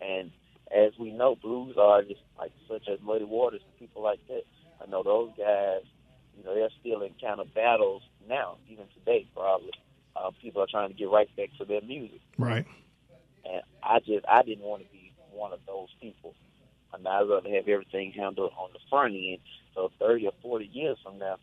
And 0.00 0.30
as 0.74 0.92
we 0.98 1.12
know, 1.12 1.36
blues 1.36 1.76
artists 1.80 2.22
like 2.38 2.52
such 2.68 2.88
as 2.88 2.98
Muddy 3.02 3.24
Waters 3.24 3.60
and 3.64 3.78
people 3.78 4.02
like 4.02 4.20
that, 4.28 4.42
I 4.82 4.90
know 4.90 5.02
those 5.02 5.30
guys. 5.38 5.82
You 6.36 6.44
know, 6.44 6.54
they're 6.54 6.68
still 6.80 7.00
in 7.02 7.12
kind 7.20 7.40
of 7.40 7.54
battles 7.54 8.02
now, 8.28 8.58
even 8.68 8.84
today, 8.92 9.26
probably. 9.34 9.70
Uh, 10.14 10.30
people 10.42 10.62
are 10.62 10.66
trying 10.70 10.88
to 10.88 10.94
get 10.94 11.08
right 11.10 11.34
back 11.36 11.48
to 11.58 11.64
their 11.64 11.80
music, 11.82 12.20
Right. 12.38 12.66
and 13.44 13.62
I 13.82 14.00
just 14.00 14.24
I 14.28 14.42
didn't 14.42 14.64
want 14.64 14.82
to 14.82 14.88
be 14.90 15.12
one 15.30 15.52
of 15.52 15.60
those 15.66 15.88
people. 16.00 16.34
I 16.92 16.98
mean, 16.98 17.06
I'd 17.06 17.28
rather 17.28 17.48
have 17.50 17.68
everything 17.68 18.12
handled 18.12 18.52
on 18.58 18.70
the 18.72 18.78
front 18.90 19.14
end. 19.14 19.38
So 19.74 19.90
thirty 19.98 20.26
or 20.26 20.32
forty 20.42 20.66
years 20.72 20.98
from 21.02 21.18
now, 21.18 21.36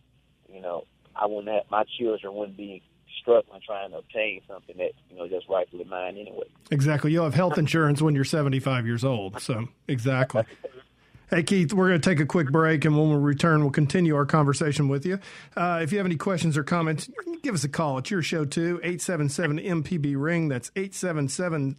you 0.53 0.61
know, 0.61 0.85
I 1.15 1.25
wouldn't 1.25 1.53
have 1.53 1.63
my 1.69 1.83
children 1.97 2.33
wouldn't 2.33 2.57
be 2.57 2.81
struggling 3.21 3.61
trying 3.65 3.91
to 3.91 3.97
obtain 3.97 4.41
something 4.47 4.77
that 4.77 4.91
you 5.09 5.17
know 5.17 5.27
just 5.27 5.47
rightfully 5.49 5.85
mine 5.85 6.17
anyway. 6.17 6.45
Exactly. 6.71 7.11
You'll 7.11 7.23
have 7.23 7.33
health 7.33 7.57
insurance 7.57 8.01
when 8.01 8.15
you're 8.15 8.23
75 8.23 8.85
years 8.85 9.03
old. 9.03 9.41
So 9.41 9.67
exactly. 9.87 10.43
Hey, 11.29 11.41
Keith, 11.41 11.73
we're 11.73 11.87
going 11.87 12.01
to 12.01 12.09
take 12.09 12.19
a 12.19 12.25
quick 12.25 12.51
break, 12.51 12.85
and 12.85 12.97
when 12.97 13.09
we 13.09 13.15
return, 13.15 13.61
we'll 13.61 13.71
continue 13.71 14.15
our 14.15 14.25
conversation 14.25 14.87
with 14.87 15.05
you. 15.05 15.19
Uh, 15.55 15.79
if 15.81 15.91
you 15.91 15.97
have 15.97 16.05
any 16.05 16.17
questions 16.17 16.57
or 16.57 16.63
comments, 16.63 17.09
give 17.41 17.55
us 17.55 17.63
a 17.63 17.69
call. 17.69 17.97
It's 17.97 18.11
your 18.11 18.21
show, 18.21 18.45
too. 18.45 18.79
877 18.83 19.59
MPB 19.59 20.15
Ring. 20.17 20.47
That's 20.49 20.69
877 20.75 21.77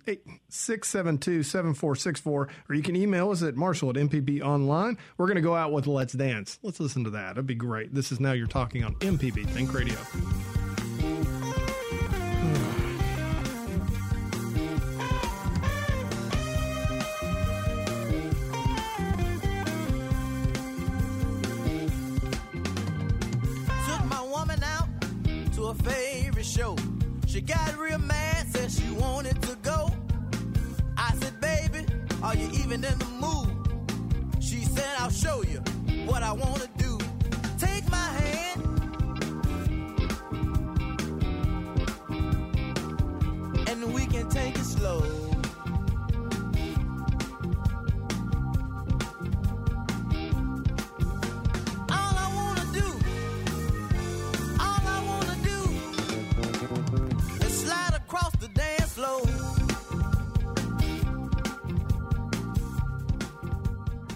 672 0.48 1.42
7464. 1.42 2.48
Or 2.68 2.74
you 2.74 2.83
can 2.83 2.96
email 2.96 3.30
us 3.30 3.42
at 3.42 3.54
marshall 3.54 3.90
at 3.90 3.96
MPB 3.96 4.40
Online. 4.42 4.98
We're 5.18 5.26
going 5.26 5.37
to 5.37 5.42
go 5.42 5.54
out 5.54 5.72
with 5.72 5.87
Let's 5.87 6.14
Dance. 6.14 6.59
Let's 6.62 6.80
listen 6.80 7.04
to 7.04 7.11
that. 7.11 7.33
It'd 7.33 7.46
be 7.46 7.54
great. 7.54 7.94
This 7.94 8.11
is 8.12 8.18
Now 8.18 8.33
You're 8.33 8.46
Talking 8.46 8.83
on 8.83 8.94
MPB 8.96 9.46
Think 9.50 9.72
Radio. 9.74 10.63
She 27.35 27.40
got 27.40 27.77
real 27.77 27.99
mad, 27.99 28.47
said 28.55 28.70
she 28.70 28.88
wanted 28.92 29.42
to 29.42 29.57
go. 29.57 29.90
I 30.97 31.12
said, 31.16 31.40
baby, 31.40 31.85
are 32.23 32.37
you 32.37 32.49
even 32.53 32.85
in 32.85 32.97
the 32.97 33.05
mood? 33.07 34.40
She 34.40 34.64
said, 34.64 34.88
I'll 34.99 35.11
show 35.11 35.42
you 35.42 35.59
what 36.07 36.23
I 36.23 36.31
want 36.31 36.62
to 36.62 36.68
do. 36.68 36.74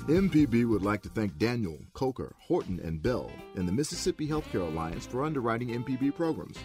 MPB 0.08 0.66
would 0.66 0.82
like 0.82 1.02
to 1.02 1.10
thank 1.10 1.36
Daniel, 1.36 1.78
Coker, 1.92 2.34
Horton, 2.38 2.80
and 2.82 3.02
Bell 3.02 3.30
and 3.56 3.68
the 3.68 3.72
Mississippi 3.72 4.26
Healthcare 4.26 4.66
Alliance 4.66 5.04
for 5.04 5.22
underwriting 5.22 5.68
MPB 5.68 6.16
programs. 6.16 6.56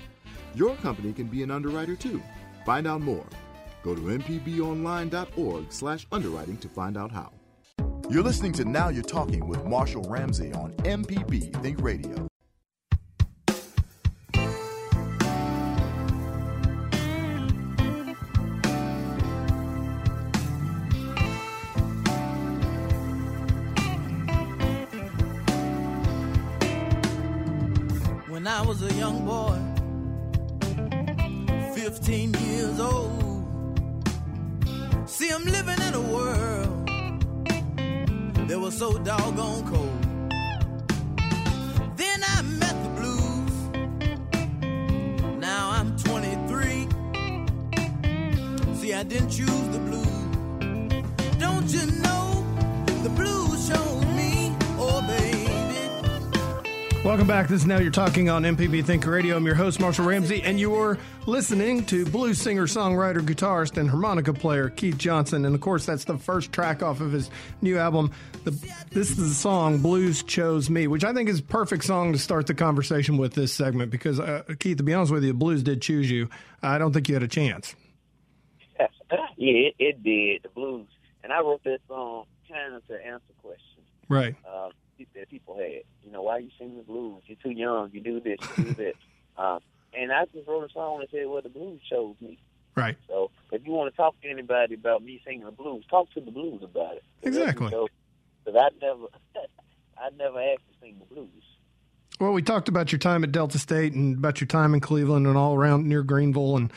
Your 0.56 0.78
company 0.78 1.12
can 1.12 1.28
be 1.28 1.44
an 1.44 1.52
underwriter 1.52 1.98
too. 1.98 2.22
Find 2.66 2.88
out 2.88 3.02
more. 3.02 3.26
Go 3.84 3.96
to 3.96 4.02
mpbonline.org 4.02 5.74
slash 5.74 6.08
underwriting 6.14 6.56
to 6.56 6.70
find 6.70 6.96
out 6.96 7.12
how. 7.12 7.34
You're 8.10 8.24
listening 8.24 8.54
to 8.54 8.64
Now 8.64 8.88
You're 8.88 9.04
Talking 9.04 9.46
with 9.46 9.66
Marshall 9.66 10.04
Ramsey 10.04 10.54
on 10.54 10.72
MPB 10.84 11.62
Think 11.62 11.82
Radio. 11.82 12.30
Young 29.04 29.26
boy, 29.26 29.60
15 31.76 32.34
years 32.46 32.80
old. 32.80 33.78
See, 35.06 35.30
I'm 35.30 35.44
living 35.44 35.82
in 35.88 35.94
a 35.94 36.06
world 36.16 36.88
that 38.48 38.58
was 38.58 38.78
so 38.78 38.98
doggone 39.00 39.64
cold. 39.72 40.02
Then 41.98 42.20
I 42.36 42.42
met 42.62 42.76
the 42.86 42.92
blues. 43.00 43.56
Now 45.50 45.64
I'm 45.78 45.90
23. 45.98 46.88
See, 48.80 48.94
I 48.94 49.04
didn't 49.04 49.32
choose 49.38 49.68
the 49.76 49.82
blues. 49.88 50.24
Don't 51.40 51.68
you 51.76 51.86
know 52.00 52.03
Welcome 57.04 57.28
back. 57.28 57.50
This 57.50 57.62
is 57.62 57.68
Now 57.68 57.80
You're 57.80 57.92
Talking 57.92 58.30
on 58.30 58.44
MPB 58.44 58.86
Think 58.86 59.06
Radio. 59.06 59.36
I'm 59.36 59.46
your 59.46 59.56
host, 59.56 59.82
Marshall 59.82 60.06
Ramsey, 60.06 60.42
and 60.42 60.58
you're 60.58 60.98
listening 61.26 61.86
to 61.88 62.06
blues 62.06 62.40
singer, 62.40 62.66
songwriter, 62.66 63.20
guitarist, 63.20 63.76
and 63.76 63.90
harmonica 63.90 64.32
player 64.32 64.70
Keith 64.70 64.98
Johnson. 64.98 65.44
And 65.44 65.54
of 65.54 65.60
course, 65.60 65.86
that's 65.86 66.06
the 66.06 66.18
first 66.18 66.54
track 66.54 66.82
off 66.82 67.02
of 67.02 67.12
his 67.12 67.30
new 67.62 67.78
album. 67.78 68.14
The, 68.46 68.52
this 68.92 69.12
is 69.12 69.18
the 69.18 69.34
song 69.34 69.80
Blues 69.80 70.24
Chose 70.24 70.70
Me, 70.70 70.88
which 70.88 71.04
I 71.04 71.12
think 71.12 71.28
is 71.28 71.40
a 71.40 71.44
perfect 71.44 71.84
song 71.84 72.14
to 72.14 72.18
start 72.18 72.48
the 72.48 72.54
conversation 72.54 73.18
with 73.18 73.34
this 73.34 73.52
segment 73.52 73.92
because, 73.92 74.22
uh, 74.22 74.44
Keith, 74.58 74.78
to 74.78 74.84
be 74.84 74.94
honest 74.94 75.12
with 75.12 75.26
you, 75.26 75.34
blues 75.34 75.62
did 75.62 75.82
choose 75.82 76.10
you. 76.10 76.30
I 76.62 76.78
don't 76.78 76.94
think 76.94 77.10
you 77.10 77.16
had 77.16 77.24
a 77.24 77.28
chance. 77.28 77.76
yeah, 78.80 79.18
it, 79.38 79.76
it 79.78 80.04
did. 80.04 80.44
The 80.44 80.50
blues. 80.56 80.88
And 81.22 81.34
I 81.34 81.42
wrote 81.42 81.66
this 81.66 81.82
song 81.86 82.28
kind 82.50 82.76
of 82.76 82.88
to 82.88 82.94
answer 82.94 83.34
questions. 83.42 83.88
Right. 84.08 84.38
Uh, 84.48 84.70
that 85.16 85.30
people 85.30 85.56
had. 85.56 85.84
You 86.04 86.12
know, 86.12 86.24
why 86.24 86.38
are 86.38 86.40
you 86.40 86.50
singing 86.58 86.78
the 86.78 86.84
blues? 86.84 87.22
You're 87.26 87.38
too 87.42 87.52
young. 87.52 87.90
You 87.92 88.02
do 88.02 88.20
this. 88.20 88.40
You 88.58 88.64
do 88.66 88.74
that. 89.38 89.42
Um, 89.42 89.60
and 89.94 90.12
I 90.12 90.26
just 90.26 90.48
wrote 90.48 90.70
a 90.70 90.74
song 90.74 91.02
and 91.02 91.10
said, 91.12 91.28
"Well, 91.28 91.42
the 91.42 91.50
blues 91.50 91.82
chose 91.90 92.16
me." 92.22 92.40
Right. 92.76 92.98
So 93.08 93.30
if 93.52 93.66
you 93.66 93.72
want 93.72 93.94
to 93.94 93.98
talk 93.98 94.20
to 94.22 94.30
anybody 94.30 94.74
about 94.74 95.04
me 95.04 95.22
singing 95.26 95.46
the 95.46 95.52
blues, 95.52 95.86
talk 95.90 96.12
to 96.14 96.22
the 96.22 96.32
blues 96.32 96.64
about 96.64 96.96
it. 96.96 97.04
Exactly. 97.22 97.68
Because 97.68 97.90
I 98.48 98.70
never, 98.82 99.06
I 99.98 100.10
never 100.18 100.42
asked 100.42 100.64
to 100.72 100.80
sing 100.82 100.96
the 101.00 101.14
blues. 101.14 101.30
Well, 102.20 102.32
we 102.32 102.42
talked 102.42 102.70
about 102.70 102.92
your 102.92 103.00
time 103.00 103.24
at 103.24 103.32
Delta 103.32 103.60
State 103.60 103.94
and 103.94 104.18
about 104.18 104.40
your 104.40 104.48
time 104.48 104.74
in 104.74 104.80
Cleveland 104.80 105.28
and 105.28 105.38
all 105.38 105.56
around 105.56 105.88
near 105.88 106.04
Greenville 106.04 106.58
and 106.58 106.72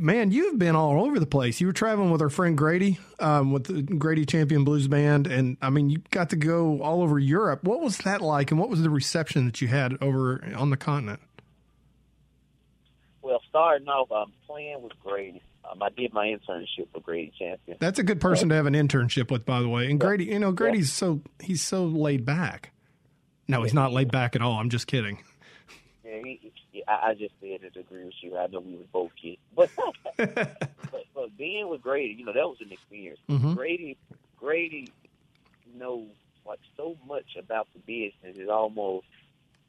man, 0.00 0.32
you've 0.32 0.58
been 0.58 0.74
all 0.74 1.04
over 1.04 1.20
the 1.20 1.26
place. 1.26 1.60
You 1.60 1.66
were 1.66 1.72
traveling 1.72 2.10
with 2.10 2.22
our 2.22 2.30
friend 2.30 2.56
Grady, 2.56 2.98
um, 3.18 3.52
with 3.52 3.64
the 3.64 3.82
Grady 3.82 4.24
Champion 4.24 4.64
Blues 4.64 4.88
Band, 4.88 5.26
and 5.26 5.56
I 5.60 5.70
mean, 5.70 5.90
you 5.90 6.02
got 6.10 6.30
to 6.30 6.36
go 6.36 6.82
all 6.82 7.02
over 7.02 7.18
Europe. 7.18 7.62
What 7.62 7.80
was 7.80 7.98
that 7.98 8.20
like, 8.20 8.50
and 8.50 8.58
what 8.58 8.70
was 8.70 8.82
the 8.82 8.90
reception 8.90 9.46
that 9.46 9.60
you 9.60 9.68
had 9.68 9.96
over 10.00 10.42
on 10.56 10.70
the 10.70 10.76
continent? 10.76 11.20
Well, 13.22 13.40
starting 13.48 13.86
off, 13.88 14.10
I'm 14.10 14.32
playing 14.46 14.82
with 14.82 14.92
Grady. 15.04 15.42
Um, 15.70 15.82
I 15.82 15.90
did 15.90 16.12
my 16.14 16.26
internship 16.26 16.88
with 16.94 17.02
Grady 17.02 17.32
Champion. 17.38 17.76
That's 17.78 17.98
a 17.98 18.02
good 18.02 18.20
person 18.20 18.48
to 18.48 18.54
have 18.54 18.66
an 18.66 18.74
internship 18.74 19.30
with, 19.30 19.44
by 19.44 19.60
the 19.60 19.68
way. 19.68 19.90
And 19.90 20.00
Grady, 20.00 20.24
you 20.24 20.38
know, 20.38 20.52
Grady's 20.52 20.92
so 20.92 21.20
he's 21.38 21.60
so 21.62 21.84
laid 21.84 22.24
back. 22.24 22.72
No, 23.46 23.62
he's 23.62 23.74
not 23.74 23.92
laid 23.92 24.10
back 24.10 24.34
at 24.34 24.42
all. 24.42 24.54
I'm 24.54 24.70
just 24.70 24.86
kidding. 24.86 25.22
Yeah, 26.04 26.18
he, 26.24 26.52
I, 26.88 27.10
I 27.10 27.14
just 27.14 27.34
said 27.40 27.60
to 27.72 27.80
agree 27.80 28.04
with 28.04 28.14
you. 28.22 28.36
I 28.36 28.46
know 28.46 28.60
we 28.60 28.76
would 28.76 28.92
both 28.92 29.10
get, 29.22 29.38
but, 29.54 29.70
but 30.16 31.04
but 31.14 31.36
being 31.36 31.68
with 31.68 31.82
Grady, 31.82 32.14
you 32.14 32.24
know, 32.24 32.32
that 32.32 32.48
was 32.48 32.58
an 32.60 32.72
experience. 32.72 33.20
Mhm. 33.28 33.56
Grady, 33.56 33.96
Grady 34.38 34.92
knows 35.76 36.08
like 36.46 36.60
so 36.76 36.96
much 37.06 37.36
about 37.38 37.68
the 37.74 37.80
business. 37.80 38.36
It's 38.36 38.50
almost, 38.50 39.06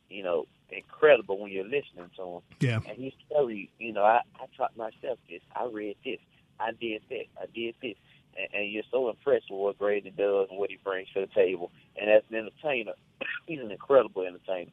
you 0.10 0.24
know, 0.24 0.48
incredible 0.70 1.40
when 1.40 1.52
you're 1.52 1.64
listening 1.66 2.10
to 2.18 2.24
him. 2.24 2.42
Yeah. 2.60 2.80
And 2.88 2.98
he's 2.98 3.14
telling 3.32 3.58
you, 3.58 3.68
you 3.80 3.94
know, 3.94 4.04
I, 4.04 4.22
I 4.36 4.46
taught 4.58 4.76
myself 4.78 5.20
this. 5.30 5.42
I 5.56 5.66
read 5.66 5.98
this. 6.06 6.20
I 6.60 6.72
did 6.72 7.02
that. 7.10 7.26
I 7.40 7.46
did 7.54 7.76
this. 7.82 7.96
And, 8.38 8.48
and 8.54 8.72
you're 8.72 8.84
so 8.90 9.10
impressed 9.10 9.52
with 9.52 9.60
what 9.60 9.80
Grady 9.80 10.10
does 10.12 10.48
and 10.50 10.58
what 10.58 10.70
he 10.70 10.78
brings 10.84 11.10
to 11.14 11.22
the 11.22 11.28
table. 11.28 11.72
And 12.00 12.10
as 12.10 12.24
an 12.30 12.38
entertainer, 12.38 12.94
he's 13.48 13.60
an 13.60 13.72
incredible 13.72 14.24
entertainer 14.24 14.72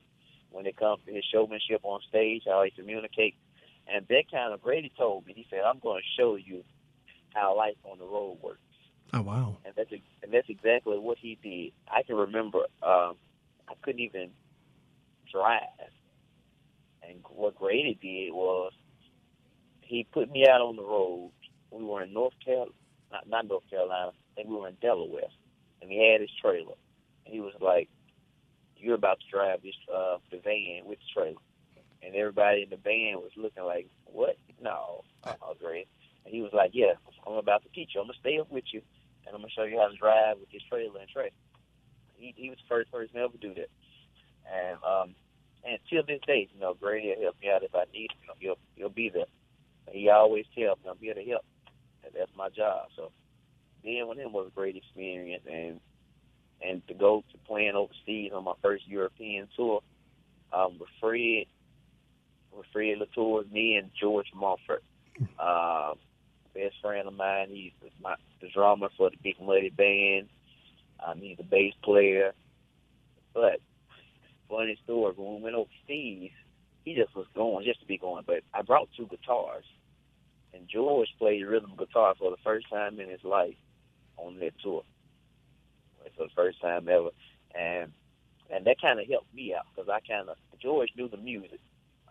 when 0.51 0.67
it 0.67 0.77
comes 0.77 1.01
to 1.07 1.13
his 1.13 1.25
showmanship 1.33 1.81
on 1.83 2.01
stage, 2.09 2.43
how 2.47 2.63
he 2.63 2.71
communicates. 2.71 3.37
And 3.87 4.07
that 4.09 4.25
kind 4.31 4.53
of 4.53 4.63
Grady 4.63 4.93
told 4.97 5.27
me, 5.27 5.33
he 5.35 5.47
said, 5.49 5.61
I'm 5.61 5.79
going 5.79 6.01
to 6.01 6.21
show 6.21 6.37
you 6.37 6.63
how 7.35 7.57
life 7.57 7.77
on 7.85 7.99
the 7.99 8.05
road 8.05 8.39
works. 8.43 8.61
Oh 9.15 9.23
wow. 9.23 9.57
And 9.65 9.75
that's 9.75 9.91
and 9.91 10.33
that's 10.33 10.49
exactly 10.51 10.99
what 10.99 11.19
he 11.19 11.39
did. 11.43 11.73
I 11.91 12.03
can 12.03 12.17
remember 12.17 12.59
um, 12.83 13.17
I 13.69 13.75
couldn't 13.83 14.01
even 14.01 14.31
drive, 15.33 15.63
and 17.03 17.19
what 17.31 17.55
Grady 17.57 17.99
did 18.01 18.35
was 18.35 18.73
he 19.81 20.07
put 20.13 20.31
me 20.31 20.47
out 20.47 20.61
on 20.61 20.77
the 20.77 20.83
road. 20.83 21.31
We 21.71 21.85
were 21.85 22.03
in 22.03 22.13
North 22.13 22.35
Carolina, 22.45 22.73
not, 23.11 23.29
not 23.29 23.49
North 23.49 23.69
Carolina. 23.71 24.11
I 24.13 24.35
think 24.35 24.49
we 24.49 24.57
were 24.57 24.69
in 24.69 24.77
Delaware, 24.81 25.31
and 25.81 25.91
he 25.91 26.11
had 26.13 26.21
his 26.21 26.31
trailer. 26.41 26.75
And 27.25 27.35
he 27.35 27.41
was 27.41 27.55
like, 27.61 27.89
"You're 28.79 28.95
about 28.95 29.21
to 29.21 29.27
drive 29.31 29.63
this 29.63 29.75
uh, 29.93 30.19
the 30.31 30.39
van 30.39 30.87
with 30.87 30.99
the 30.99 31.21
trailer," 31.21 31.41
and 32.03 32.15
everybody 32.15 32.63
in 32.63 32.71
the 32.71 32.77
van 32.77 33.17
was 33.17 33.33
looking 33.37 33.65
like, 33.65 33.89
"What? 34.05 34.37
No, 34.63 35.05
uh, 35.25 35.35
Grady." 35.61 35.87
And 36.25 36.35
he 36.35 36.43
was 36.43 36.53
like, 36.53 36.71
"Yeah, 36.75 36.95
I'm 37.27 37.35
about 37.35 37.63
to 37.63 37.69
teach 37.71 37.91
you. 37.95 38.01
I'm 38.01 38.07
gonna 38.07 38.19
stay 38.21 38.39
up 38.39 38.51
with 38.51 38.65
you, 38.73 38.83
and 39.27 39.35
I'm 39.35 39.41
gonna 39.41 39.51
show 39.51 39.65
you 39.65 39.79
how 39.79 39.89
to 39.89 39.97
drive 39.97 40.39
with 40.39 40.51
this 40.51 40.63
trailer 40.69 41.01
and 41.01 41.09
tray." 41.09 41.31
He, 42.17 42.35
he 42.37 42.51
was 42.51 42.59
the 42.59 42.69
first 42.69 42.91
person 42.91 43.15
to 43.15 43.21
ever 43.23 43.39
do 43.41 43.55
that, 43.55 43.71
and 44.51 44.79
um, 44.83 45.15
and 45.65 45.79
till 45.91 46.03
this 46.07 46.21
day, 46.27 46.49
you 46.53 46.61
know, 46.61 46.75
Grady 46.75 47.15
will 47.17 47.23
help 47.23 47.37
me 47.41 47.51
out 47.51 47.63
if 47.63 47.75
I 47.75 47.85
need 47.93 48.11
him. 48.13 48.35
He'll 48.39 48.59
he'll 48.77 48.89
be 48.89 49.11
there. 49.11 49.27
He 49.91 50.09
always 50.09 50.45
tells 50.57 50.79
me 50.79 50.91
I'm 50.91 50.99
here 50.99 51.15
to 51.15 51.25
help. 51.25 51.45
And 52.05 52.13
that's 52.15 52.31
my 52.37 52.49
job. 52.49 52.89
So 52.97 53.11
being 53.83 54.09
with 54.09 54.19
him 54.19 54.33
was 54.33 54.49
a 54.49 54.55
great 54.55 54.77
experience, 54.77 55.43
and 55.51 55.81
and 56.63 56.87
to 56.89 56.95
go 56.95 57.25
to 57.33 57.39
playing 57.47 57.75
overseas 57.75 58.33
on 58.35 58.45
my 58.45 58.55
first 58.63 58.87
European 58.87 59.49
tour 59.57 59.81
um, 60.53 60.79
with 60.79 60.89
Fred, 61.01 61.47
with 62.57 62.67
Fred 62.73 62.99
Latour, 62.99 63.45
me 63.51 63.77
and 63.77 63.91
George 63.99 64.31
Montfort, 64.35 64.83
uh, 65.39 65.95
best 66.55 66.75
friend 66.83 67.07
of 67.07 67.15
mine. 67.15 67.49
He's 67.51 67.73
my, 68.03 68.15
the 68.41 68.49
drummer 68.49 68.89
for 68.97 69.11
the 69.11 69.17
Big 69.23 69.37
Muddy 69.41 69.71
Band. 69.71 70.29
Um, 71.07 71.21
he's 71.21 71.39
a 71.39 71.45
bass 71.45 71.75
player. 71.83 72.33
But 73.35 73.61
funny 74.49 74.79
story, 74.85 75.13
when 75.17 75.37
we 75.37 75.43
went 75.43 75.57
overseas, 75.57 76.33
he 76.85 76.95
just 76.95 77.15
was 77.15 77.27
going 77.35 77.65
just 77.65 77.81
to 77.81 77.87
be 77.87 77.99
going. 77.99 78.25
But 78.27 78.43
I 78.53 78.63
brought 78.63 78.89
two 78.97 79.07
guitars, 79.07 79.65
and 80.55 80.69
George 80.69 81.09
played 81.19 81.43
rhythm 81.47 81.75
guitar 81.79 82.15
for 82.19 82.31
the 82.31 82.37
first 82.43 82.69
time 82.71 82.99
in 82.99 83.09
his 83.09 83.23
life 83.23 83.57
on 84.17 84.39
that 84.41 84.55
tour. 84.63 84.83
For 86.19 86.25
the 86.25 86.35
first 86.35 86.61
time 86.61 86.89
ever, 86.89 87.11
and 87.55 87.93
and 88.51 88.65
that 88.67 88.81
kind 88.81 89.01
of 89.01 89.09
helped 89.09 89.33
me 89.35 89.55
out 89.55 89.65
because 89.75 89.89
I 89.89 90.01
kind 90.01 90.29
of 90.29 90.37
George 90.61 90.91
knew 90.97 91.09
the 91.09 91.17
music. 91.17 91.61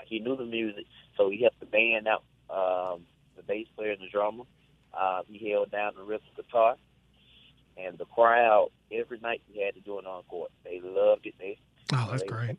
He 0.05 0.19
knew 0.19 0.37
the 0.37 0.45
music, 0.45 0.85
so 1.17 1.29
he 1.29 1.41
helped 1.41 1.59
the 1.59 1.65
band 1.65 2.07
out. 2.07 2.23
Um, 2.49 3.01
the 3.35 3.43
bass 3.43 3.67
player 3.75 3.91
and 3.91 4.01
the 4.01 4.09
drummer. 4.09 4.45
Uh, 4.97 5.21
he 5.27 5.49
held 5.51 5.71
down 5.71 5.93
the 5.95 6.03
rhythm 6.03 6.25
guitar, 6.35 6.75
and 7.77 7.97
the 7.97 8.05
crowd 8.05 8.69
every 8.91 9.19
night 9.19 9.41
we 9.53 9.61
had 9.61 9.75
to 9.75 9.81
do 9.81 9.99
an 9.99 10.05
encore. 10.05 10.47
They 10.63 10.79
loved 10.81 11.25
it. 11.25 11.35
They 11.37 11.59
oh, 11.93 12.07
that's 12.11 12.23
they, 12.23 12.27
great. 12.27 12.57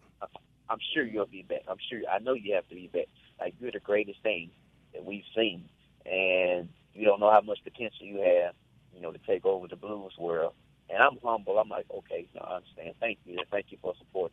I'm 0.70 0.78
sure 0.94 1.04
you'll 1.04 1.26
be 1.26 1.42
back. 1.42 1.62
I'm 1.68 1.78
sure. 1.88 2.00
I 2.10 2.18
know 2.18 2.34
you 2.34 2.54
have 2.54 2.68
to 2.68 2.74
be 2.74 2.88
back. 2.88 3.06
Like 3.40 3.54
you're 3.58 3.72
the 3.72 3.80
greatest 3.80 4.22
thing 4.22 4.50
that 4.92 5.04
we've 5.04 5.24
seen, 5.34 5.68
and 6.04 6.68
you 6.94 7.04
don't 7.04 7.20
know 7.20 7.30
how 7.30 7.40
much 7.40 7.58
potential 7.64 8.06
you 8.06 8.18
have. 8.18 8.54
You 8.94 9.00
know 9.00 9.12
to 9.12 9.18
take 9.26 9.44
over 9.44 9.66
the 9.68 9.76
blues 9.76 10.12
world. 10.18 10.52
And 10.90 11.02
I'm 11.02 11.18
humble. 11.22 11.58
I'm 11.58 11.68
like, 11.68 11.86
okay, 11.98 12.26
no, 12.34 12.40
I 12.40 12.56
understand. 12.56 12.94
Thank 13.00 13.18
you. 13.24 13.38
Thank 13.50 13.66
you 13.70 13.78
for 13.80 13.94
support. 13.98 14.32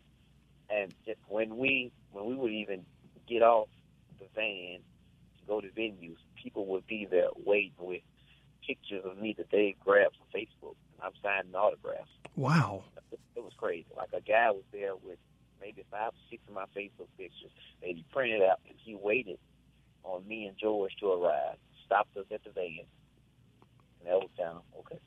And 0.69 0.93
just 1.05 1.19
when 1.27 1.57
we 1.57 1.91
when 2.11 2.25
we 2.25 2.35
would 2.35 2.51
even 2.51 2.85
get 3.27 3.41
off 3.41 3.67
the 4.19 4.25
van 4.33 4.79
to 5.39 5.45
go 5.47 5.61
to 5.61 5.67
venues, 5.67 6.17
people 6.41 6.65
would 6.67 6.87
be 6.87 7.05
there 7.09 7.27
waiting 7.45 7.73
with 7.77 8.01
pictures 8.65 9.03
of 9.05 9.17
me 9.17 9.35
that 9.37 9.51
they 9.51 9.75
grabbed 9.83 10.15
from 10.15 10.41
Facebook. 10.41 10.75
And 10.95 11.03
I'm 11.03 11.11
signing 11.21 11.53
autographs. 11.53 12.09
Wow. 12.35 12.83
It 13.11 13.43
was 13.43 13.53
crazy. 13.57 13.85
Like 13.95 14.09
a 14.13 14.21
guy 14.21 14.49
was 14.51 14.63
there 14.71 14.95
with 14.95 15.17
maybe 15.61 15.83
five 15.91 16.09
or 16.09 16.23
six 16.29 16.41
of 16.47 16.53
my 16.53 16.65
Facebook 16.75 17.07
pictures 17.17 17.51
that 17.81 17.89
he 17.89 18.05
printed 18.11 18.41
out, 18.41 18.59
and 18.67 18.75
he 18.77 18.95
waited 18.95 19.39
on 20.03 20.27
me 20.27 20.45
and 20.45 20.57
George 20.57 20.95
to 20.99 21.11
arrive, 21.11 21.57
stopped 21.85 22.15
us 22.17 22.25
at 22.31 22.43
the 22.43 22.51
van. 22.51 22.85
And 23.99 24.07
that 24.07 24.19
was 24.19 24.29
of 24.39 24.61
okay. 24.79 24.99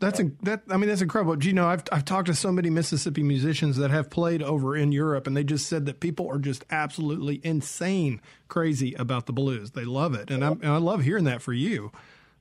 That's 0.00 0.20
that. 0.42 0.62
I 0.68 0.76
mean, 0.76 0.88
that's 0.88 1.00
incredible. 1.00 1.34
Do 1.36 1.48
you 1.48 1.54
know, 1.54 1.66
I've 1.66 1.82
I've 1.90 2.04
talked 2.04 2.26
to 2.26 2.34
so 2.34 2.52
many 2.52 2.70
Mississippi 2.70 3.22
musicians 3.22 3.76
that 3.78 3.90
have 3.90 4.10
played 4.10 4.42
over 4.42 4.76
in 4.76 4.92
Europe, 4.92 5.26
and 5.26 5.36
they 5.36 5.44
just 5.44 5.66
said 5.66 5.86
that 5.86 6.00
people 6.00 6.28
are 6.28 6.38
just 6.38 6.64
absolutely 6.70 7.40
insane, 7.42 8.20
crazy 8.46 8.94
about 8.94 9.26
the 9.26 9.32
blues. 9.32 9.72
They 9.72 9.84
love 9.84 10.14
it, 10.14 10.30
and, 10.30 10.42
and 10.42 10.66
i 10.66 10.76
love 10.76 11.02
hearing 11.02 11.24
that 11.24 11.42
for 11.42 11.52
you. 11.52 11.90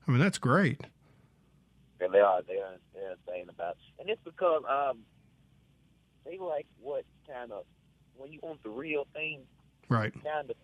I 0.08 0.12
mean, 0.12 0.20
that's 0.20 0.38
great. 0.38 0.82
And 2.00 2.14
they 2.14 2.20
are. 2.20 2.42
They 2.44 2.58
are. 2.58 2.76
They're 2.94 3.12
insane 3.14 3.50
about, 3.50 3.72
it. 3.72 4.02
and 4.02 4.10
it's 4.10 4.22
because 4.24 4.64
um, 4.70 5.00
they 6.26 6.38
like 6.38 6.68
what 6.80 7.06
kind 7.28 7.52
of 7.52 7.64
when 8.16 8.32
you 8.32 8.40
want 8.42 8.62
the 8.62 8.70
real 8.70 9.08
thing, 9.14 9.42
right? 9.90 10.14
Kind 10.14 10.52
of, 10.52 10.56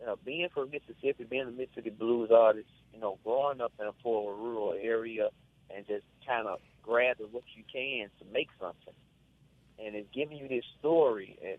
you 0.00 0.06
know, 0.06 0.16
being 0.24 0.48
from 0.54 0.70
Mississippi, 0.70 1.24
being 1.24 1.48
a 1.48 1.50
Mississippi 1.50 1.90
blues 1.90 2.30
artist, 2.30 2.68
you 2.94 3.00
know, 3.00 3.18
growing 3.22 3.60
up 3.60 3.72
in 3.78 3.86
a 3.86 3.92
poor 3.92 4.34
rural 4.34 4.74
area 4.80 5.28
and 5.74 5.86
just 5.86 6.04
kind 6.26 6.46
of 6.46 6.60
grab 6.82 7.16
what 7.30 7.44
you 7.54 7.62
can 7.72 8.08
to 8.18 8.32
make 8.32 8.48
something. 8.60 8.94
And 9.78 9.94
it's 9.94 10.08
giving 10.14 10.36
you 10.36 10.48
this 10.48 10.64
story. 10.78 11.38
And 11.44 11.58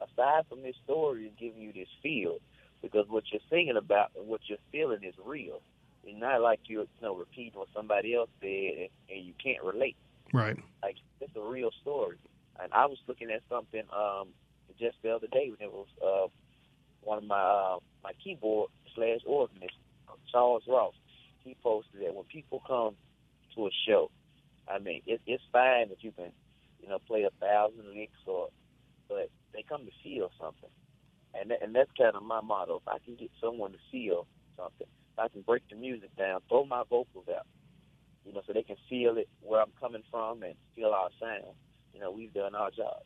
aside 0.00 0.44
from 0.48 0.62
this 0.62 0.76
story, 0.84 1.26
it's 1.26 1.38
giving 1.38 1.60
you 1.60 1.72
this 1.72 1.88
feel 2.02 2.38
because 2.82 3.06
what 3.08 3.24
you're 3.30 3.40
singing 3.50 3.76
about 3.76 4.10
and 4.16 4.26
what 4.28 4.40
you're 4.46 4.58
feeling 4.72 5.04
is 5.04 5.14
real. 5.24 5.60
It's 6.04 6.18
not 6.18 6.40
like 6.40 6.60
you're 6.64 6.82
you 6.82 7.02
know 7.02 7.16
repeating 7.16 7.58
what 7.58 7.68
somebody 7.74 8.14
else 8.14 8.30
said 8.40 8.48
and, 8.48 8.88
and 9.10 9.24
you 9.26 9.34
can't 9.42 9.62
relate. 9.62 9.96
Right. 10.32 10.56
Like 10.82 10.96
it's 11.20 11.36
a 11.36 11.40
real 11.40 11.70
story. 11.82 12.16
And 12.62 12.72
I 12.72 12.86
was 12.86 12.98
looking 13.06 13.30
at 13.30 13.42
something 13.48 13.82
um, 13.94 14.28
just 14.78 14.96
the 15.02 15.10
other 15.10 15.26
day 15.26 15.50
when 15.50 15.68
it 15.68 15.72
was 15.72 15.86
uh, 16.02 16.28
one 17.02 17.18
of 17.18 17.24
my 17.24 17.40
uh, 17.40 17.78
my 18.02 18.12
keyboard 18.22 18.70
slash 18.94 19.20
organist, 19.26 19.74
Charles 20.30 20.62
Ross 20.66 20.94
he 21.42 21.56
posted 21.62 22.00
that 22.02 22.14
when 22.14 22.24
people 22.24 22.62
come 22.66 22.94
to 23.54 23.66
a 23.66 23.70
show, 23.86 24.10
I 24.68 24.78
mean, 24.78 25.02
it, 25.06 25.20
it's 25.26 25.42
fine 25.52 25.88
that 25.88 26.02
you 26.02 26.12
can, 26.12 26.32
you 26.80 26.88
know, 26.88 26.98
play 26.98 27.22
a 27.24 27.30
thousand 27.44 27.94
licks 27.94 28.18
or, 28.26 28.48
but 29.08 29.30
they 29.52 29.62
come 29.68 29.84
to 29.84 29.92
feel 30.02 30.30
something, 30.40 30.70
and 31.34 31.52
and 31.52 31.74
that's 31.74 31.90
kind 31.98 32.14
of 32.14 32.22
my 32.22 32.40
motto. 32.40 32.76
If 32.76 32.88
I 32.88 32.98
can 33.04 33.16
get 33.16 33.30
someone 33.40 33.72
to 33.72 33.78
feel 33.90 34.26
something, 34.56 34.86
if 34.86 35.18
I 35.18 35.28
can 35.28 35.42
break 35.42 35.62
the 35.68 35.76
music 35.76 36.14
down, 36.16 36.40
throw 36.48 36.64
my 36.64 36.84
vocals 36.88 37.26
out, 37.28 37.46
you 38.24 38.32
know, 38.32 38.42
so 38.46 38.52
they 38.52 38.62
can 38.62 38.76
feel 38.88 39.16
it 39.18 39.28
where 39.42 39.60
I'm 39.60 39.72
coming 39.80 40.02
from 40.10 40.42
and 40.42 40.54
feel 40.76 40.90
our 40.90 41.10
sound. 41.18 41.54
You 41.92 42.00
know, 42.00 42.12
we've 42.12 42.32
done 42.32 42.54
our 42.54 42.70
job. 42.70 43.02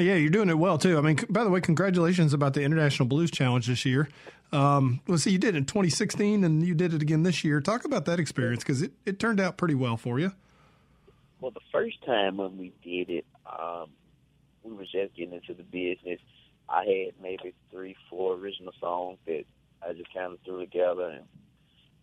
Yeah, 0.00 0.14
you're 0.14 0.30
doing 0.30 0.48
it 0.48 0.58
well 0.58 0.78
too. 0.78 0.98
I 0.98 1.00
mean, 1.00 1.18
by 1.28 1.44
the 1.44 1.50
way, 1.50 1.60
congratulations 1.60 2.32
about 2.32 2.54
the 2.54 2.62
International 2.62 3.06
Blues 3.06 3.30
Challenge 3.30 3.66
this 3.66 3.84
year. 3.84 4.08
Um, 4.52 5.00
well, 5.06 5.18
see, 5.18 5.30
you 5.30 5.38
did 5.38 5.54
it 5.54 5.58
in 5.58 5.64
2016 5.64 6.42
and 6.42 6.66
you 6.66 6.74
did 6.74 6.92
it 6.94 7.02
again 7.02 7.22
this 7.22 7.44
year. 7.44 7.60
Talk 7.60 7.84
about 7.84 8.06
that 8.06 8.18
experience 8.18 8.62
because 8.62 8.82
it, 8.82 8.92
it 9.06 9.18
turned 9.18 9.40
out 9.40 9.56
pretty 9.56 9.74
well 9.74 9.96
for 9.96 10.18
you. 10.18 10.32
Well, 11.40 11.52
the 11.52 11.60
first 11.72 12.04
time 12.04 12.36
when 12.36 12.58
we 12.58 12.72
did 12.82 13.10
it, 13.10 13.26
um, 13.46 13.90
we 14.62 14.72
were 14.72 14.84
just 14.84 15.14
getting 15.16 15.34
into 15.34 15.54
the 15.54 15.62
business. 15.62 16.20
I 16.68 16.84
had 16.84 17.14
maybe 17.22 17.54
three, 17.70 17.96
four 18.08 18.34
original 18.34 18.72
songs 18.80 19.18
that 19.26 19.44
I 19.86 19.92
just 19.92 20.12
kind 20.12 20.32
of 20.32 20.38
threw 20.44 20.60
together, 20.60 21.08
and 21.08 21.24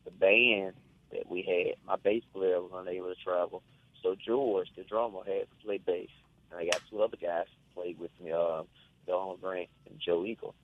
the 0.06 0.12
band 0.12 0.74
that 1.12 1.30
we 1.30 1.44
had, 1.44 1.76
my 1.86 1.96
bass 1.96 2.24
player 2.34 2.60
was 2.60 2.72
unable 2.74 3.14
to 3.14 3.16
travel, 3.24 3.62
so 4.02 4.16
George, 4.16 4.68
the 4.76 4.84
drummer, 4.84 5.20
had 5.26 5.42
to 5.42 5.66
play 5.66 5.78
bass, 5.78 6.10
and 6.52 6.60
I 6.60 6.66
got 6.66 6.82
two 6.90 7.02
other 7.02 7.18
guys 7.22 7.46
to 7.78 7.82
play 7.82 7.96
with 7.98 8.12
me, 8.24 8.32
uh, 8.32 8.64
Don 9.08 9.38
Grant 9.42 9.70
and 9.90 10.00
Joe 10.00 10.26
Eagle 10.26 10.56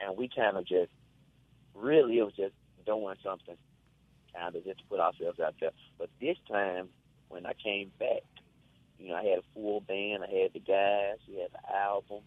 and 0.00 0.16
we 0.16 0.28
kind 0.28 0.56
of 0.56 0.66
just 0.66 0.90
really 1.74 2.18
it 2.18 2.22
was 2.22 2.34
just 2.36 2.54
doing 2.84 3.16
something, 3.22 3.56
kind 4.34 4.54
of 4.54 4.64
just 4.64 4.78
to 4.78 4.84
put 4.86 5.00
ourselves 5.00 5.40
out 5.40 5.54
there. 5.60 5.70
But 5.98 6.10
this 6.20 6.36
time, 6.50 6.88
when 7.28 7.46
I 7.46 7.52
came 7.52 7.90
back, 7.98 8.22
you 8.98 9.08
know, 9.08 9.14
I 9.14 9.24
had 9.24 9.38
a 9.38 9.54
full 9.54 9.80
band, 9.80 10.22
I 10.22 10.42
had 10.42 10.52
the 10.52 10.60
guys, 10.60 11.18
we 11.28 11.40
had 11.40 11.52
the 11.52 11.76
album, 11.76 12.22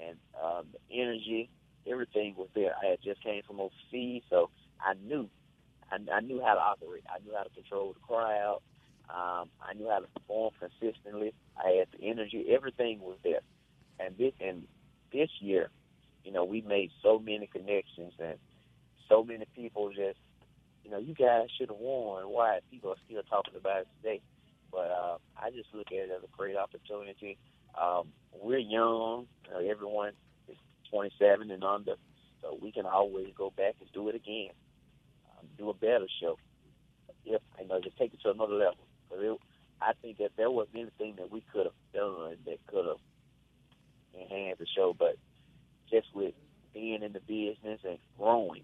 and 0.00 0.16
um, 0.42 0.66
the 0.72 1.00
energy, 1.00 1.48
everything 1.86 2.34
was 2.36 2.48
there. 2.54 2.74
I 2.82 2.90
had 2.90 3.02
just 3.02 3.22
came 3.22 3.42
from 3.46 3.60
overseas, 3.60 4.22
so 4.30 4.50
I 4.80 4.94
knew, 5.06 5.28
I, 5.90 5.98
I 6.12 6.20
knew 6.20 6.40
how 6.44 6.54
to 6.54 6.60
operate. 6.60 7.04
I 7.08 7.18
knew 7.24 7.34
how 7.36 7.44
to 7.44 7.50
control 7.50 7.92
the 7.92 8.00
crowd. 8.00 8.60
Um, 9.10 9.48
I 9.62 9.74
knew 9.74 9.88
how 9.88 10.00
to 10.00 10.06
perform 10.06 10.52
consistently. 10.60 11.32
I 11.56 11.70
had 11.78 11.88
the 11.98 12.06
energy. 12.06 12.46
Everything 12.50 13.00
was 13.00 13.16
there. 13.24 13.40
And 13.98 14.16
this, 14.16 14.32
and 14.40 14.64
this 15.12 15.30
year, 15.40 15.70
you 16.24 16.32
know, 16.32 16.44
we 16.44 16.60
made 16.60 16.90
so 17.02 17.18
many 17.18 17.46
connections 17.46 18.12
and 18.18 18.38
so 19.08 19.24
many 19.24 19.46
people 19.56 19.88
just, 19.88 20.18
you 20.84 20.90
know, 20.90 20.98
you 20.98 21.14
guys 21.14 21.48
should 21.56 21.70
have 21.70 21.78
won. 21.78 22.24
Why? 22.24 22.60
People 22.70 22.90
are 22.90 22.96
still 23.06 23.22
talking 23.22 23.54
about 23.56 23.82
it 23.82 23.88
today. 24.02 24.20
But 24.70 24.90
uh, 24.90 25.18
I 25.36 25.50
just 25.50 25.68
look 25.72 25.86
at 25.88 25.94
it 25.94 26.10
as 26.14 26.22
a 26.22 26.36
great 26.36 26.56
opportunity. 26.56 27.38
Um, 27.80 28.08
we're 28.32 28.58
young. 28.58 29.26
You 29.46 29.50
know, 29.50 29.70
everyone 29.70 30.12
is 30.48 30.56
27 30.90 31.50
and 31.50 31.64
under, 31.64 31.94
so 32.42 32.58
we 32.60 32.72
can 32.72 32.86
always 32.86 33.28
go 33.36 33.50
back 33.56 33.74
and 33.80 33.90
do 33.92 34.08
it 34.08 34.14
again, 34.14 34.50
um, 35.30 35.46
do 35.56 35.70
a 35.70 35.74
better 35.74 36.06
show. 36.20 36.38
If 37.24 37.42
you 37.60 37.68
know, 37.68 37.80
just 37.80 37.96
take 37.98 38.14
it 38.14 38.20
to 38.22 38.30
another 38.30 38.54
level. 38.54 38.87
I 39.80 39.92
think 40.02 40.18
that 40.18 40.32
there 40.36 40.50
wasn't 40.50 40.76
anything 40.76 41.16
that 41.16 41.30
we 41.30 41.42
could 41.52 41.66
have 41.66 41.74
done 41.94 42.36
that 42.46 42.58
could 42.66 42.86
have 42.86 42.96
enhanced 44.14 44.60
the 44.60 44.66
show, 44.66 44.94
but 44.98 45.16
just 45.90 46.08
with 46.14 46.34
being 46.74 47.02
in 47.02 47.12
the 47.12 47.20
business 47.20 47.80
and 47.84 47.98
growing, 48.18 48.62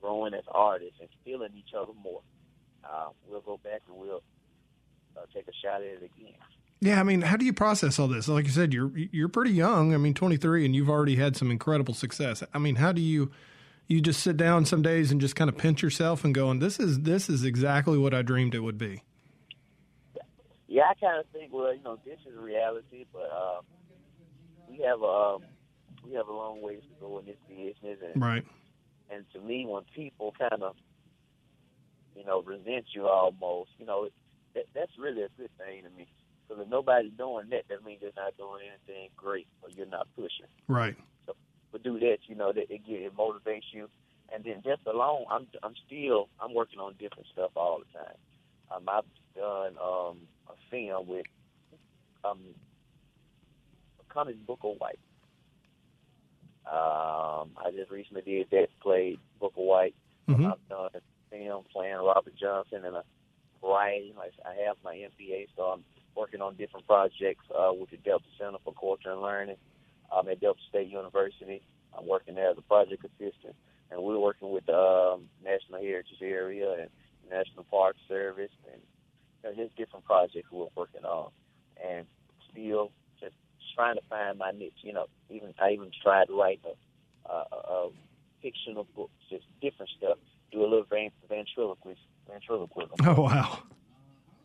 growing 0.00 0.34
as 0.34 0.44
artists 0.50 0.98
and 1.00 1.08
feeling 1.24 1.50
each 1.56 1.74
other 1.76 1.92
more. 2.02 2.20
Uh, 2.84 3.08
we'll 3.28 3.40
go 3.40 3.58
back 3.62 3.80
and 3.88 3.96
we'll 3.96 4.22
uh, 5.16 5.20
take 5.32 5.48
a 5.48 5.52
shot 5.62 5.80
at 5.80 6.02
it 6.02 6.10
again. 6.16 6.34
Yeah, 6.80 7.00
I 7.00 7.02
mean, 7.02 7.22
how 7.22 7.36
do 7.36 7.46
you 7.46 7.52
process 7.54 7.98
all 7.98 8.08
this? 8.08 8.28
Like 8.28 8.44
you 8.44 8.50
said, 8.50 8.74
you're 8.74 8.92
you're 8.94 9.28
pretty 9.28 9.52
young. 9.52 9.94
I 9.94 9.96
mean, 9.96 10.12
23, 10.12 10.66
and 10.66 10.76
you've 10.76 10.90
already 10.90 11.16
had 11.16 11.34
some 11.34 11.50
incredible 11.50 11.94
success. 11.94 12.42
I 12.52 12.58
mean, 12.58 12.76
how 12.76 12.92
do 12.92 13.00
you 13.00 13.30
you 13.88 14.00
just 14.00 14.22
sit 14.22 14.36
down 14.36 14.66
some 14.66 14.82
days 14.82 15.10
and 15.10 15.20
just 15.20 15.36
kind 15.36 15.48
of 15.48 15.56
pinch 15.56 15.82
yourself 15.82 16.24
and 16.24 16.34
going, 16.34 16.58
"This 16.58 16.78
is 16.78 17.00
this 17.00 17.30
is 17.30 17.42
exactly 17.42 17.96
what 17.96 18.12
I 18.12 18.20
dreamed 18.20 18.54
it 18.54 18.60
would 18.60 18.76
be." 18.76 19.02
Yeah, 20.74 20.90
I 20.90 20.94
kind 20.94 21.20
of 21.20 21.26
think, 21.32 21.52
well, 21.52 21.72
you 21.72 21.84
know, 21.84 22.00
this 22.04 22.18
is 22.26 22.36
reality, 22.36 23.06
but 23.12 23.30
uh, 23.30 23.60
we 24.68 24.82
have 24.84 25.02
a 25.02 25.36
um, 25.38 25.42
we 26.04 26.14
have 26.14 26.26
a 26.26 26.32
long 26.32 26.62
ways 26.62 26.80
to 26.82 27.00
go 27.00 27.20
in 27.20 27.26
this 27.26 27.36
business, 27.48 27.98
and 28.02 28.20
right. 28.20 28.44
And 29.08 29.24
to 29.34 29.40
me, 29.40 29.66
when 29.66 29.84
people 29.94 30.34
kind 30.36 30.64
of 30.64 30.74
you 32.16 32.24
know 32.24 32.42
resent 32.42 32.86
you 32.92 33.06
almost, 33.06 33.70
you 33.78 33.86
know, 33.86 34.08
that, 34.56 34.64
that's 34.74 34.90
really 34.98 35.22
a 35.22 35.28
good 35.38 35.50
thing 35.58 35.84
to 35.84 35.90
me. 35.96 36.08
Because 36.48 36.64
if 36.64 36.68
nobody's 36.68 37.12
doing 37.16 37.50
that, 37.50 37.68
that 37.68 37.84
means 37.84 38.00
they're 38.00 38.10
not 38.16 38.36
doing 38.36 38.62
anything 38.66 39.10
great, 39.16 39.46
or 39.62 39.70
you're 39.70 39.86
not 39.86 40.08
pushing. 40.16 40.50
Right. 40.66 40.96
So, 41.26 41.36
but 41.70 41.84
do 41.84 42.00
that, 42.00 42.18
you 42.26 42.34
know, 42.34 42.52
that 42.52 42.68
it, 42.68 42.80
it 42.84 43.16
motivates 43.16 43.70
you. 43.70 43.88
And 44.34 44.42
then 44.42 44.60
just 44.64 44.84
alone, 44.88 45.26
I'm 45.30 45.46
I'm 45.62 45.74
still 45.86 46.28
I'm 46.40 46.52
working 46.52 46.80
on 46.80 46.94
different 46.98 47.28
stuff 47.32 47.52
all 47.54 47.78
the 47.78 47.96
time. 47.96 48.16
Um, 48.74 48.88
I've 48.88 49.04
done 49.36 49.74
um, 49.82 50.18
a 50.48 50.54
film 50.70 51.06
with 51.06 51.26
um, 52.24 52.40
a 54.00 54.12
comic 54.12 54.44
book 54.46 54.60
of 54.62 54.76
white. 54.78 54.98
Um, 56.66 57.50
I 57.58 57.70
just 57.76 57.90
recently 57.90 58.22
did 58.22 58.50
that, 58.50 58.68
played 58.80 59.18
Bukka 59.40 59.56
White. 59.56 59.94
Mm-hmm. 60.28 60.46
I've 60.46 60.68
done 60.68 60.88
a 60.94 61.00
film 61.30 61.64
playing 61.70 61.96
Robert 61.96 62.34
Johnson 62.40 62.84
and 62.84 62.96
a 62.96 63.04
variety. 63.60 64.14
I 64.18 64.66
have 64.66 64.76
my 64.82 64.94
MBA, 64.94 65.48
so 65.56 65.64
I'm 65.64 65.84
working 66.16 66.40
on 66.40 66.56
different 66.56 66.86
projects 66.86 67.44
uh, 67.50 67.72
with 67.72 67.90
the 67.90 67.98
Delta 67.98 68.24
Center 68.38 68.58
for 68.64 68.72
Culture 68.72 69.12
and 69.12 69.20
Learning 69.20 69.56
um, 70.10 70.28
at 70.28 70.40
Delta 70.40 70.60
State 70.70 70.88
University. 70.88 71.60
I'm 71.96 72.06
working 72.06 72.34
there 72.34 72.50
as 72.50 72.58
a 72.58 72.62
project 72.62 73.04
assistant, 73.04 73.54
and 73.90 74.02
we're 74.02 74.18
working 74.18 74.50
with 74.50 74.64
the 74.66 74.76
um, 75.14 75.28
National 75.44 75.80
Heritage 75.80 76.22
Area 76.22 76.72
and 76.80 76.90
National 77.30 77.64
Park 77.64 77.96
Service, 78.08 78.50
and 78.72 78.80
know, 79.44 79.54
just 79.54 79.76
different 79.76 80.04
projects 80.04 80.48
we're 80.50 80.66
working 80.76 81.04
on, 81.04 81.30
and 81.82 82.06
still 82.50 82.90
just 83.20 83.34
trying 83.74 83.96
to 83.96 84.02
find 84.08 84.38
my 84.38 84.50
niche. 84.50 84.72
You 84.82 84.92
know, 84.92 85.06
even 85.30 85.54
I 85.60 85.70
even 85.70 85.90
tried 86.02 86.26
to 86.26 86.38
write 86.38 86.60
a, 86.64 87.30
a, 87.30 87.56
a 87.56 87.90
fictional 88.42 88.86
book, 88.96 89.10
just 89.30 89.44
different 89.60 89.90
stuff. 89.96 90.18
Do 90.52 90.62
a 90.62 90.68
little 90.68 90.86
ventriloquism. 91.28 91.96
ventriloquism. 92.28 92.96
Oh 93.06 93.22
wow! 93.22 93.58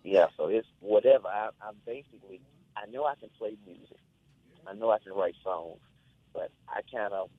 Yeah, 0.04 0.28
so 0.38 0.48
it's 0.48 0.68
whatever. 0.80 1.28
I, 1.28 1.50
I'm 1.62 1.76
basically, 1.86 2.42
I 2.76 2.90
know 2.90 3.06
I 3.06 3.16
can 3.16 3.30
play 3.38 3.56
music. 3.66 3.98
I 4.68 4.74
know 4.74 4.92
I 4.92 5.00
can 5.00 5.14
write 5.14 5.36
songs, 5.44 5.80
but 6.34 6.52
I 6.68 6.82
kind 6.92 7.14
of 7.14 7.30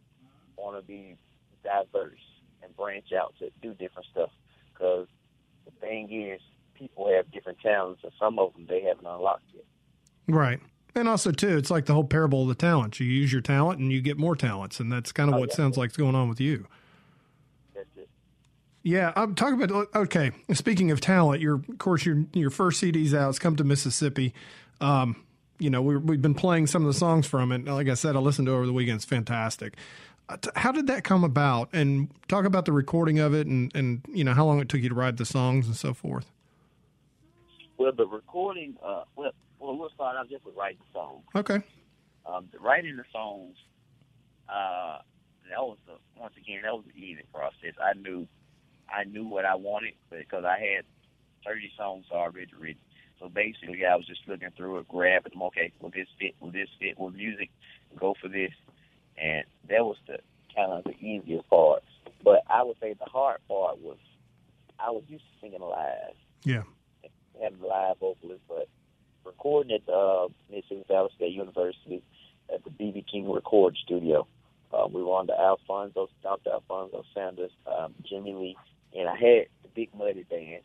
want 0.57 0.81
to 0.81 0.87
be 0.87 1.17
diverse 1.65 2.21
and 2.63 2.77
branch 2.77 3.13
out 3.13 3.35
to 3.39 3.51
do 3.63 3.75
different 3.75 4.07
stuff. 4.11 4.31
Because 4.73 5.07
the 5.65 5.73
thing 5.81 6.13
is, 6.13 6.41
people 6.81 7.09
have 7.15 7.31
different 7.31 7.61
talents, 7.61 8.01
and 8.03 8.13
some 8.19 8.39
of 8.39 8.53
them 8.55 8.67
they 8.69 8.81
haven't 8.81 9.07
unlocked 9.07 9.45
yet. 9.55 9.65
Right. 10.27 10.61
And 10.95 11.09
also, 11.09 11.31
too, 11.31 11.57
it's 11.57 11.71
like 11.71 11.87
the 11.87 11.95
whole 11.95 12.05
parable 12.05 12.43
of 12.43 12.49
the 12.49 12.55
talents. 12.57 12.99
You 12.99 13.07
use 13.07 13.33
your 13.33 13.43
talent 13.43 13.79
and 13.79 13.93
you 13.93 14.01
get 14.01 14.19
more 14.19 14.35
talents. 14.35 14.81
And 14.81 14.91
that's 14.91 15.13
kind 15.13 15.31
of 15.31 15.37
oh, 15.37 15.39
what 15.39 15.51
yeah. 15.51 15.57
sounds 15.57 15.77
like 15.77 15.91
is 15.91 15.97
going 15.97 16.17
on 16.17 16.29
with 16.29 16.41
you. 16.41 16.67
Yeah, 18.83 19.13
I'm 19.15 19.35
talking 19.35 19.61
about. 19.61 19.89
Okay, 19.95 20.31
speaking 20.55 20.91
of 20.91 21.03
talent, 21.03 21.43
your 21.43 21.57
of 21.57 21.79
course 21.79 22.07
your 22.07 22.25
your 22.33 22.49
first 22.49 22.81
CD's 22.81 23.13
out. 23.13 23.29
It's 23.29 23.39
come 23.39 23.57
to 23.57 23.65
Mississippi. 23.65 24.33
Um, 24.81 25.23
you 25.59 25.69
know, 25.69 25.83
we 25.83 25.99
we've 25.99 26.23
been 26.23 26.35
playing 26.35 26.67
some 26.67 26.83
of 26.83 26.87
the 26.87 26.99
songs 26.99 27.27
from 27.27 27.53
it. 27.53 27.67
Like 27.67 27.89
I 27.89 27.95
said, 27.95 28.17
I 28.17 28.21
listened 28.21 28.47
to 28.47 28.53
it 28.53 28.57
over 28.57 28.67
the 28.67 28.73
weekend. 28.73 28.97
It's 28.97 29.05
fantastic. 29.05 29.77
Uh, 30.31 30.39
how 30.57 30.73
did 30.73 30.87
that 30.87 31.05
come 31.05 31.25
about? 31.25 31.69
And 31.75 32.09
talk 32.29 32.47
about 32.47 32.65
the 32.65 32.73
recording 32.73 33.19
of 33.19 33.35
it, 33.35 33.47
and 33.47 33.71
and 33.75 34.01
you 34.09 34.25
know 34.25 34.33
how 34.33 34.47
long 34.47 34.61
it 34.61 34.71
took 34.71 34.81
you 34.81 34.89
to 34.89 34.95
write 34.95 35.19
the 35.19 35.27
songs 35.27 35.67
and 35.67 35.77
so 35.77 35.93
forth. 35.93 36.31
Well, 37.81 37.93
the 37.97 38.07
recording. 38.07 38.77
Uh, 38.85 39.05
well, 39.17 39.31
well, 39.59 39.75
we'll 39.75 39.89
start 39.95 40.15
out 40.15 40.29
just 40.29 40.45
with 40.45 40.55
writing 40.55 40.77
the 40.81 40.99
songs. 40.99 41.25
Okay. 41.35 41.63
Um, 42.27 42.47
the 42.53 42.59
writing 42.59 42.99
the 42.99 43.05
songs. 43.11 43.57
Uh, 44.51 44.99
that 45.49 45.61
was 45.61 45.79
the 45.87 45.95
once 46.21 46.35
again 46.37 46.61
that 46.63 46.75
was 46.75 46.85
the 46.85 47.01
easy 47.01 47.23
process. 47.33 47.73
I 47.83 47.99
knew, 47.99 48.29
I 48.91 49.05
knew 49.05 49.25
what 49.25 49.47
I 49.47 49.55
wanted 49.55 49.95
because 50.11 50.45
I 50.45 50.59
had 50.59 50.85
thirty 51.43 51.73
songs 51.75 52.05
already 52.13 52.53
written. 52.61 52.83
So 53.19 53.31
basically, 53.31 53.87
I 53.87 53.97
was 53.97 54.07
just 54.07 54.29
looking 54.29 54.51
through 54.59 54.81
it, 54.81 54.89
grabbing 54.89 55.33
them. 55.33 55.43
Okay, 55.45 55.73
will 55.81 55.89
this 55.89 56.09
fit? 56.19 56.35
Will 56.39 56.51
this 56.51 56.69
fit? 56.79 56.99
Will 56.99 57.13
music 57.13 57.49
go 57.99 58.15
for 58.21 58.29
this? 58.29 58.53
And 59.17 59.45
that 59.71 59.87
was 59.87 59.97
the 60.07 60.19
kind 60.55 60.71
of 60.71 60.85
the 60.85 60.99
easiest 61.01 61.49
part. 61.49 61.83
But 62.23 62.43
I 62.47 62.63
would 62.63 62.77
say 62.79 62.93
the 62.93 63.09
hard 63.11 63.39
part 63.49 63.79
was 63.79 63.97
I 64.79 64.91
was 64.91 65.03
used 65.09 65.25
to 65.25 65.41
singing 65.41 65.63
live. 65.63 66.13
Yeah. 66.45 66.65
Having 67.43 67.61
live 67.63 67.99
vocalists, 67.99 68.45
but 68.49 68.69
recording 69.25 69.73
at 69.73 69.93
uh, 69.93 70.29
Mississippi 70.51 70.85
Valley 70.89 71.11
State 71.17 71.33
University 71.33 72.03
at 72.53 72.63
the 72.65 72.71
BB 72.71 73.05
King 73.11 73.31
Record 73.31 73.77
Studio. 73.85 74.27
Uh, 74.73 74.87
we 74.93 75.03
were 75.03 75.13
on 75.13 75.27
the 75.27 75.39
Alphonso, 75.39 76.09
Dr. 76.23 76.51
Alphonso 76.51 77.05
Sanders, 77.15 77.51
um, 77.67 77.95
Jimmy 78.09 78.35
Lee, 78.35 78.57
and 78.95 79.09
I 79.09 79.15
had 79.15 79.47
the 79.63 79.69
Big 79.75 79.91
Muddy 79.95 80.25
Band 80.25 80.63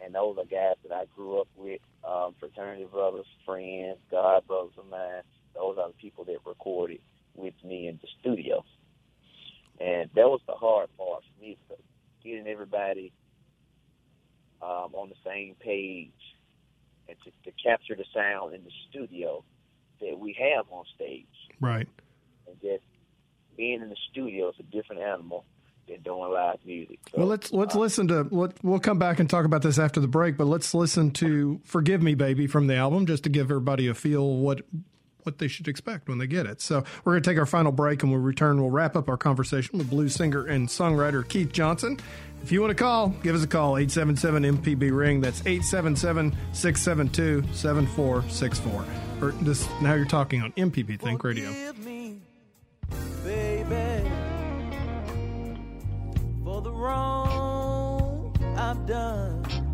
and 0.00 0.14
those 0.14 0.36
are 0.38 0.44
guys 0.44 0.76
that 0.88 0.94
I 0.94 1.04
grew 1.14 1.40
up 1.40 1.48
with, 1.56 1.80
um, 2.04 2.34
fraternity 2.38 2.86
brothers, 2.90 3.26
friends, 3.44 3.98
God 4.10 4.46
brothers 4.46 4.74
of 4.78 4.88
mine. 4.88 5.22
Those 5.54 5.76
are 5.78 5.88
the 5.88 5.94
people 5.94 6.24
that 6.24 6.38
recorded 6.46 7.00
with 7.34 7.54
me 7.64 7.88
in 7.88 7.98
the 8.00 8.08
studio. 8.20 8.64
And 9.80 10.10
that 10.14 10.28
was 10.28 10.40
the 10.46 10.54
hard 10.54 10.88
part 10.96 11.22
for 11.24 11.42
me, 11.42 11.56
getting 12.22 12.46
everybody 12.46 13.12
um, 14.62 14.94
on 14.94 15.08
the 15.08 15.16
same 15.24 15.54
page 15.60 16.10
and 17.08 17.16
to, 17.24 17.30
to 17.44 17.56
capture 17.62 17.94
the 17.94 18.04
sound 18.14 18.54
in 18.54 18.62
the 18.64 18.70
studio 18.90 19.42
that 20.00 20.18
we 20.18 20.36
have 20.38 20.66
on 20.70 20.84
stage. 20.94 21.26
Right. 21.60 21.88
And 22.46 22.60
just 22.60 22.84
being 23.56 23.82
in 23.82 23.88
the 23.88 23.96
studio 24.10 24.50
is 24.50 24.56
a 24.60 24.62
different 24.64 25.02
animal 25.02 25.44
than 25.88 26.00
doing 26.02 26.30
live 26.30 26.58
music. 26.64 26.98
So, 27.10 27.18
well, 27.18 27.26
let's 27.26 27.52
let's 27.52 27.74
uh, 27.74 27.80
listen 27.80 28.08
to. 28.08 28.28
Let, 28.30 28.62
we'll 28.62 28.78
come 28.78 28.98
back 28.98 29.18
and 29.18 29.28
talk 29.28 29.44
about 29.44 29.62
this 29.62 29.78
after 29.78 30.00
the 30.00 30.08
break. 30.08 30.36
But 30.36 30.46
let's 30.46 30.74
listen 30.74 31.10
to 31.12 31.60
"Forgive 31.64 32.02
Me, 32.02 32.14
Baby" 32.14 32.46
from 32.46 32.66
the 32.66 32.76
album, 32.76 33.06
just 33.06 33.24
to 33.24 33.30
give 33.30 33.50
everybody 33.50 33.88
a 33.88 33.94
feel 33.94 34.36
what 34.36 34.62
what 35.24 35.38
they 35.38 35.48
should 35.48 35.68
expect 35.68 36.08
when 36.08 36.18
they 36.18 36.26
get 36.26 36.46
it. 36.46 36.60
So 36.60 36.84
we're 37.04 37.12
going 37.12 37.22
to 37.22 37.30
take 37.30 37.38
our 37.38 37.46
final 37.46 37.72
break, 37.72 38.02
and 38.02 38.12
we'll 38.12 38.20
return. 38.20 38.60
We'll 38.60 38.70
wrap 38.70 38.96
up 38.96 39.08
our 39.08 39.16
conversation 39.16 39.78
with 39.78 39.90
blues 39.90 40.14
singer 40.14 40.46
and 40.46 40.68
songwriter 40.68 41.26
Keith 41.26 41.52
Johnson. 41.52 41.98
If 42.42 42.52
you 42.52 42.60
want 42.60 42.70
to 42.70 42.82
call, 42.82 43.08
give 43.22 43.34
us 43.34 43.42
a 43.42 43.46
call 43.46 43.76
877 43.76 44.42
MPB 44.42 44.96
ring. 44.96 45.20
That's 45.20 45.40
877 45.40 46.34
672 46.52 47.54
7464. 47.54 48.84
Or 49.20 49.32
now 49.82 49.94
you're 49.94 50.04
talking 50.04 50.42
on 50.42 50.52
MPB 50.52 51.00
Think 51.00 51.22
Radio. 51.24 51.50
Me, 51.84 52.20
baby 53.24 54.08
for 56.58 56.62
the 56.62 56.72
wrong 56.72 58.34
I've 58.56 58.84
done. 58.86 59.67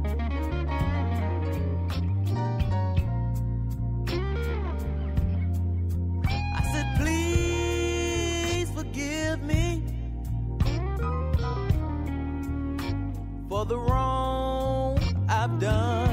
For 13.54 13.64
the 13.64 13.78
wrong 13.78 14.98
I've 15.28 15.60
done. 15.60 16.10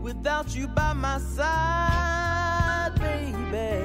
without 0.00 0.56
you 0.56 0.66
by 0.68 0.94
my 0.94 1.18
side, 1.18 2.92
baby. 2.98 3.84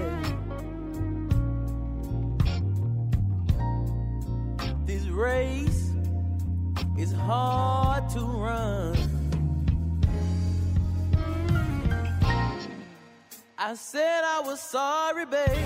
This 4.86 5.04
race 5.08 5.91
is 6.97 7.12
hard 7.12 8.08
to 8.12 8.22
run. 8.22 9.20
I 13.64 13.76
said 13.76 14.24
I 14.24 14.39
was 14.39 14.59
sorry, 14.59 15.24
baby, 15.28 15.62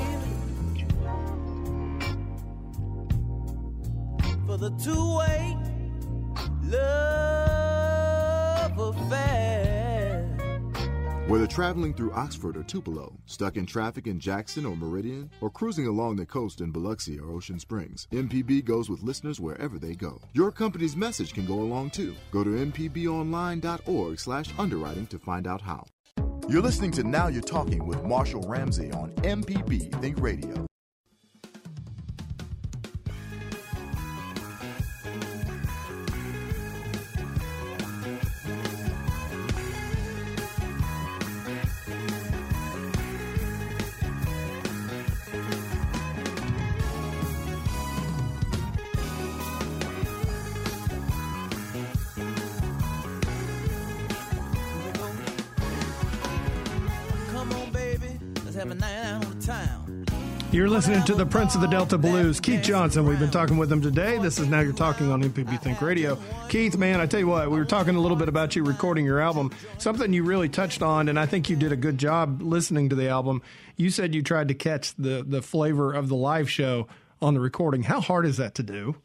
for 4.46 4.58
the 4.58 4.70
two-way 4.84 5.58
love 6.64 8.78
affair. 8.78 10.28
Whether 11.30 11.48
traveling 11.48 11.94
through 11.94 12.12
Oxford 12.12 12.58
or 12.58 12.64
Tupelo, 12.64 13.18
stuck 13.28 13.56
in 13.56 13.66
traffic 13.66 14.08
in 14.08 14.20
Jackson 14.20 14.66
or 14.66 14.76
Meridian, 14.76 15.32
or 15.40 15.50
cruising 15.50 15.88
along 15.88 16.18
the 16.18 16.26
coast 16.26 16.60
in 16.60 16.72
Biloxi 16.72 17.18
or 17.18 17.32
Ocean 17.32 17.60
Springs, 17.60 18.10
MPB 18.12 18.66
goes 18.66 18.90
with 18.90 19.04
listeners 19.04 19.40
wherever 19.40 19.80
they 19.80 19.96
go. 19.96 20.20
Your 20.34 20.52
company's 20.52 20.98
message 20.98 21.34
can 21.34 21.46
go 21.46 21.62
along 21.62 21.92
too. 21.92 22.14
Go 22.32 22.44
to 22.44 22.50
mpbonline.org 22.50 24.20
slash 24.20 24.48
underwriting 24.60 25.08
to 25.08 25.18
find 25.18 25.48
out 25.48 25.62
how. 25.62 25.86
You're 26.48 26.62
listening 26.62 26.92
to 26.92 27.04
Now 27.04 27.28
You're 27.28 27.42
Talking 27.42 27.88
with 27.88 28.04
Marshall 28.04 28.48
Ramsey 28.48 28.92
on 28.92 29.10
MPB 29.24 30.00
Think 30.00 30.20
Radio. 30.20 30.68
You're 60.52 60.70
listening 60.70 61.04
to 61.04 61.14
the 61.14 61.26
Prince 61.26 61.54
of 61.54 61.62
the 61.62 61.68
Delta 61.68 61.98
Blues, 61.98 62.40
Keith 62.40 62.64
Johnson. 62.64 63.06
We've 63.06 63.20
been 63.20 63.30
talking 63.30 63.58
with 63.58 63.70
him 63.70 63.82
today. 63.82 64.18
This 64.20 64.40
is 64.40 64.48
Now 64.48 64.62
You're 64.62 64.72
Talking 64.72 65.12
on 65.12 65.22
MPB 65.22 65.62
Think 65.62 65.82
Radio. 65.82 66.18
Keith, 66.48 66.78
man, 66.78 67.02
I 67.02 67.06
tell 67.08 67.20
you 67.20 67.28
what, 67.28 67.52
we 67.52 67.58
were 67.58 67.66
talking 67.66 67.96
a 67.96 68.00
little 68.00 68.16
bit 68.16 68.30
about 68.30 68.56
you 68.56 68.64
recording 68.64 69.04
your 69.04 69.20
album. 69.20 69.52
Something 69.80 70.14
you 70.14 70.24
really 70.24 70.48
touched 70.48 70.82
on, 70.82 71.10
and 71.10 71.20
I 71.20 71.26
think 71.26 71.50
you 71.50 71.58
did 71.58 71.74
a 71.74 71.76
good 71.76 71.98
job 71.98 72.42
listening 72.42 72.88
to 72.90 72.96
the 72.96 73.10
album. 73.10 73.42
You 73.76 73.90
said 73.90 74.16
you 74.16 74.22
tried 74.22 74.48
to 74.48 74.54
catch 74.54 74.96
the, 74.96 75.26
the 75.28 75.42
flavor 75.42 75.94
of 75.94 76.08
the 76.08 76.16
live 76.16 76.50
show 76.50 76.88
on 77.22 77.34
the 77.34 77.42
recording. 77.42 77.84
How 77.84 78.00
hard 78.00 78.26
is 78.26 78.38
that 78.38 78.56
to 78.56 78.64
do? 78.64 78.96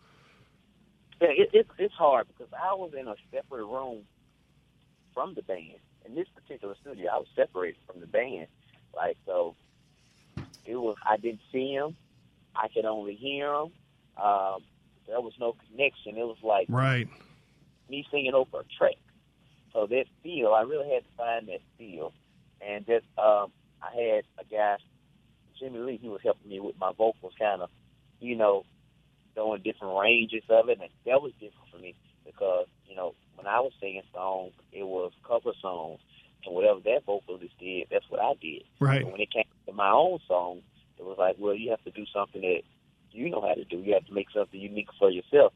Yeah, 1.20 1.28
it, 1.30 1.50
it, 1.52 1.66
it's 1.78 1.94
hard 1.94 2.28
because 2.28 2.52
I 2.52 2.74
was 2.74 2.92
in 2.98 3.08
a 3.08 3.16
separate 3.32 3.64
room 3.64 4.04
from 5.12 5.34
the 5.34 5.42
band. 5.42 5.80
In 6.06 6.14
this 6.14 6.28
particular 6.34 6.76
studio, 6.80 7.10
I 7.12 7.18
was 7.18 7.26
separated 7.34 7.80
from 7.86 8.00
the 8.00 8.06
band. 8.06 8.46
Like, 8.94 9.16
so 9.26 9.56
it 10.64 10.76
was, 10.76 10.96
I 11.06 11.16
didn't 11.16 11.40
see 11.52 11.72
him. 11.72 11.96
I 12.54 12.68
could 12.68 12.84
only 12.84 13.14
hear 13.14 13.52
him. 13.52 13.72
Um, 14.22 14.62
there 15.06 15.20
was 15.20 15.32
no 15.38 15.54
connection. 15.68 16.16
It 16.16 16.26
was 16.26 16.38
like 16.42 16.66
right. 16.68 17.08
me 17.88 18.06
singing 18.10 18.34
over 18.34 18.60
a 18.60 18.64
track. 18.78 18.96
So 19.72 19.86
that 19.86 20.04
feel, 20.22 20.52
I 20.52 20.62
really 20.62 20.92
had 20.92 21.04
to 21.04 21.16
find 21.16 21.48
that 21.48 21.60
feel. 21.78 22.12
And 22.60 22.84
just, 22.86 23.06
um, 23.18 23.52
I 23.80 23.94
had 23.94 24.24
a 24.38 24.44
guy, 24.50 24.76
Jimmy 25.58 25.78
Lee, 25.78 25.98
he 26.02 26.08
was 26.08 26.20
helping 26.22 26.50
me 26.50 26.60
with 26.60 26.78
my 26.78 26.92
vocals, 26.96 27.32
kind 27.38 27.62
of, 27.62 27.70
you 28.20 28.36
know, 28.36 28.64
doing 29.34 29.62
different 29.62 29.98
ranges 29.98 30.42
of 30.48 30.68
it, 30.68 30.78
and 30.80 30.90
that 31.06 31.22
was 31.22 31.32
different 31.34 31.68
for 31.70 31.78
me 31.78 31.94
because 32.24 32.66
you 32.86 32.94
know 32.94 33.14
when 33.36 33.46
I 33.46 33.60
was 33.60 33.72
singing 33.80 34.02
songs, 34.12 34.52
it 34.72 34.86
was 34.86 35.12
cover 35.26 35.52
songs, 35.60 36.00
and 36.46 36.54
whatever 36.54 36.80
that 36.84 37.04
vocalist 37.04 37.58
did, 37.58 37.88
that's 37.90 38.08
what 38.08 38.20
I 38.20 38.32
did. 38.40 38.62
Right. 38.78 39.02
And 39.02 39.12
when 39.12 39.20
it 39.20 39.32
came 39.32 39.44
to 39.66 39.72
my 39.72 39.90
own 39.90 40.18
song, 40.26 40.62
it 40.98 41.04
was 41.04 41.16
like, 41.18 41.36
well, 41.38 41.54
you 41.54 41.70
have 41.70 41.82
to 41.84 41.90
do 41.90 42.04
something 42.12 42.42
that 42.42 42.62
you 43.12 43.30
know 43.30 43.40
how 43.40 43.54
to 43.54 43.64
do. 43.64 43.78
You 43.78 43.94
have 43.94 44.06
to 44.06 44.12
make 44.12 44.30
something 44.30 44.60
unique 44.60 44.88
for 44.98 45.10
yourself, 45.10 45.52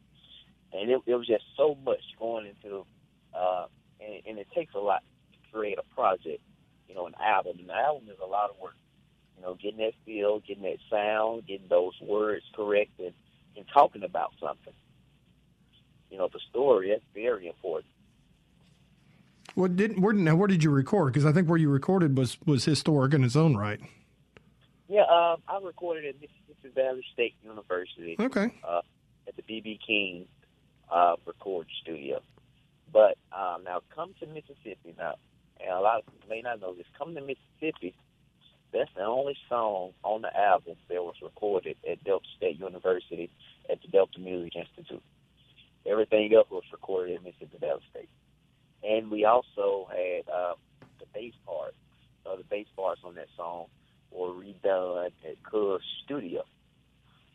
and 0.72 0.90
it, 0.90 1.00
it 1.06 1.14
was 1.14 1.26
just 1.26 1.44
so 1.56 1.76
much 1.84 2.02
going 2.18 2.46
into, 2.46 2.84
uh, 3.34 3.66
and, 4.00 4.22
and 4.26 4.38
it 4.38 4.48
takes 4.54 4.74
a 4.74 4.78
lot 4.78 5.02
to 5.32 5.52
create 5.52 5.78
a 5.78 5.94
project, 5.94 6.40
you 6.88 6.94
know, 6.94 7.06
an 7.06 7.14
album. 7.22 7.58
And 7.60 7.70
an 7.70 7.76
album 7.76 8.08
is 8.08 8.18
a 8.22 8.26
lot 8.26 8.50
of 8.50 8.56
work. 8.60 8.74
You 9.36 9.42
know, 9.42 9.54
getting 9.54 9.78
that 9.78 9.92
feel, 10.04 10.40
getting 10.40 10.62
that 10.62 10.78
sound, 10.90 11.46
getting 11.46 11.68
those 11.68 11.94
words 12.00 12.44
correct, 12.54 12.98
and 12.98 13.12
and 13.56 13.66
talking 13.72 14.02
about 14.02 14.32
something. 14.40 14.74
You 16.10 16.18
know, 16.18 16.28
the 16.32 16.40
story 16.50 16.90
that's 16.90 17.02
very 17.14 17.46
important. 17.46 17.86
What 19.54 19.76
did 19.76 20.00
where 20.00 20.12
now? 20.12 20.34
Where 20.34 20.48
did 20.48 20.64
you 20.64 20.70
record? 20.70 21.12
Because 21.12 21.26
I 21.26 21.32
think 21.32 21.48
where 21.48 21.58
you 21.58 21.70
recorded 21.70 22.16
was 22.16 22.38
was 22.44 22.64
historic 22.64 23.14
in 23.14 23.22
its 23.22 23.36
own 23.36 23.56
right. 23.56 23.80
Yeah, 24.88 25.02
um, 25.02 25.42
I 25.48 25.58
recorded 25.62 26.04
at 26.04 26.14
Mississippi 26.20 26.74
Valley 26.74 27.04
State 27.12 27.34
University. 27.42 28.16
Okay. 28.18 28.52
Uh, 28.66 28.82
at 29.26 29.36
the 29.36 29.42
BB 29.42 29.78
King 29.86 30.26
uh, 30.90 31.16
record 31.26 31.66
studio. 31.82 32.20
But 32.92 33.16
um, 33.32 33.64
now, 33.64 33.80
come 33.94 34.14
to 34.20 34.26
Mississippi 34.26 34.94
now, 34.98 35.14
and 35.60 35.70
a 35.70 35.80
lot 35.80 36.00
of 36.00 36.06
people 36.06 36.28
may 36.28 36.42
not 36.42 36.60
know 36.60 36.74
this. 36.74 36.86
Come 36.96 37.14
to 37.14 37.20
Mississippi. 37.20 37.94
That's 38.72 38.90
the 38.96 39.02
only 39.04 39.36
song 39.48 39.92
on 40.02 40.22
the 40.22 40.36
album 40.36 40.74
that 40.88 41.02
was 41.02 41.14
recorded 41.22 41.76
at 41.88 42.02
Delta 42.02 42.26
State 42.36 42.58
University 42.58 43.30
at 43.70 43.80
the 43.82 43.88
Delta 43.88 44.18
Music 44.18 44.56
Institute. 44.56 45.02
Everything 45.86 46.32
else 46.34 46.48
was 46.50 46.64
recorded 46.72 47.16
at 47.16 47.24
Mississippi 47.24 47.58
Valley 47.60 47.82
State. 47.90 48.08
And 48.86 49.10
we 49.10 49.24
also 49.24 49.88
had 49.90 50.28
uh, 50.32 50.54
the 51.00 51.06
bass 51.14 51.32
part, 51.46 51.74
uh, 52.26 52.36
the 52.36 52.44
bass 52.44 52.66
parts 52.76 53.00
on 53.04 53.14
that 53.14 53.28
song 53.36 53.66
were 54.10 54.28
redone 54.28 55.06
at 55.06 55.42
Cuz 55.42 55.80
Studio. 56.04 56.44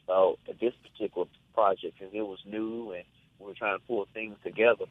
So 0.08 0.38
this 0.60 0.74
particular 0.84 1.28
project, 1.54 2.00
because 2.00 2.14
it 2.14 2.22
was 2.22 2.39
new 2.45 2.91
and 2.91 3.04
we 3.39 3.47
were 3.47 3.54
trying 3.54 3.78
to 3.78 3.86
pull 3.86 4.08
things 4.14 4.38
together, 4.43 4.86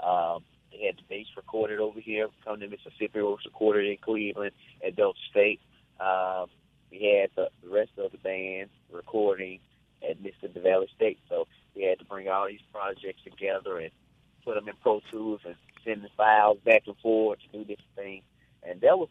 um, 0.00 0.44
they 0.72 0.86
had 0.86 0.96
the 0.96 1.02
bass 1.08 1.26
recorded 1.36 1.80
over 1.80 2.00
here. 2.00 2.28
Come 2.44 2.60
to 2.60 2.68
Mississippi, 2.68 3.18
it 3.18 3.22
was 3.22 3.38
recorded 3.44 3.86
in 3.86 3.96
Cleveland 3.98 4.52
at 4.84 4.96
Delta 4.96 5.18
State. 5.30 5.60
Um, 6.00 6.46
we 6.90 7.18
had 7.20 7.30
the, 7.36 7.48
the 7.62 7.70
rest 7.74 7.92
of 7.98 8.12
the 8.12 8.18
band 8.18 8.70
recording 8.92 9.60
at 10.08 10.20
Mississippi 10.20 10.60
Valley 10.60 10.88
State. 10.94 11.18
So 11.28 11.46
we 11.74 11.82
had 11.84 11.98
to 11.98 12.04
bring 12.04 12.28
all 12.28 12.46
these 12.48 12.60
projects 12.72 13.22
together 13.24 13.78
and 13.78 13.90
put 14.44 14.54
them 14.54 14.68
in 14.68 14.74
Pro 14.82 15.00
Tools 15.10 15.40
and 15.44 15.56
send 15.86 16.02
the 16.02 16.08
files 16.16 16.58
back 16.64 16.82
and 16.86 16.96
forth 16.98 17.38
to 17.40 17.58
do 17.58 17.64
this 17.64 17.84
thing. 17.94 18.22
And 18.62 18.80
that 18.80 18.98
was 18.98 19.08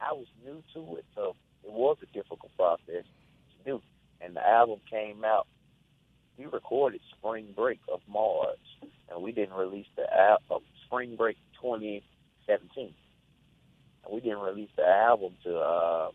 I 0.00 0.12
was 0.12 0.26
new 0.44 0.62
to 0.74 0.96
it, 0.96 1.04
so 1.14 1.34
it 1.64 1.70
was 1.70 1.96
a 2.02 2.06
difficult 2.06 2.50
process 2.56 3.04
to 3.04 3.64
do. 3.64 3.82
And 4.20 4.36
the 4.36 4.46
album 4.46 4.80
came 4.90 5.24
out. 5.24 5.46
We 6.38 6.46
recorded 6.46 7.00
Spring 7.18 7.48
Break 7.54 7.80
of 7.92 8.00
March, 8.08 8.58
and 9.10 9.22
we 9.22 9.32
didn't 9.32 9.54
release 9.54 9.86
the 9.96 10.06
album 10.12 10.62
Spring 10.86 11.16
Break 11.16 11.36
2017. 11.60 12.94
And 14.04 14.14
we 14.14 14.20
didn't 14.20 14.40
release 14.40 14.70
the 14.76 14.86
album 14.86 15.34
to 15.44 15.58
uh, 15.58 16.10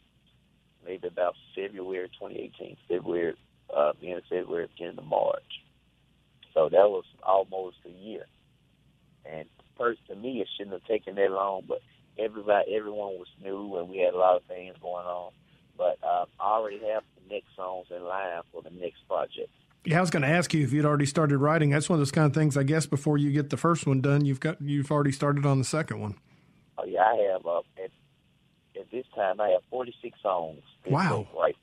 maybe 0.86 1.08
about 1.08 1.36
February 1.56 2.10
2018, 2.20 2.78
February, 2.88 3.36
uh, 3.76 3.90
of 3.90 3.96
February, 4.30 4.68
beginning 4.68 4.98
of 4.98 5.06
March. 5.06 5.44
So 6.54 6.70
that 6.70 6.90
was 6.90 7.06
almost 7.24 7.78
a 7.86 7.90
year. 7.90 8.26
And 9.26 9.48
first, 9.78 10.06
to 10.08 10.16
me, 10.16 10.42
it 10.42 10.48
shouldn't 10.58 10.74
have 10.74 10.86
taken 10.86 11.16
that 11.16 11.32
long, 11.32 11.64
but 11.68 11.82
everybody, 12.18 12.76
everyone 12.76 13.20
was 13.20 13.28
new, 13.44 13.78
and 13.78 13.90
we 13.90 13.98
had 13.98 14.14
a 14.14 14.18
lot 14.18 14.38
of 14.38 14.44
things 14.44 14.76
going 14.82 15.06
on. 15.06 15.32
But 15.78 15.98
uh, 16.04 16.26
I 16.40 16.52
already 16.52 16.80
have 16.94 17.04
the 17.16 17.34
next 17.34 17.56
songs 17.56 17.88
in 17.96 18.04
line 18.04 18.42
for 18.52 18.62
the 18.62 18.70
next 18.70 19.08
project. 19.08 19.50
Yeah, 19.84 20.00
I 20.00 20.02
was 20.02 20.10
going 20.10 20.24
to 20.24 20.30
ask 20.30 20.54
you 20.54 20.64
if 20.64 20.74
you'd 20.74 20.86
already 20.86 21.06
started 21.06 21.38
writing. 21.38 21.70
That's 21.70 21.90
one 21.90 21.96
of 21.96 22.00
those 22.00 22.12
kind 22.12 22.26
of 22.26 22.34
things. 22.34 22.58
I 22.58 22.64
guess 22.64 22.86
before 22.86 23.18
you 23.18 23.32
get 23.32 23.52
the 23.52 23.58
first 23.58 23.86
one 23.86 24.02
done, 24.02 24.26
you've 24.26 24.40
got 24.40 24.60
you've 24.62 24.92
already 24.92 25.12
started 25.12 25.46
on 25.46 25.60
the 25.60 25.66
second 25.66 26.00
one. 26.00 26.16
Oh 26.78 26.86
yeah, 26.86 27.04
I 27.04 27.32
have. 27.32 27.46
Uh, 27.46 27.60
at, 27.78 27.92
at 28.80 28.90
this 28.92 29.06
time, 29.14 29.40
I 29.40 29.50
have 29.50 29.62
forty 29.70 29.94
six 30.02 30.18
songs. 30.24 30.62
Wow! 30.88 31.28
Right, 31.38 31.56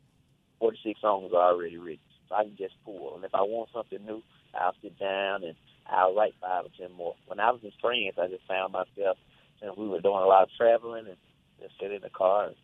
forty 0.60 0.78
six 0.84 1.00
songs 1.00 1.32
are 1.34 1.52
already 1.52 1.78
written, 1.78 2.04
so 2.28 2.36
I 2.36 2.44
can 2.44 2.56
just 2.56 2.74
pull. 2.84 3.16
And 3.16 3.24
if 3.24 3.34
I 3.34 3.42
want 3.42 3.70
something 3.72 4.04
new, 4.04 4.22
I'll 4.54 4.74
sit 4.80 4.96
down 5.00 5.42
and 5.42 5.56
I'll 5.86 6.14
write 6.14 6.34
five 6.40 6.64
or 6.64 6.70
ten 6.78 6.96
more. 6.96 7.14
When 7.26 7.40
I 7.40 7.50
was 7.50 7.60
in 7.62 7.72
France, 7.80 8.16
I 8.20 8.28
just 8.28 8.46
found 8.46 8.72
myself, 8.72 9.18
and 9.60 9.72
we 9.76 9.88
were 9.88 10.00
doing 10.00 10.22
a 10.22 10.26
lot 10.26 10.44
of 10.44 10.50
traveling, 10.56 11.06
and 11.06 11.16
just 11.60 11.74
sit 11.80 11.92
in 11.92 12.02
the 12.02 12.10
car 12.10 12.46
and 12.46 12.56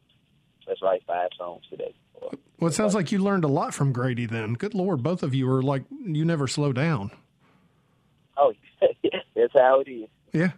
let's 0.66 0.82
write 0.82 1.02
five 1.06 1.30
songs 1.36 1.62
today. 1.70 1.94
Well, 2.60 2.68
it 2.68 2.74
sounds 2.74 2.94
like 2.94 3.12
you 3.12 3.20
learned 3.20 3.44
a 3.44 3.48
lot 3.48 3.72
from 3.72 3.92
Grady 3.92 4.26
then. 4.26 4.54
Good 4.54 4.74
Lord, 4.74 5.02
both 5.02 5.22
of 5.22 5.34
you 5.34 5.48
are 5.50 5.62
like, 5.62 5.84
you 6.04 6.24
never 6.24 6.48
slow 6.48 6.72
down. 6.72 7.12
Oh, 8.36 8.52
that's 8.82 9.52
how 9.54 9.80
it 9.80 9.90
is. 9.90 10.08
Yeah. 10.32 10.50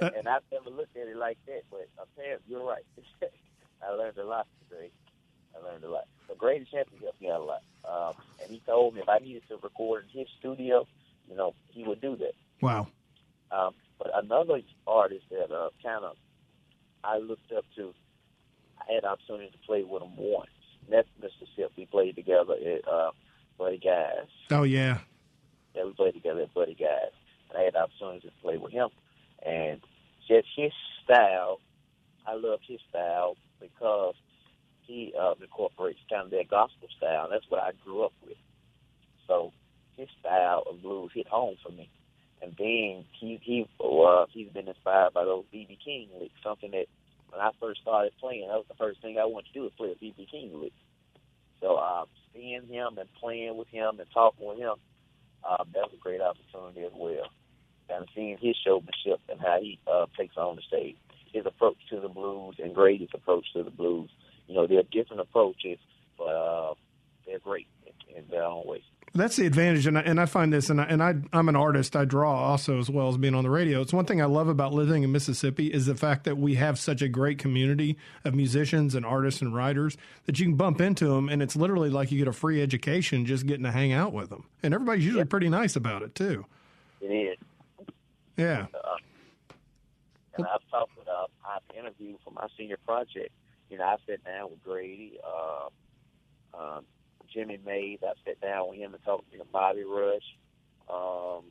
Uh, 0.00 0.10
and 0.16 0.26
I've 0.26 0.42
never 0.50 0.70
looked 0.70 0.96
at 0.96 1.06
it 1.06 1.16
like 1.16 1.38
that, 1.46 1.62
but 1.70 1.88
apparently 1.98 2.44
you're 2.48 2.66
right. 2.66 2.84
I 3.86 3.90
learned 3.92 4.16
a 4.18 4.24
lot 4.24 4.46
today. 4.68 4.90
I 5.54 5.64
learned 5.64 5.84
a 5.84 5.90
lot. 5.90 6.04
But 6.26 6.38
Grady 6.38 6.66
Champion 6.70 7.02
helped 7.02 7.20
me 7.20 7.30
out 7.30 7.40
a 7.40 7.44
lot. 7.44 7.62
Um, 7.86 8.14
and 8.42 8.50
he 8.50 8.60
told 8.66 8.94
me 8.94 9.02
if 9.02 9.08
I 9.08 9.18
needed 9.18 9.42
to 9.48 9.58
record 9.62 10.06
in 10.12 10.20
his 10.20 10.28
studio, 10.40 10.86
you 11.28 11.36
know, 11.36 11.54
he 11.68 11.84
would 11.84 12.00
do 12.00 12.16
that. 12.16 12.32
Wow. 12.60 12.88
Um, 13.50 13.74
but 13.98 14.10
another 14.14 14.60
artist 14.86 15.24
that 15.30 15.54
uh, 15.54 15.70
kind 15.82 16.04
of 16.04 16.16
I 17.04 17.18
looked 17.18 17.52
up 17.52 17.64
to, 17.76 17.92
I 18.80 18.94
had 18.94 19.04
opportunity 19.04 19.50
to 19.50 19.66
play 19.66 19.82
with 19.82 20.02
him 20.02 20.16
once. 20.16 20.48
That's 20.88 21.08
Mr. 21.22 21.46
Sipp. 21.56 21.72
We 21.76 21.86
played 21.86 22.16
together 22.16 22.54
at 22.54 22.88
uh, 22.88 23.10
Buddy 23.58 23.78
Guy's. 23.78 24.28
Oh, 24.50 24.62
yeah. 24.64 24.98
Yeah, 25.74 25.84
we 25.84 25.92
played 25.92 26.14
together 26.14 26.42
at 26.42 26.54
Buddy 26.54 26.74
Guy's. 26.74 27.12
And 27.50 27.58
I 27.58 27.62
had 27.62 27.76
opportunity 27.76 28.28
to 28.28 28.34
play 28.42 28.56
with 28.56 28.72
him. 28.72 28.88
And 29.44 29.80
just 30.26 30.48
his 30.56 30.72
style, 31.04 31.60
I 32.26 32.34
love 32.34 32.60
his 32.66 32.80
style 32.88 33.36
because 33.60 34.14
he 34.82 35.14
uh, 35.18 35.34
incorporates 35.40 36.00
kind 36.10 36.24
of 36.24 36.30
that 36.30 36.48
gospel 36.48 36.88
style. 36.96 37.28
That's 37.30 37.44
what 37.48 37.62
I 37.62 37.72
grew 37.84 38.04
up 38.04 38.12
with. 38.24 38.36
So 39.26 39.52
his 39.96 40.08
style 40.20 40.64
of 40.68 40.82
blues 40.82 41.10
hit 41.14 41.28
home 41.28 41.56
for 41.62 41.72
me. 41.72 41.88
And 42.42 42.54
then 42.58 43.04
he 43.18 43.40
he 43.42 43.66
uh, 43.80 44.26
he's 44.30 44.50
been 44.50 44.68
inspired 44.68 45.14
by 45.14 45.24
those 45.24 45.44
BB 45.52 45.78
King 45.84 46.08
licks, 46.20 46.34
something 46.42 46.70
that 46.72 46.86
when 47.30 47.40
I 47.40 47.50
first 47.60 47.80
started 47.80 48.12
playing, 48.20 48.48
that 48.48 48.56
was 48.56 48.66
the 48.68 48.74
first 48.74 49.00
thing 49.00 49.18
I 49.18 49.24
wanted 49.24 49.48
to 49.48 49.52
do 49.54 49.62
was 49.62 49.72
play 49.76 49.92
a 49.92 50.04
BB 50.04 50.30
King 50.30 50.60
lick. 50.60 50.72
So 51.60 51.76
uh, 51.76 52.04
seeing 52.34 52.66
him 52.68 52.98
and 52.98 53.08
playing 53.20 53.56
with 53.56 53.68
him 53.68 53.98
and 53.98 54.08
talking 54.12 54.46
with 54.46 54.58
him, 54.58 54.74
uh, 55.42 55.64
that 55.72 55.88
was 55.88 55.92
a 55.94 56.02
great 56.02 56.20
opportunity 56.20 56.84
as 56.84 56.92
well. 56.94 57.30
And 57.88 58.06
seeing 58.14 58.38
his 58.38 58.56
showmanship 58.64 59.20
and 59.28 59.40
how 59.40 59.58
he 59.60 59.78
uh, 59.90 60.06
takes 60.18 60.36
on 60.36 60.56
the 60.56 60.62
stage, 60.62 60.96
his 61.32 61.46
approach 61.46 61.78
to 61.90 62.00
the 62.00 62.08
blues 62.08 62.56
and 62.58 62.74
Grady's 62.74 63.08
approach 63.14 63.46
to 63.54 63.62
the 63.62 63.70
blues. 63.70 64.10
You 64.46 64.54
know, 64.54 64.66
they're 64.66 64.82
different 64.82 65.20
approaches, 65.22 65.78
but 66.18 66.24
uh, 66.24 66.74
they're 67.26 67.38
great 67.38 67.68
in 68.14 68.24
their 68.30 68.44
own 68.44 68.66
way. 68.66 68.82
That's 69.16 69.36
the 69.36 69.46
advantage, 69.46 69.86
and 69.86 69.96
I, 69.96 70.00
and 70.00 70.20
I 70.20 70.26
find 70.26 70.52
this, 70.52 70.70
and 70.70 70.80
I, 70.80 70.84
and 70.86 71.00
I 71.00 71.14
I'm 71.32 71.48
an 71.48 71.54
artist. 71.54 71.94
I 71.94 72.04
draw 72.04 72.34
also 72.34 72.80
as 72.80 72.90
well 72.90 73.08
as 73.08 73.16
being 73.16 73.36
on 73.36 73.44
the 73.44 73.50
radio. 73.50 73.80
It's 73.80 73.92
one 73.92 74.06
thing 74.06 74.20
I 74.20 74.24
love 74.24 74.48
about 74.48 74.74
living 74.74 75.04
in 75.04 75.12
Mississippi 75.12 75.72
is 75.72 75.86
the 75.86 75.94
fact 75.94 76.24
that 76.24 76.36
we 76.36 76.56
have 76.56 76.80
such 76.80 77.00
a 77.00 77.08
great 77.08 77.38
community 77.38 77.96
of 78.24 78.34
musicians 78.34 78.96
and 78.96 79.06
artists 79.06 79.40
and 79.40 79.54
writers 79.54 79.96
that 80.26 80.40
you 80.40 80.46
can 80.46 80.56
bump 80.56 80.80
into 80.80 81.06
them, 81.06 81.28
and 81.28 81.42
it's 81.42 81.54
literally 81.54 81.90
like 81.90 82.10
you 82.10 82.18
get 82.18 82.26
a 82.26 82.32
free 82.32 82.60
education 82.60 83.24
just 83.24 83.46
getting 83.46 83.62
to 83.62 83.70
hang 83.70 83.92
out 83.92 84.12
with 84.12 84.30
them. 84.30 84.46
And 84.64 84.74
everybody's 84.74 85.04
usually 85.04 85.24
pretty 85.26 85.48
nice 85.48 85.76
about 85.76 86.02
it 86.02 86.16
too. 86.16 86.44
It 87.00 87.06
is. 87.06 87.38
Yeah. 88.36 88.66
Uh, 88.74 88.96
and 90.36 90.44
I've 90.44 90.68
talked 90.72 90.98
with, 90.98 91.06
uh, 91.06 91.26
I've 91.46 91.76
interviewed 91.78 92.16
for 92.24 92.32
my 92.32 92.48
senior 92.58 92.78
project. 92.84 93.30
You 93.70 93.78
know, 93.78 93.84
I 93.84 93.96
sat 94.08 94.24
down 94.24 94.50
with 94.50 94.64
Grady, 94.64 95.18
uh, 95.24 95.68
um, 96.58 96.84
Jimmy 97.34 97.58
Mays. 97.66 97.98
I 98.02 98.12
sat 98.24 98.40
down 98.40 98.70
with 98.70 98.78
him 98.78 98.94
and 98.94 99.04
talked 99.04 99.30
to 99.32 99.38
him, 99.38 99.46
Bobby 99.52 99.82
Rush, 99.84 100.36
um, 100.88 101.42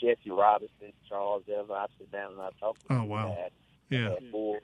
Jesse 0.00 0.30
Robinson, 0.30 0.92
Charles 1.08 1.44
Evans. 1.52 1.70
I 1.70 1.86
sit 1.98 2.10
down 2.10 2.32
and 2.32 2.40
I 2.40 2.50
talked 2.58 2.80
to 2.88 2.94
oh, 2.94 3.04
wow. 3.04 3.36
Guys. 3.38 3.50
Yeah. 3.90 4.14
Full, 4.30 4.58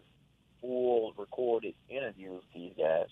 full 0.61 1.13
recorded 1.17 1.75
interviews 1.89 2.43
with 2.43 2.55
these 2.55 2.73
guys 2.79 3.09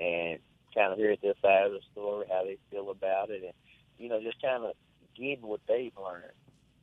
and 0.00 0.38
kind 0.74 0.92
of 0.92 0.98
hear 0.98 1.14
their 1.22 1.34
side 1.42 1.66
of 1.66 1.72
the 1.72 1.80
story, 1.92 2.26
how 2.30 2.44
they 2.44 2.56
feel 2.70 2.90
about 2.90 3.30
it, 3.30 3.42
and, 3.42 3.52
you 3.98 4.08
know, 4.08 4.20
just 4.22 4.40
kind 4.40 4.64
of 4.64 4.72
getting 5.14 5.42
what 5.42 5.60
they've 5.68 5.92
learned. 6.02 6.32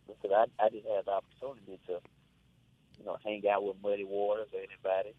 Because 0.08 0.32
I, 0.60 0.64
I 0.64 0.70
didn't 0.70 0.92
have 0.96 1.06
the 1.06 1.12
opportunity 1.12 1.80
to, 1.88 2.00
you 3.00 3.06
know, 3.06 3.18
hang 3.24 3.44
out 3.48 3.64
with 3.64 3.78
Muddy 3.84 4.04
Waters 4.04 4.48
or 4.54 4.60
anybody. 4.60 5.16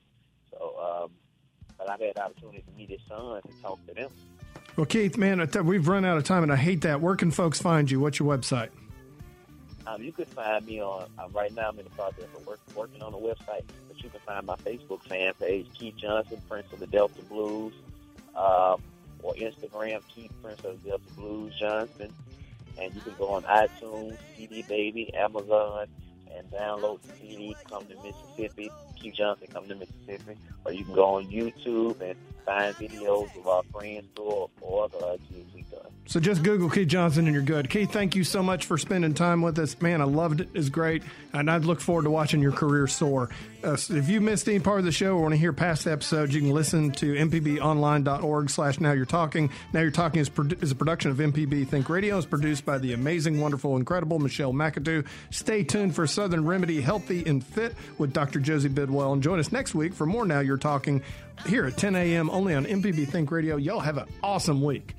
So, 0.50 0.76
um, 0.78 1.10
but 1.80 1.90
I've 1.90 2.00
had 2.00 2.14
the 2.14 2.24
opportunity 2.24 2.62
to 2.62 2.72
meet 2.76 2.90
his 2.90 3.00
sons 3.08 3.42
and 3.44 3.62
talk 3.62 3.84
to 3.86 3.94
them. 3.94 4.10
Well, 4.76 4.86
Keith, 4.86 5.16
man, 5.16 5.48
we've 5.64 5.88
run 5.88 6.04
out 6.04 6.16
of 6.18 6.24
time, 6.24 6.42
and 6.42 6.52
I 6.52 6.56
hate 6.56 6.82
that. 6.82 7.00
Where 7.00 7.16
can 7.16 7.30
folks 7.30 7.60
find 7.60 7.90
you? 7.90 7.98
What's 7.98 8.18
your 8.18 8.36
website? 8.36 8.68
Um, 9.86 10.02
you 10.02 10.12
can 10.12 10.26
find 10.26 10.64
me 10.66 10.80
on 10.80 11.08
um, 11.18 11.32
right 11.32 11.52
now. 11.54 11.70
I'm 11.70 11.78
in 11.78 11.84
the 11.84 11.90
process 11.90 12.24
of 12.36 12.46
work, 12.46 12.60
working 12.76 13.02
on 13.02 13.14
a 13.14 13.16
website, 13.16 13.64
but 13.88 14.02
you 14.02 14.10
can 14.10 14.20
find 14.20 14.46
my 14.46 14.56
Facebook 14.56 15.02
fan 15.04 15.32
page, 15.40 15.66
Keith 15.74 15.96
Johnson, 15.96 16.40
Prince 16.48 16.72
of 16.72 16.80
the 16.80 16.86
Delta 16.86 17.20
Blues, 17.22 17.72
um, 18.36 18.82
or 19.22 19.34
Instagram, 19.34 20.02
Keith 20.14 20.32
Prince 20.42 20.62
of 20.64 20.82
the 20.82 20.90
Delta 20.90 21.12
Blues 21.16 21.58
Johnson, 21.58 22.12
and 22.78 22.94
you 22.94 23.00
can 23.00 23.14
go 23.18 23.28
on 23.30 23.42
iTunes, 23.44 24.16
CD 24.36 24.62
Baby, 24.62 25.12
Amazon, 25.14 25.86
and 26.40 26.50
download 26.50 27.00
the 27.02 27.12
CD. 27.20 27.54
Come 27.68 27.84
to 27.86 27.94
Mississippi, 28.02 28.70
Keith 28.96 29.14
Johnson, 29.14 29.48
come 29.52 29.68
to 29.68 29.74
Mississippi, 29.74 30.36
or 30.64 30.72
you 30.72 30.84
can 30.84 30.94
go 30.94 31.16
on 31.16 31.26
YouTube 31.26 32.00
and 32.00 32.16
find 32.40 32.74
videos 32.76 33.36
of 33.36 33.46
our 33.46 33.62
friends 33.72 34.08
or 34.18 34.48
other 34.82 35.16
gigs 35.30 35.54
we've 35.54 35.70
done. 35.70 35.80
So 36.06 36.18
just 36.18 36.42
Google 36.42 36.68
Keith 36.68 36.88
Johnson 36.88 37.26
and 37.26 37.34
you're 37.34 37.44
good. 37.44 37.70
Keith, 37.70 37.92
thank 37.92 38.16
you 38.16 38.24
so 38.24 38.42
much 38.42 38.64
for 38.64 38.76
spending 38.76 39.14
time 39.14 39.42
with 39.42 39.56
us. 39.60 39.80
Man, 39.80 40.00
I 40.00 40.04
loved 40.06 40.40
it. 40.40 40.48
It's 40.54 40.68
great. 40.68 41.04
And 41.32 41.48
I 41.48 41.58
look 41.58 41.80
forward 41.80 42.02
to 42.02 42.10
watching 42.10 42.42
your 42.42 42.50
career 42.50 42.88
soar. 42.88 43.30
Uh, 43.62 43.76
if 43.90 44.08
you 44.08 44.20
missed 44.20 44.48
any 44.48 44.58
part 44.58 44.80
of 44.80 44.84
the 44.84 44.90
show 44.90 45.14
or 45.14 45.22
want 45.22 45.34
to 45.34 45.38
hear 45.38 45.52
past 45.52 45.86
episodes, 45.86 46.34
you 46.34 46.40
can 46.40 46.50
listen 46.50 46.90
to 46.92 47.14
mpbonline.org 47.14 48.50
slash 48.50 48.80
now 48.80 48.90
you're 48.90 49.04
talking. 49.04 49.50
Now 49.72 49.82
you're 49.82 49.92
talking 49.92 50.20
is, 50.20 50.30
is 50.60 50.72
a 50.72 50.74
production 50.74 51.12
of 51.12 51.18
MPB 51.18 51.68
Think 51.68 51.88
Radio. 51.88 52.16
It's 52.16 52.26
produced 52.26 52.66
by 52.66 52.78
the 52.78 52.92
amazing, 52.92 53.40
wonderful, 53.40 53.76
incredible 53.76 54.18
Michelle 54.18 54.52
McAdoo. 54.52 55.06
Stay 55.30 55.62
tuned 55.62 55.94
for 55.94 56.08
Southern 56.08 56.44
Remedy 56.44 56.80
Healthy 56.80 57.22
and 57.24 57.44
Fit 57.44 57.76
with 57.98 58.12
Dr. 58.12 58.40
Josie 58.40 58.68
Bidwell. 58.68 59.12
And 59.12 59.22
join 59.22 59.38
us 59.38 59.52
next 59.52 59.76
week 59.76 59.94
for 59.94 60.06
more 60.06 60.26
Now 60.26 60.40
You're 60.40 60.56
Talking 60.56 61.02
here 61.46 61.66
at 61.66 61.76
10 61.76 61.94
a.m. 61.96 62.30
only 62.30 62.54
on 62.54 62.64
MPB 62.64 63.08
Think 63.08 63.30
Radio. 63.30 63.56
Y'all 63.56 63.80
have 63.80 63.98
an 63.98 64.06
awesome 64.22 64.62
week. 64.62 64.94